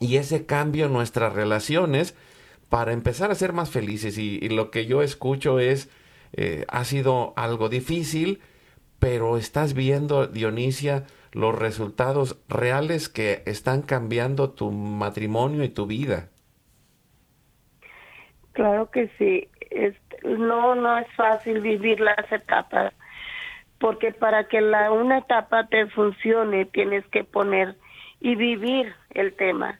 y 0.00 0.16
ese 0.16 0.46
cambio 0.46 0.86
en 0.86 0.94
nuestras 0.94 1.34
relaciones 1.34 2.14
para 2.70 2.94
empezar 2.94 3.30
a 3.30 3.34
ser 3.34 3.52
más 3.52 3.68
felices. 3.68 4.16
Y, 4.16 4.48
lo 4.48 4.70
que 4.70 4.86
yo 4.86 5.02
escucho 5.02 5.58
es, 5.58 5.90
eh, 6.32 6.64
ha 6.68 6.84
sido 6.84 7.34
algo 7.36 7.68
difícil, 7.68 8.40
pero 8.98 9.36
estás 9.36 9.74
viendo, 9.74 10.26
Dionisia, 10.26 11.04
los 11.32 11.54
resultados 11.54 12.36
reales 12.48 13.10
que 13.10 13.42
están 13.44 13.82
cambiando 13.82 14.50
tu 14.50 14.70
matrimonio 14.70 15.62
y 15.62 15.68
tu 15.68 15.86
vida. 15.86 16.30
Claro 18.58 18.90
que 18.90 19.06
sí. 19.18 19.48
No, 20.24 20.74
no 20.74 20.98
es 20.98 21.06
fácil 21.14 21.60
vivir 21.60 22.00
las 22.00 22.32
etapas, 22.32 22.92
porque 23.78 24.10
para 24.10 24.48
que 24.48 24.60
la 24.60 24.90
una 24.90 25.18
etapa 25.18 25.68
te 25.68 25.86
funcione 25.86 26.64
tienes 26.64 27.06
que 27.06 27.22
poner 27.22 27.76
y 28.20 28.34
vivir 28.34 28.92
el 29.10 29.32
tema 29.34 29.78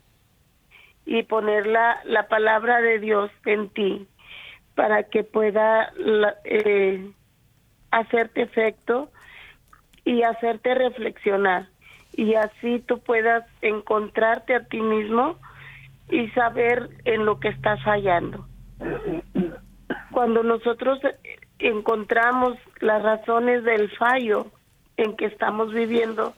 y 1.04 1.24
poner 1.24 1.66
la, 1.66 1.98
la 2.04 2.28
palabra 2.28 2.80
de 2.80 3.00
Dios 3.00 3.32
en 3.46 3.68
ti 3.70 4.06
para 4.76 5.02
que 5.02 5.24
pueda 5.24 5.92
eh, 6.44 7.10
hacerte 7.90 8.42
efecto 8.42 9.10
y 10.04 10.22
hacerte 10.22 10.76
reflexionar 10.76 11.66
y 12.12 12.36
así 12.36 12.78
tú 12.86 13.00
puedas 13.00 13.44
encontrarte 13.60 14.54
a 14.54 14.64
ti 14.66 14.80
mismo 14.80 15.36
y 16.10 16.28
saber 16.28 16.90
en 17.04 17.24
lo 17.24 17.40
que 17.40 17.48
estás 17.48 17.82
fallando. 17.82 18.46
Cuando 20.12 20.42
nosotros 20.42 21.00
encontramos 21.58 22.58
las 22.80 23.02
razones 23.02 23.64
del 23.64 23.90
fallo 23.96 24.46
en 24.96 25.16
que 25.16 25.26
estamos 25.26 25.72
viviendo, 25.72 26.34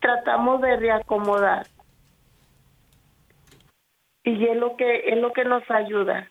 tratamos 0.00 0.60
de 0.62 0.76
reacomodar. 0.76 1.66
Y 4.24 4.44
es 4.46 4.56
lo 4.56 4.76
que 4.76 5.08
es 5.08 5.18
lo 5.18 5.32
que 5.32 5.44
nos 5.44 5.62
ayuda. 5.70 6.30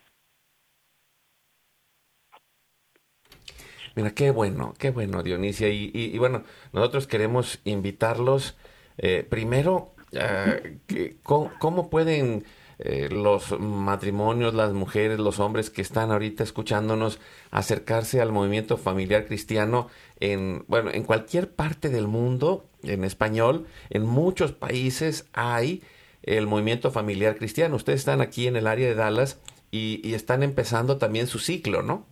Mira, 3.97 4.11
qué 4.11 4.29
bueno, 4.29 4.75
qué 4.77 4.91
bueno, 4.91 5.23
Dionisia. 5.23 5.69
Y, 5.69 6.15
bueno, 6.19 6.43
nosotros 6.71 7.07
queremos 7.07 7.59
invitarlos 7.63 8.55
eh, 8.99 9.25
primero, 9.27 9.95
eh, 10.11 10.77
¿cómo, 11.23 11.89
pueden 11.89 12.43
eh, 12.79 13.09
los 13.11 13.59
matrimonios, 13.59 14.53
las 14.53 14.73
mujeres, 14.73 15.19
los 15.19 15.39
hombres 15.39 15.69
que 15.69 15.81
están 15.81 16.11
ahorita 16.11 16.43
escuchándonos 16.43 17.19
acercarse 17.49 18.21
al 18.21 18.31
movimiento 18.31 18.77
familiar 18.77 19.25
cristiano 19.25 19.89
en, 20.19 20.63
bueno, 20.67 20.91
en 20.91 21.03
cualquier 21.03 21.49
parte 21.49 21.89
del 21.89 22.07
mundo, 22.07 22.65
en 22.83 23.03
español, 23.03 23.65
en 23.89 24.05
muchos 24.05 24.51
países 24.51 25.29
hay 25.33 25.81
el 26.23 26.45
movimiento 26.45 26.91
familiar 26.91 27.35
cristiano. 27.37 27.75
Ustedes 27.75 28.01
están 28.01 28.21
aquí 28.21 28.47
en 28.47 28.55
el 28.55 28.67
área 28.67 28.87
de 28.87 28.95
Dallas 28.95 29.41
y, 29.71 30.01
y 30.03 30.13
están 30.13 30.43
empezando 30.43 30.97
también 30.97 31.27
su 31.27 31.39
ciclo, 31.39 31.81
¿no? 31.81 32.05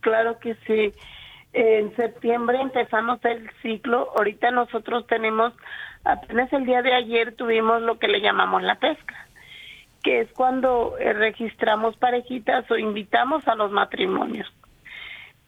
Claro 0.00 0.38
que 0.40 0.56
sí. 0.66 0.92
En 1.52 1.94
septiembre 1.96 2.60
empezamos 2.60 3.18
el 3.24 3.50
ciclo. 3.62 4.12
Ahorita 4.16 4.50
nosotros 4.50 5.06
tenemos, 5.06 5.52
apenas 6.04 6.52
el 6.52 6.64
día 6.64 6.82
de 6.82 6.92
ayer 6.94 7.34
tuvimos 7.34 7.82
lo 7.82 7.98
que 7.98 8.08
le 8.08 8.20
llamamos 8.20 8.62
la 8.62 8.78
pesca, 8.78 9.28
que 10.02 10.20
es 10.20 10.32
cuando 10.32 10.96
eh, 10.98 11.12
registramos 11.12 11.96
parejitas 11.96 12.70
o 12.70 12.76
invitamos 12.76 13.46
a 13.48 13.54
los 13.54 13.70
matrimonios. 13.70 14.50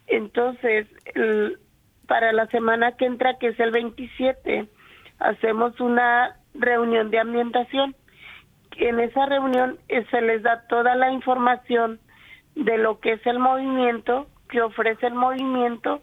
Entonces, 0.06 0.86
para 2.06 2.32
la 2.32 2.46
semana 2.48 2.96
que 2.96 3.06
entra, 3.06 3.38
que 3.38 3.48
es 3.48 3.60
el 3.60 3.70
27, 3.70 4.68
hacemos 5.18 5.80
una 5.80 6.36
reunión 6.54 7.10
de 7.10 7.18
ambientación. 7.18 7.94
En 8.76 9.00
esa 9.00 9.26
reunión 9.26 9.78
eh, 9.88 10.04
se 10.10 10.20
les 10.20 10.42
da 10.42 10.66
toda 10.68 10.96
la 10.96 11.12
información 11.12 12.00
de 12.54 12.76
lo 12.78 13.00
que 13.00 13.12
es 13.12 13.26
el 13.26 13.38
movimiento, 13.38 14.26
que 14.48 14.60
ofrece 14.60 15.06
el 15.06 15.14
movimiento, 15.14 16.02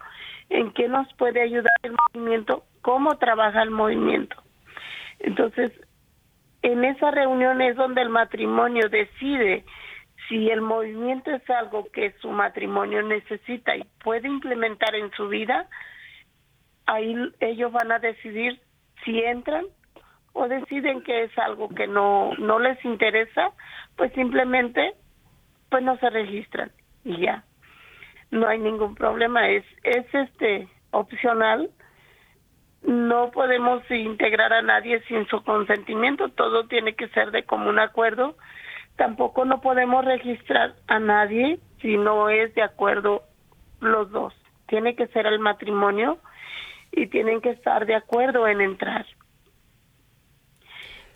en 0.49 0.71
qué 0.73 0.87
nos 0.87 1.11
puede 1.13 1.41
ayudar 1.41 1.73
el 1.83 1.93
movimiento, 2.13 2.63
cómo 2.81 3.17
trabaja 3.17 3.61
el 3.61 3.69
movimiento. 3.69 4.35
Entonces, 5.19 5.71
en 6.61 6.85
esa 6.85 7.11
reunión 7.11 7.61
es 7.61 7.75
donde 7.75 8.01
el 8.01 8.09
matrimonio 8.09 8.89
decide 8.89 9.63
si 10.27 10.49
el 10.49 10.61
movimiento 10.61 11.31
es 11.31 11.49
algo 11.49 11.87
que 11.91 12.11
su 12.21 12.29
matrimonio 12.29 13.01
necesita 13.01 13.75
y 13.75 13.83
puede 14.03 14.27
implementar 14.27 14.93
en 14.95 15.11
su 15.11 15.27
vida, 15.27 15.67
ahí 16.85 17.15
ellos 17.39 17.71
van 17.71 17.91
a 17.91 17.99
decidir 17.99 18.59
si 19.03 19.19
entran 19.19 19.65
o 20.33 20.47
deciden 20.47 21.01
que 21.01 21.23
es 21.23 21.37
algo 21.39 21.69
que 21.69 21.87
no 21.87 22.31
no 22.37 22.59
les 22.59 22.83
interesa, 22.85 23.51
pues 23.95 24.13
simplemente 24.13 24.93
pues 25.69 25.83
no 25.83 25.97
se 25.97 26.09
registran 26.09 26.71
y 27.03 27.21
ya 27.21 27.43
no 28.31 28.47
hay 28.47 28.59
ningún 28.59 28.95
problema, 28.95 29.47
es, 29.49 29.65
es 29.83 30.05
este 30.13 30.67
opcional. 30.91 31.69
No 32.83 33.31
podemos 33.31 33.83
integrar 33.89 34.53
a 34.53 34.61
nadie 34.61 35.01
sin 35.07 35.27
su 35.27 35.43
consentimiento, 35.43 36.29
todo 36.29 36.67
tiene 36.67 36.95
que 36.95 37.09
ser 37.09 37.31
de 37.31 37.43
común 37.43 37.79
acuerdo. 37.79 38.37
Tampoco 38.95 39.45
no 39.45 39.61
podemos 39.61 40.05
registrar 40.05 40.75
a 40.87 40.99
nadie 40.99 41.59
si 41.81 41.97
no 41.97 42.29
es 42.29 42.53
de 42.55 42.61
acuerdo 42.61 43.23
los 43.79 44.11
dos. 44.11 44.33
Tiene 44.67 44.95
que 44.95 45.07
ser 45.07 45.25
el 45.25 45.39
matrimonio 45.39 46.19
y 46.91 47.07
tienen 47.07 47.41
que 47.41 47.51
estar 47.51 47.85
de 47.85 47.95
acuerdo 47.95 48.47
en 48.47 48.61
entrar. 48.61 49.05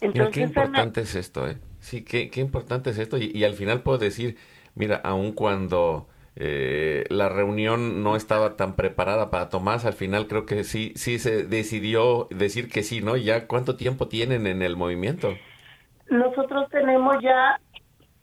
Entonces, 0.02 0.34
qué 0.34 0.42
importante 0.42 1.02
es 1.02 1.16
esto, 1.16 1.48
¿eh? 1.48 1.58
Sí, 1.80 2.04
qué, 2.04 2.30
qué 2.30 2.42
importante 2.42 2.90
es 2.90 2.98
esto. 2.98 3.18
Y, 3.18 3.32
y, 3.34 3.44
al 3.46 3.54
final 3.54 3.82
puedo 3.82 3.98
decir, 3.98 4.38
mira, 4.76 4.98
aun 5.04 5.32
cuando 5.32 6.08
eh, 6.36 7.04
la 7.10 7.30
reunión 7.30 8.02
no 8.02 8.16
estaba 8.16 8.56
tan 8.56 8.76
preparada 8.76 9.30
para 9.30 9.50
Tomás. 9.50 9.86
Al 9.86 9.94
final 9.94 10.28
creo 10.28 10.46
que 10.46 10.64
sí, 10.64 10.94
sí 10.96 11.20
se 11.20 11.44
decidió 11.46 12.28
decir 12.32 12.70
que 12.70 12.84
sí, 12.84 13.02
¿no? 13.02 13.18
¿Ya 13.18 13.48
cuánto 13.48 13.76
tiempo 13.76 14.08
tienen 14.08 14.48
en 14.48 14.62
el 14.62 14.76
movimiento? 14.76 15.36
Nosotros 16.10 16.70
tenemos 16.70 17.18
ya, 17.22 17.60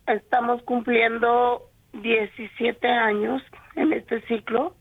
estamos 0.06 0.62
cumpliendo 0.62 1.70
17 1.92 2.88
años 2.88 3.42
en 3.76 3.92
este 3.92 4.20
ciclo. 4.22 4.74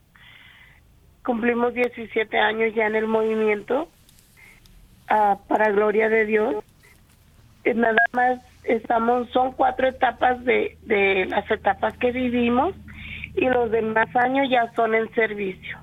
Cumplimos 1.23 1.73
17 1.73 2.37
años 2.39 2.73
ya 2.73 2.87
en 2.87 2.95
el 2.95 3.05
movimiento, 3.05 3.89
ah, 5.07 5.37
para 5.47 5.69
gloria 5.69 6.09
de 6.09 6.25
Dios. 6.25 6.63
Eh, 7.63 7.75
nada 7.75 7.97
más 8.13 8.39
estamos, 8.63 9.29
son 9.29 9.51
cuatro 9.51 9.87
etapas 9.87 10.43
de, 10.45 10.77
de 10.83 11.27
las 11.27 11.49
etapas 11.51 11.95
que 11.97 12.11
vivimos 12.11 12.73
y 13.39 13.47
los 13.47 13.71
demás 13.71 14.13
años 14.15 14.49
ya 14.49 14.71
son 14.73 14.93
en 14.93 15.09
servicio. 15.13 15.77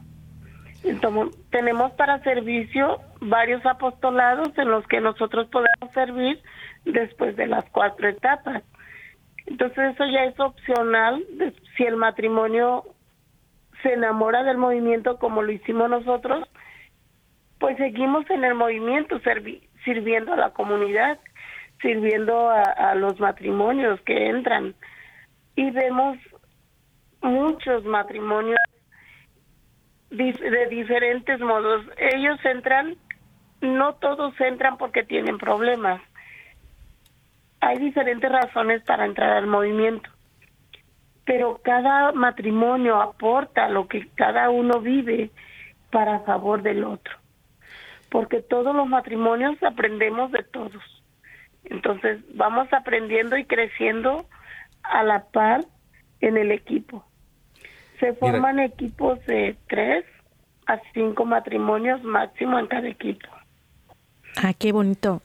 Tenemos 1.50 1.92
para 1.92 2.22
servicio 2.22 3.00
varios 3.20 3.64
apostolados 3.64 4.56
en 4.58 4.70
los 4.70 4.86
que 4.86 5.00
nosotros 5.00 5.48
podemos 5.48 5.92
servir 5.94 6.40
después 6.84 7.34
de 7.36 7.46
las 7.46 7.64
cuatro 7.70 8.08
etapas. 8.08 8.62
Entonces 9.46 9.94
eso 9.94 10.04
ya 10.04 10.24
es 10.24 10.38
opcional 10.38 11.24
si 11.76 11.84
el 11.84 11.96
matrimonio 11.96 12.84
se 13.82 13.94
enamora 13.94 14.42
del 14.42 14.58
movimiento 14.58 15.18
como 15.18 15.42
lo 15.42 15.50
hicimos 15.50 15.88
nosotros, 15.88 16.46
pues 17.58 17.78
seguimos 17.78 18.28
en 18.30 18.44
el 18.44 18.54
movimiento 18.54 19.18
sirviendo 19.84 20.34
a 20.34 20.36
la 20.36 20.50
comunidad, 20.50 21.18
sirviendo 21.80 22.50
a 22.50 22.94
los 22.96 23.18
matrimonios 23.18 24.00
que 24.02 24.28
entran 24.28 24.74
y 25.56 25.70
vemos 25.70 26.18
muchos 27.26 27.84
matrimonios 27.84 28.58
de 30.10 30.66
diferentes 30.70 31.40
modos. 31.40 31.84
Ellos 31.98 32.38
entran, 32.44 32.96
no 33.60 33.94
todos 33.94 34.38
entran 34.40 34.78
porque 34.78 35.02
tienen 35.02 35.38
problemas. 35.38 36.00
Hay 37.60 37.78
diferentes 37.78 38.30
razones 38.30 38.82
para 38.84 39.04
entrar 39.04 39.30
al 39.30 39.46
movimiento, 39.46 40.08
pero 41.24 41.60
cada 41.64 42.12
matrimonio 42.12 43.00
aporta 43.00 43.68
lo 43.68 43.88
que 43.88 44.08
cada 44.14 44.50
uno 44.50 44.80
vive 44.80 45.30
para 45.90 46.20
favor 46.20 46.62
del 46.62 46.84
otro, 46.84 47.16
porque 48.10 48.42
todos 48.42 48.74
los 48.74 48.86
matrimonios 48.86 49.60
aprendemos 49.62 50.30
de 50.32 50.42
todos. 50.44 50.82
Entonces 51.64 52.20
vamos 52.36 52.72
aprendiendo 52.72 53.36
y 53.36 53.44
creciendo 53.44 54.26
a 54.82 55.02
la 55.02 55.24
par 55.24 55.62
en 56.20 56.36
el 56.36 56.52
equipo. 56.52 57.04
Se 58.00 58.12
forman 58.14 58.58
equipos 58.60 59.24
de 59.26 59.56
tres 59.68 60.04
a 60.66 60.80
cinco 60.92 61.24
matrimonios 61.24 62.02
máximo 62.02 62.58
en 62.58 62.66
cada 62.66 62.88
equipo. 62.88 63.28
Ah, 64.36 64.52
qué 64.52 64.72
bonito. 64.72 65.22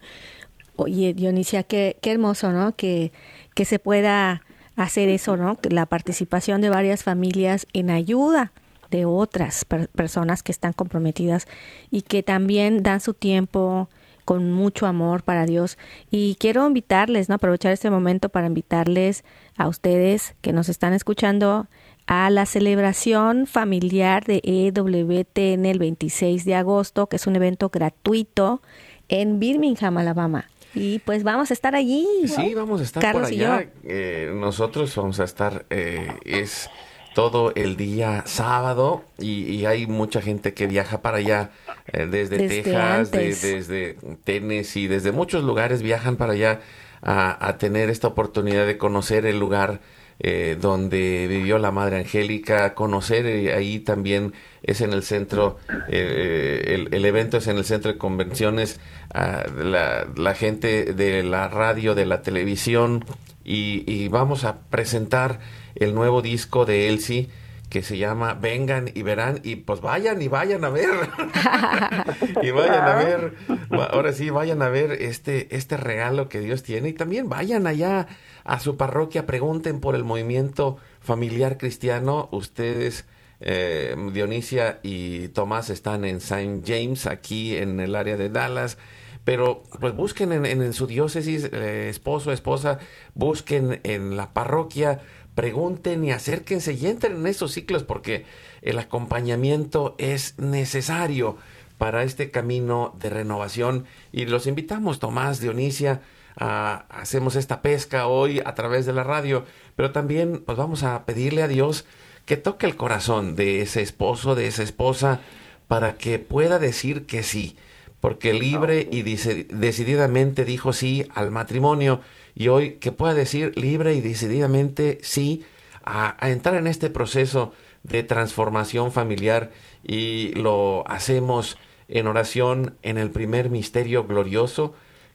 Oye, 0.76 1.14
Dionisia, 1.14 1.64
qué, 1.64 1.98
qué 2.02 2.12
hermoso, 2.12 2.52
¿no? 2.52 2.76
Que, 2.76 3.12
que 3.54 3.66
se 3.66 3.80
pueda 3.80 4.44
hacer 4.76 5.10
eso, 5.10 5.36
¿no? 5.36 5.58
La 5.70 5.86
participación 5.86 6.62
de 6.62 6.70
varias 6.70 7.04
familias 7.04 7.68
en 7.74 7.90
ayuda 7.90 8.52
de 8.90 9.06
otras 9.06 9.66
personas 9.66 10.44
que 10.44 10.52
están 10.52 10.74
comprometidas 10.74 11.48
y 11.90 12.02
que 12.04 12.24
también 12.24 12.84
dan 12.84 13.00
su 13.00 13.14
tiempo 13.14 13.90
con 14.26 14.52
mucho 14.52 14.86
amor 14.86 15.24
para 15.24 15.46
Dios. 15.46 15.78
Y 16.10 16.36
quiero 16.40 16.68
invitarles, 16.68 17.28
¿no? 17.28 17.36
Aprovechar 17.36 17.72
este 17.72 17.90
momento 17.90 18.30
para 18.30 18.48
invitarles 18.48 19.24
a 19.58 19.68
ustedes 19.68 20.36
que 20.42 20.54
nos 20.54 20.70
están 20.70 20.94
escuchando 20.94 21.68
a 22.08 22.30
la 22.30 22.46
celebración 22.46 23.48
familiar 23.48 24.26
de 24.26 24.42
EWTN 24.44 25.66
el 25.66 25.80
26 25.80 26.46
de 26.46 26.56
agosto, 26.56 27.08
que 27.08 27.16
es 27.16 27.28
un 27.28 27.36
evento 27.36 27.70
gratuito 27.70 28.62
en 29.10 29.40
Birmingham, 29.40 29.98
Alabama. 29.98 30.50
Y 30.74 31.00
pues 31.00 31.24
vamos 31.24 31.52
a 31.52 31.54
estar 31.54 31.76
allí. 31.76 32.08
Sí, 32.28 32.54
vamos 32.54 32.80
a 32.82 32.84
estar 32.84 33.12
por 33.14 33.26
allá. 33.26 33.68
Eh, 33.84 34.32
nosotros 34.34 34.96
vamos 34.96 35.20
a 35.20 35.26
estar, 35.26 35.66
eh, 35.70 36.08
es 36.26 36.70
todo 37.14 37.52
el 37.56 37.76
día 37.76 38.24
sábado 38.26 39.04
y, 39.20 39.44
y 39.54 39.66
hay 39.66 39.86
mucha 39.86 40.22
gente 40.22 40.54
que 40.54 40.68
viaja 40.68 41.02
para 41.02 41.18
allá 41.18 41.52
eh, 41.92 42.08
desde, 42.10 42.38
Desde 42.38 42.62
Texas, 42.64 43.12
de- 43.12 43.36
desde 43.36 43.98
Tennessee, 44.24 44.88
desde 44.88 45.12
muchos 45.12 45.44
lugares 45.44 45.82
viajan 45.82 46.16
para 46.16 46.34
allá 46.34 46.62
a, 47.02 47.46
a 47.48 47.58
tener 47.58 47.90
esta 47.90 48.08
oportunidad 48.08 48.66
de 48.66 48.78
conocer 48.78 49.26
el 49.26 49.40
lugar 49.40 49.82
eh, 50.20 50.58
donde 50.60 51.28
vivió 51.28 51.58
la 51.58 51.72
Madre 51.72 51.98
Angélica, 51.98 52.74
conocer 52.74 53.26
eh, 53.26 53.54
ahí 53.54 53.80
también 53.80 54.34
es 54.64 54.82
en 54.82 54.94
el 54.94 55.04
centro, 55.04 55.58
eh, 55.88 56.64
el, 56.68 56.94
el 56.94 57.06
evento 57.06 57.38
es 57.38 57.48
en 57.48 57.58
el 57.58 57.66
centro 57.66 57.92
de 57.92 57.98
convenciones, 57.98 58.80
ah, 59.14 59.44
la, 59.58 60.08
la 60.16 60.34
gente 60.36 60.94
de 60.94 61.24
la 61.24 61.48
radio, 61.48 61.96
de 61.96 62.06
la 62.06 62.22
televisión 62.22 63.06
y, 63.44 63.84
y 63.92 64.08
vamos 64.10 64.44
a 64.44 64.60
presentar 64.70 65.40
el 65.76 65.96
nuevo 65.96 66.22
disco 66.22 66.66
de 66.66 66.90
Elsie 66.90 67.30
que 67.72 67.82
se 67.82 67.98
llama 67.98 68.34
Vengan 68.36 68.92
y 68.94 69.02
verán 69.02 69.40
y 69.44 69.56
pues 69.56 69.82
vayan 69.82 70.22
y 70.22 70.28
vayan 70.28 70.64
a 70.64 70.70
ver. 70.70 70.90
Y 72.44 72.52
vayan 72.52 72.88
a 72.88 72.96
ver 72.96 73.34
ahora 73.72 74.14
sí 74.14 74.30
vayan 74.30 74.62
a 74.62 74.70
ver 74.70 74.92
este 74.92 75.56
este 75.56 75.78
regalo 75.78 76.28
que 76.30 76.40
Dios 76.40 76.64
tiene 76.64 76.90
y 76.90 76.94
también 76.94 77.30
vayan 77.30 77.66
allá 77.68 78.08
a 78.44 78.60
su 78.60 78.76
parroquia 78.78 79.26
pregunten 79.26 79.80
por 79.80 79.96
el 79.96 80.04
movimiento 80.04 80.78
familiar 81.00 81.58
cristiano. 81.58 82.28
Ustedes 82.32 83.06
eh, 83.40 83.96
Dionisia 84.14 84.80
y 84.84 85.30
Tomás 85.30 85.70
están 85.70 86.04
en 86.06 86.20
Saint 86.20 86.68
James 86.68 87.08
aquí 87.08 87.56
en 87.56 87.80
el 87.80 87.96
área 87.96 88.18
de 88.18 88.30
Dallas 88.30 88.78
pero 89.24 89.62
pues 89.80 89.96
busquen 89.96 90.32
en, 90.32 90.48
en- 90.48 90.64
en 90.64 90.74
su 90.74 90.88
diócesis, 90.88 91.48
eh, 91.54 91.90
esposo, 91.90 92.32
esposa, 92.32 92.80
busquen 93.14 93.80
en 93.84 94.18
la 94.18 94.34
parroquia, 94.34 95.00
pregunten 95.36 96.04
y 96.04 96.12
acérquense 96.12 96.74
y 96.74 96.88
entren 96.88 97.16
en 97.18 97.28
esos 97.28 97.52
ciclos 97.54 97.84
porque 97.84 98.26
el 98.62 98.78
acompañamiento 98.80 99.96
es 99.98 100.38
necesario 100.38 101.38
para 101.78 102.04
este 102.04 102.30
camino 102.32 102.96
de 103.00 103.10
renovación. 103.10 103.86
Y 104.12 104.26
los 104.26 104.46
invitamos, 104.48 105.00
Tomás, 105.00 105.40
Dionisia, 105.40 106.02
a- 106.38 106.86
hacemos 106.90 107.36
esta 107.36 107.62
pesca 107.62 108.08
hoy 108.08 108.40
a 108.46 108.54
través 108.56 108.86
de 108.86 108.94
la 108.94 109.04
radio, 109.04 109.46
pero 109.76 109.92
también 109.92 110.44
pues 110.46 110.58
vamos 110.58 110.84
a 110.84 111.06
pedirle 111.06 111.42
a 111.44 111.48
Dios 111.48 111.86
que 112.26 112.38
toque 112.38 112.66
el 112.68 112.76
corazón 112.76 113.36
de 113.36 113.62
ese 113.62 113.82
esposo, 113.82 114.36
de 114.36 114.48
esa 114.48 114.64
esposa, 114.64 115.22
para 115.68 115.96
que 115.98 116.20
pueda 116.20 116.60
decir 116.60 117.06
que 117.06 117.24
sí. 117.24 117.58
Porque 118.00 118.34
libre 118.34 118.88
y 118.92 119.02
dice- 119.04 119.48
decididamente 119.50 120.46
dijo 120.46 120.74
sí 120.74 121.08
al 121.14 121.32
matrimonio 121.32 122.02
y 122.36 122.48
hoy 122.48 122.74
que 122.74 122.92
pueda 122.92 123.14
decir 123.14 123.58
libre 123.58 123.94
y 123.94 124.02
decididamente 124.02 125.00
sí 125.02 125.44
a, 125.84 126.16
a 126.24 126.30
entrar 126.30 126.56
en 126.56 126.68
este 126.68 126.90
proceso 126.90 127.54
de 127.84 128.04
transformación 128.04 128.92
familiar 128.92 129.52
y 129.84 130.34
lo 130.34 130.84
hacemos 130.88 131.58
en 131.88 132.08
oración 132.08 132.78
en 132.84 132.98
el 132.98 133.10
primer 133.12 133.50
misterio 133.50 134.06
glorioso 134.06 134.74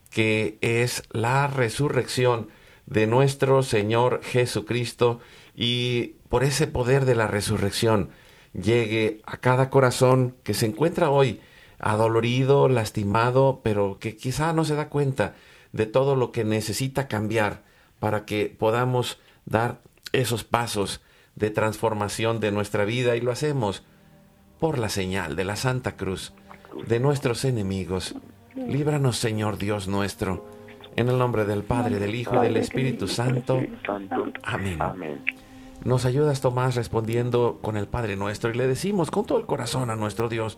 que 0.09 0.57
es 0.61 1.03
la 1.11 1.47
resurrección 1.47 2.49
de 2.85 3.07
nuestro 3.07 3.63
Señor 3.63 4.21
Jesucristo 4.23 5.19
y 5.55 6.15
por 6.29 6.43
ese 6.43 6.67
poder 6.67 7.05
de 7.05 7.15
la 7.15 7.27
resurrección 7.27 8.09
llegue 8.53 9.21
a 9.25 9.37
cada 9.37 9.69
corazón 9.69 10.35
que 10.43 10.53
se 10.53 10.65
encuentra 10.65 11.09
hoy 11.09 11.41
adolorido, 11.79 12.69
lastimado, 12.69 13.61
pero 13.63 13.99
que 13.99 14.15
quizá 14.15 14.53
no 14.53 14.65
se 14.65 14.75
da 14.75 14.89
cuenta 14.89 15.35
de 15.71 15.85
todo 15.85 16.15
lo 16.15 16.31
que 16.31 16.43
necesita 16.43 17.07
cambiar 17.07 17.63
para 17.99 18.25
que 18.25 18.55
podamos 18.57 19.19
dar 19.45 19.81
esos 20.11 20.43
pasos 20.43 21.01
de 21.35 21.49
transformación 21.49 22.39
de 22.39 22.51
nuestra 22.51 22.85
vida 22.85 23.15
y 23.15 23.21
lo 23.21 23.31
hacemos 23.31 23.83
por 24.59 24.79
la 24.79 24.89
señal 24.89 25.35
de 25.35 25.45
la 25.45 25.55
Santa 25.55 25.95
Cruz 25.95 26.33
de 26.87 26.99
nuestros 26.99 27.45
enemigos. 27.45 28.15
Líbranos, 28.55 29.17
Señor 29.17 29.57
Dios 29.57 29.87
nuestro, 29.87 30.45
en 30.95 31.09
el 31.09 31.17
nombre 31.17 31.45
del 31.45 31.63
Padre, 31.63 31.99
del 31.99 32.15
Hijo 32.15 32.35
y 32.37 32.47
del 32.47 32.57
Espíritu 32.57 33.07
Santo. 33.07 33.61
Amén. 34.43 34.79
Nos 35.83 36.05
ayudas, 36.05 36.41
Tomás, 36.41 36.75
respondiendo 36.75 37.59
con 37.61 37.77
el 37.77 37.87
Padre 37.87 38.15
nuestro 38.15 38.49
y 38.49 38.55
le 38.55 38.67
decimos 38.67 39.11
con 39.11 39.25
todo 39.25 39.37
el 39.37 39.45
corazón 39.45 39.89
a 39.89 39.95
nuestro 39.95 40.27
Dios, 40.27 40.57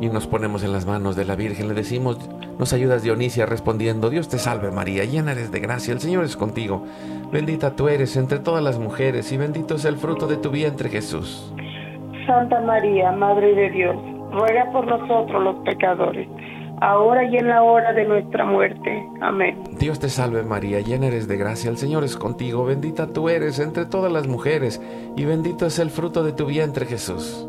Y 0.00 0.08
nos 0.08 0.26
ponemos 0.26 0.64
en 0.64 0.72
las 0.72 0.86
manos 0.86 1.16
de 1.16 1.24
la 1.24 1.36
Virgen, 1.36 1.68
le 1.68 1.74
decimos, 1.74 2.18
nos 2.58 2.72
ayudas 2.72 3.02
Dionisia 3.02 3.46
respondiendo, 3.46 4.10
Dios 4.10 4.28
te 4.28 4.38
salve 4.38 4.70
María, 4.70 5.04
llena 5.04 5.32
eres 5.32 5.50
de 5.50 5.60
gracia, 5.60 5.92
el 5.92 6.00
Señor 6.00 6.24
es 6.24 6.36
contigo, 6.36 6.84
bendita 7.32 7.74
tú 7.74 7.88
eres 7.88 8.16
entre 8.16 8.38
todas 8.38 8.62
las 8.62 8.78
mujeres 8.78 9.30
y 9.32 9.36
bendito 9.36 9.76
es 9.76 9.84
el 9.84 9.96
fruto 9.96 10.26
de 10.26 10.36
tu 10.36 10.50
vientre 10.50 10.88
Jesús. 10.88 11.52
Santa 12.26 12.60
María, 12.60 13.12
Madre 13.12 13.54
de 13.54 13.70
Dios, 13.70 13.96
ruega 14.32 14.70
por 14.72 14.86
nosotros 14.86 15.42
los 15.42 15.56
pecadores, 15.64 16.28
ahora 16.80 17.24
y 17.24 17.36
en 17.36 17.48
la 17.48 17.62
hora 17.62 17.92
de 17.92 18.04
nuestra 18.04 18.44
muerte. 18.44 19.06
Amén. 19.20 19.62
Dios 19.78 19.98
te 20.00 20.08
salve 20.08 20.42
María, 20.42 20.80
llena 20.80 21.06
eres 21.06 21.28
de 21.28 21.36
gracia, 21.36 21.70
el 21.70 21.76
Señor 21.76 22.04
es 22.04 22.16
contigo, 22.16 22.64
bendita 22.64 23.12
tú 23.12 23.28
eres 23.28 23.58
entre 23.58 23.84
todas 23.86 24.12
las 24.12 24.26
mujeres 24.26 24.80
y 25.16 25.24
bendito 25.24 25.66
es 25.66 25.78
el 25.78 25.90
fruto 25.90 26.24
de 26.24 26.32
tu 26.32 26.46
vientre 26.46 26.86
Jesús. 26.86 27.48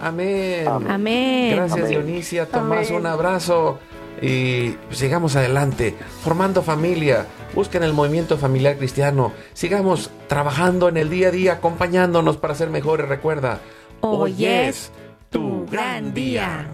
Amén. 0.00 0.66
Amén. 0.68 1.56
Gracias 1.56 1.78
Amén. 1.86 1.90
Dionisia, 1.90 2.46
Tomás, 2.46 2.88
Amén. 2.88 3.00
un 3.00 3.06
abrazo. 3.06 3.78
y 4.20 4.74
sigamos 4.90 5.36
adelante, 5.36 5.94
formando 6.24 6.62
familia, 6.62 7.26
busquen 7.54 7.84
el 7.84 7.92
movimiento 7.92 8.36
familiar 8.36 8.76
cristiano, 8.76 9.32
sigamos 9.52 10.10
trabajando 10.26 10.88
en 10.88 10.96
el 10.96 11.08
día 11.08 11.28
a 11.28 11.30
día, 11.30 11.52
acompañándonos 11.52 12.36
para 12.36 12.56
ser 12.56 12.68
mejores. 12.68 13.08
Recuerda, 13.08 13.60
Hoy 14.00 14.44
es 14.44 14.90
tu 15.30 15.66
gran 15.66 16.14
día. 16.14 16.68